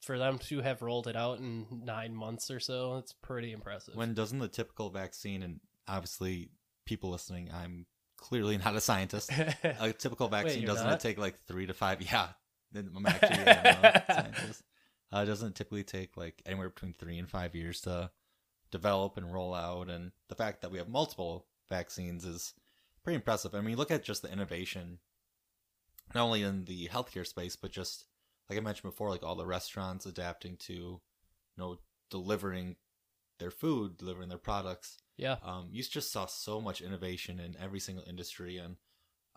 [0.00, 3.94] for them to have rolled it out in nine months or so, it's pretty impressive.
[3.94, 6.50] When doesn't the typical vaccine, and obviously
[6.84, 9.30] people listening, I'm clearly not a scientist.
[9.62, 10.94] A typical vaccine you're doesn't not?
[10.94, 12.02] it take like three to five?
[12.02, 12.28] Yeah,
[12.74, 14.62] I'm actually a scientist.
[15.10, 18.10] Uh, doesn't it typically take like anywhere between three and five years to
[18.70, 19.88] develop and roll out?
[19.88, 22.54] And the fact that we have multiple vaccines is
[23.04, 23.54] pretty impressive.
[23.54, 24.98] I mean, look at just the innovation,
[26.14, 28.04] not only in the healthcare space, but just
[28.48, 31.00] like I mentioned before, like all the restaurants adapting to, you
[31.56, 31.78] know,
[32.10, 32.76] delivering
[33.38, 34.98] their food, delivering their products.
[35.16, 38.56] Yeah, um, you just saw so much innovation in every single industry.
[38.58, 38.76] And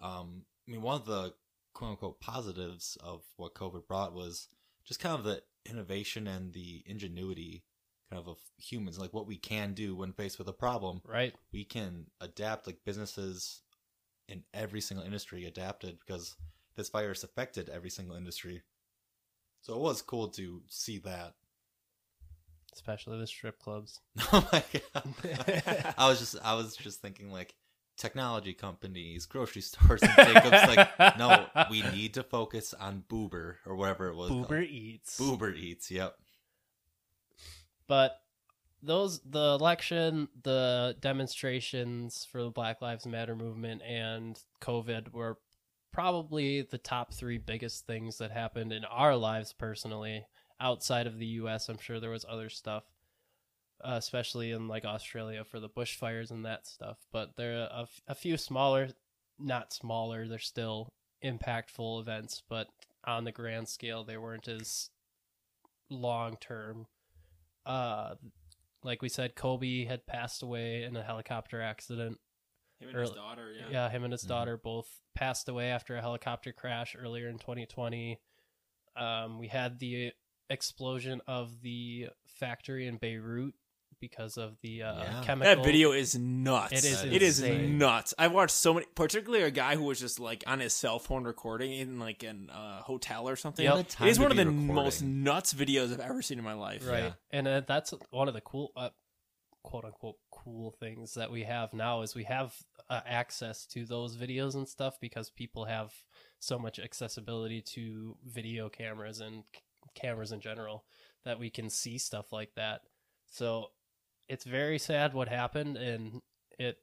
[0.01, 1.33] um, i mean one of the
[1.73, 4.47] quote unquote positives of what covid brought was
[4.83, 7.63] just kind of the innovation and the ingenuity
[8.09, 11.01] kind of of humans like what we can do when faced with a problem.
[11.07, 11.33] Right.
[11.53, 13.61] we can adapt like businesses
[14.27, 16.35] in every single industry adapted because
[16.75, 18.63] this virus affected every single industry
[19.61, 21.33] so it was cool to see that
[22.73, 23.99] Especially the strip clubs.
[24.31, 24.63] Oh my
[24.93, 25.93] god!
[25.97, 27.53] I was just I was just thinking like
[27.97, 30.75] technology companies, grocery stores, and Jacobs.
[30.75, 34.31] Like, no, we need to focus on Boober or whatever it was.
[34.31, 34.63] Boober called.
[34.69, 35.19] eats.
[35.19, 35.91] Boober eats.
[35.91, 36.15] Yep.
[37.87, 38.21] but
[38.81, 45.37] those the election the demonstrations for the black lives matter movement and covid were
[45.91, 50.25] probably the top three biggest things that happened in our lives personally
[50.59, 52.83] outside of the us i'm sure there was other stuff
[53.83, 57.81] uh, especially in like australia for the bushfires and that stuff but there are a,
[57.81, 58.89] f- a few smaller
[59.39, 60.87] not smaller they're still
[61.23, 62.67] impactful events but
[63.05, 64.89] on the grand scale they weren't as
[65.89, 66.85] long term
[67.65, 68.15] uh
[68.83, 72.17] like we said kobe had passed away in a helicopter accident
[72.81, 73.65] him and his daughter, yeah.
[73.71, 74.27] yeah, him and his Mhm.
[74.29, 78.19] daughter both passed away after a helicopter crash earlier in 2020
[78.95, 80.11] um we had the
[80.49, 83.53] explosion of the factory in beirut
[83.99, 85.23] because of the uh Yeah.
[85.23, 86.73] chemical That video is nuts.
[86.73, 88.13] It is It is nuts.
[88.17, 91.23] I've watched so many, particularly a guy who was just like on his cell phone
[91.23, 93.63] recording in like an uh, hotel or something.
[93.63, 93.75] Yep.
[93.75, 94.73] What a time It is one of the recording.
[94.75, 96.85] most nuts videos I've ever seen in my life.
[96.87, 97.11] right Yeah.
[97.31, 98.89] and uh, that's one of the cool uh,
[99.63, 102.55] quote unquote cool things that we have now is we have
[102.89, 105.93] uh, access to those videos and stuff because people have
[106.39, 109.61] so much accessibility to video cameras and c-
[109.95, 110.83] cameras in general
[111.23, 112.81] that we can see stuff like that.
[113.27, 113.67] So
[114.27, 116.21] it's very sad what happened and
[116.57, 116.79] it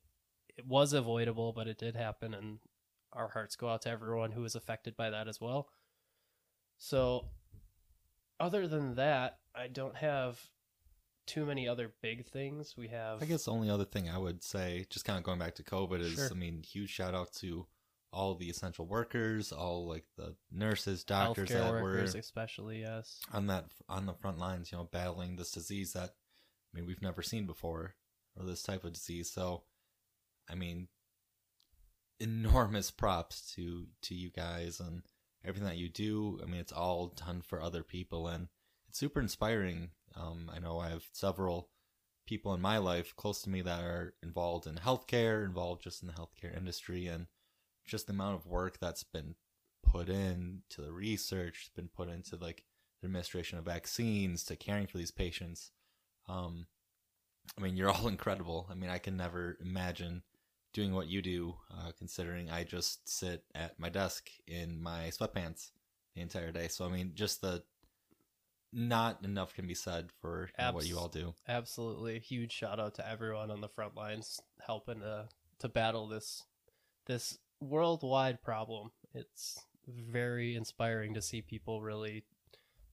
[0.57, 2.59] it was avoidable but it did happen and
[3.13, 5.69] our hearts go out to everyone who was affected by that as well.
[6.79, 7.27] So
[8.41, 10.41] other than that, I don't have
[11.29, 12.75] too many other big things.
[12.77, 15.39] We have I guess the only other thing I would say, just kind of going
[15.39, 16.29] back to COVID, is Sure.
[16.31, 17.67] I mean, huge shout out to
[18.13, 23.21] all the essential workers, all like the nurses, doctors healthcare that workers were especially, yes.
[23.33, 27.03] on that on the front lines, you know, battling this disease that I mean we've
[27.03, 27.95] never seen before,
[28.37, 29.31] or this type of disease.
[29.31, 29.65] So,
[30.51, 30.89] I mean,
[32.19, 35.03] enormous props to to you guys and
[35.45, 36.41] everything that you do.
[36.43, 38.49] I mean, it's all done for other people, and
[38.89, 39.91] it's super inspiring.
[40.19, 41.69] Um, I know I have several
[42.27, 46.09] people in my life close to me that are involved in healthcare, involved just in
[46.09, 47.27] the healthcare industry, and
[47.87, 49.35] just the amount of work that's been
[49.83, 52.65] put in to the research, been put into like
[53.01, 55.71] the administration of vaccines to caring for these patients.
[56.29, 56.67] Um,
[57.57, 58.67] I mean, you're all incredible.
[58.71, 60.23] I mean, I can never imagine
[60.75, 65.71] doing what you do, uh, considering I just sit at my desk in my sweatpants
[66.15, 66.69] the entire day.
[66.69, 67.63] So, I mean, just the
[68.73, 71.35] not enough can be said for you know, what you all do.
[71.49, 72.19] Absolutely.
[72.19, 75.29] Huge shout out to everyone on the front lines helping to
[75.61, 76.45] to battle this
[77.07, 78.91] this worldwide problem.
[79.15, 82.25] It's very inspiring to see people really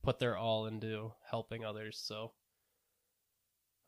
[0.02, 2.02] put their all into helping others.
[2.02, 2.32] So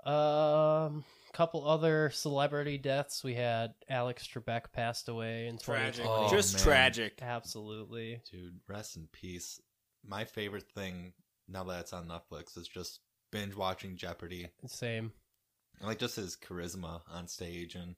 [0.10, 1.04] um
[1.34, 3.24] couple other celebrity deaths.
[3.24, 6.06] We had Alex Trebek passed away in Tragic.
[6.08, 6.64] Oh, Just man.
[6.64, 7.20] tragic.
[7.22, 8.22] Absolutely.
[8.32, 9.62] Dude, rest in peace.
[10.04, 11.14] My favorite thing
[11.48, 13.00] now that it's on Netflix is just
[13.32, 14.50] binge watching Jeopardy.
[14.66, 15.12] Same.
[15.82, 17.96] Like just his charisma on stage and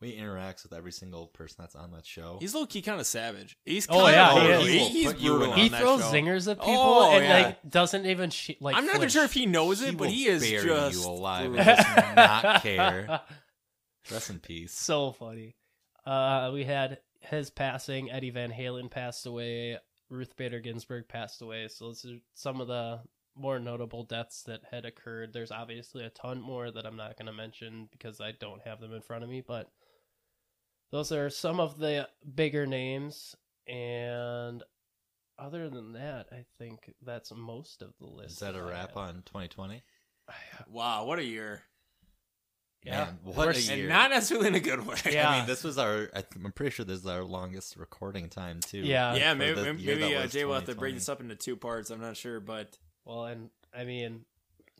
[0.00, 2.38] he interacts with every single person that's on that show.
[2.40, 3.56] He's low key kind of savage.
[3.64, 4.66] He's Oh, kinda yeah, he is.
[4.66, 6.06] He- He he's put you brutal He throws show.
[6.12, 7.42] zingers at people Oh, and yeah.
[7.46, 9.12] like doesn't even sh- like I'm not even flinch.
[9.12, 11.54] sure if he knows it, He but will he is bury just you alive and
[11.54, 11.74] brutal.
[11.76, 13.20] does not care.
[14.10, 14.72] Rest in peace.
[14.72, 15.54] so funny.
[16.04, 18.10] Uh, we had his passing.
[18.10, 19.78] Eddie Van Halen passed away.
[20.12, 21.66] Ruth Bader Ginsburg passed away.
[21.68, 23.00] So those are some of the
[23.34, 25.32] more notable deaths that had occurred.
[25.32, 28.78] There's obviously a ton more that I'm not going to mention because I don't have
[28.78, 29.70] them in front of me, but
[30.90, 33.34] those are some of the bigger names.
[33.66, 34.62] And
[35.38, 38.34] other than that, I think that's most of the list.
[38.34, 39.82] Is that a wrap on 2020?
[40.68, 41.62] Wow, what a year.
[42.84, 43.04] Yeah.
[43.04, 43.76] Man, what We're- a year.
[43.80, 44.96] And not necessarily in a good way.
[45.10, 45.28] Yeah.
[45.30, 46.10] I mean, this was our.
[46.14, 48.78] I th- I'm pretty sure this is our longest recording time too.
[48.80, 49.14] Yeah.
[49.14, 51.90] yeah, for maybe maybe uh, Jay will have to break this up into two parts.
[51.90, 54.24] I'm not sure, but Well, and I mean,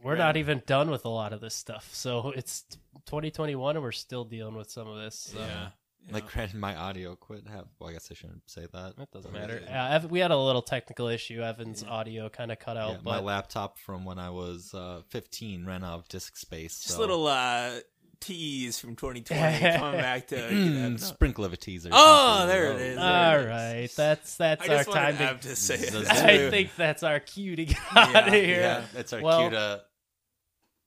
[0.03, 0.25] we're Yeah.
[0.25, 1.91] not even done with a lot of this stuff.
[1.95, 2.65] So it's
[3.07, 5.31] 2021 and we're still dealing with some of this.
[5.33, 5.69] So yeah.
[6.11, 7.47] Like, granted, my audio quit.
[7.47, 8.97] Have well, I guess I shouldn't say that.
[8.97, 9.59] That doesn't matter.
[9.59, 11.41] it- Uh, Ev- we had a little technical issue.
[11.41, 15.65] Evan's audio kind of cut out, yeah, my laptop from when I was uh, 15
[15.65, 16.81] ran out of disk space.
[16.81, 17.01] just so.
[17.01, 17.79] little uh,
[18.23, 20.37] tease from 2020 coming back to.
[20.37, 21.91] Mm, sprinkle of a teaser.
[21.93, 22.99] Oh, there it is.
[22.99, 23.95] all There it right, is.
[23.97, 25.17] that's that's I our just time.
[25.19, 25.95] To, Ev to say it.
[26.09, 28.61] I think that's our cue to get Yeah, out of here.
[28.61, 29.83] Yeah, that's our Well- cue to.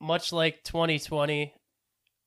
[0.02, 1.54] Much like 2020,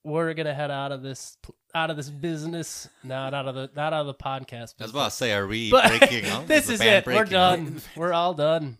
[0.02, 1.36] we're gonna head out of this
[1.74, 2.88] out of this business.
[3.04, 4.52] Not out of the not out of the podcast.
[4.52, 4.90] I was business.
[4.92, 6.46] about to say, are we But breaking up?
[6.46, 7.06] this is band it.
[7.06, 7.56] We're breaking up?
[7.58, 7.82] done.
[7.94, 8.78] We're all done.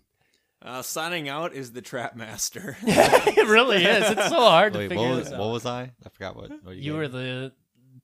[0.61, 2.77] Uh, signing out is the Trap Master.
[2.83, 4.11] it really is.
[4.11, 5.39] It's so hard to figure what was, this out.
[5.41, 5.93] what was I?
[6.05, 6.51] I forgot what.
[6.65, 7.53] what you gave were the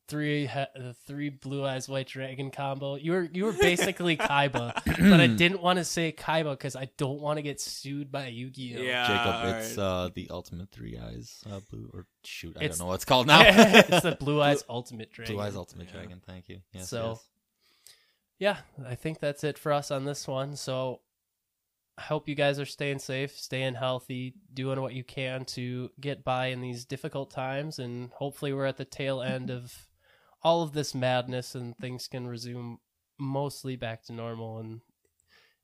[0.06, 2.94] three he- the three blue eyes white dragon combo.
[2.94, 6.90] You were you were basically Kaiba, but I didn't want to say Kaiba because I
[6.97, 8.81] don't want to get sued by Yu-Gi-Oh.
[8.82, 9.56] yeah, Jacob.
[9.62, 9.82] It's right.
[9.82, 12.56] uh, the ultimate three eyes uh, blue or shoot.
[12.56, 13.40] I It's- don't know what it's called now.
[13.44, 15.35] it's the blue eyes ultimate dragon.
[15.35, 15.93] blue eyes ultimate Yeah.
[16.01, 16.20] dragon.
[16.24, 16.59] Thank you.
[16.72, 17.18] Yes, So-
[18.39, 18.59] yes.
[18.78, 20.55] yeah, I think that's it for us on this one.
[20.56, 21.01] So
[21.96, 26.24] I hope you guys are staying safe, staying healthy, doing what you can to get
[26.24, 29.88] by in these difficult times, and hopefully we're at the tail end of
[30.42, 32.78] all of this madness and things can resume
[33.18, 34.80] mostly back to normal and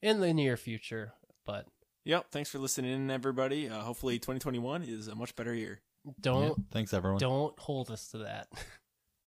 [0.01, 1.13] in the near future.
[1.45, 1.67] But
[2.05, 2.27] Yep.
[2.31, 3.69] Thanks for listening in, everybody.
[3.69, 5.81] Uh, hopefully, 2021 is a much better year.
[6.21, 7.19] don't Yeah, thanks everyone.
[7.19, 8.49] don't hold us to that.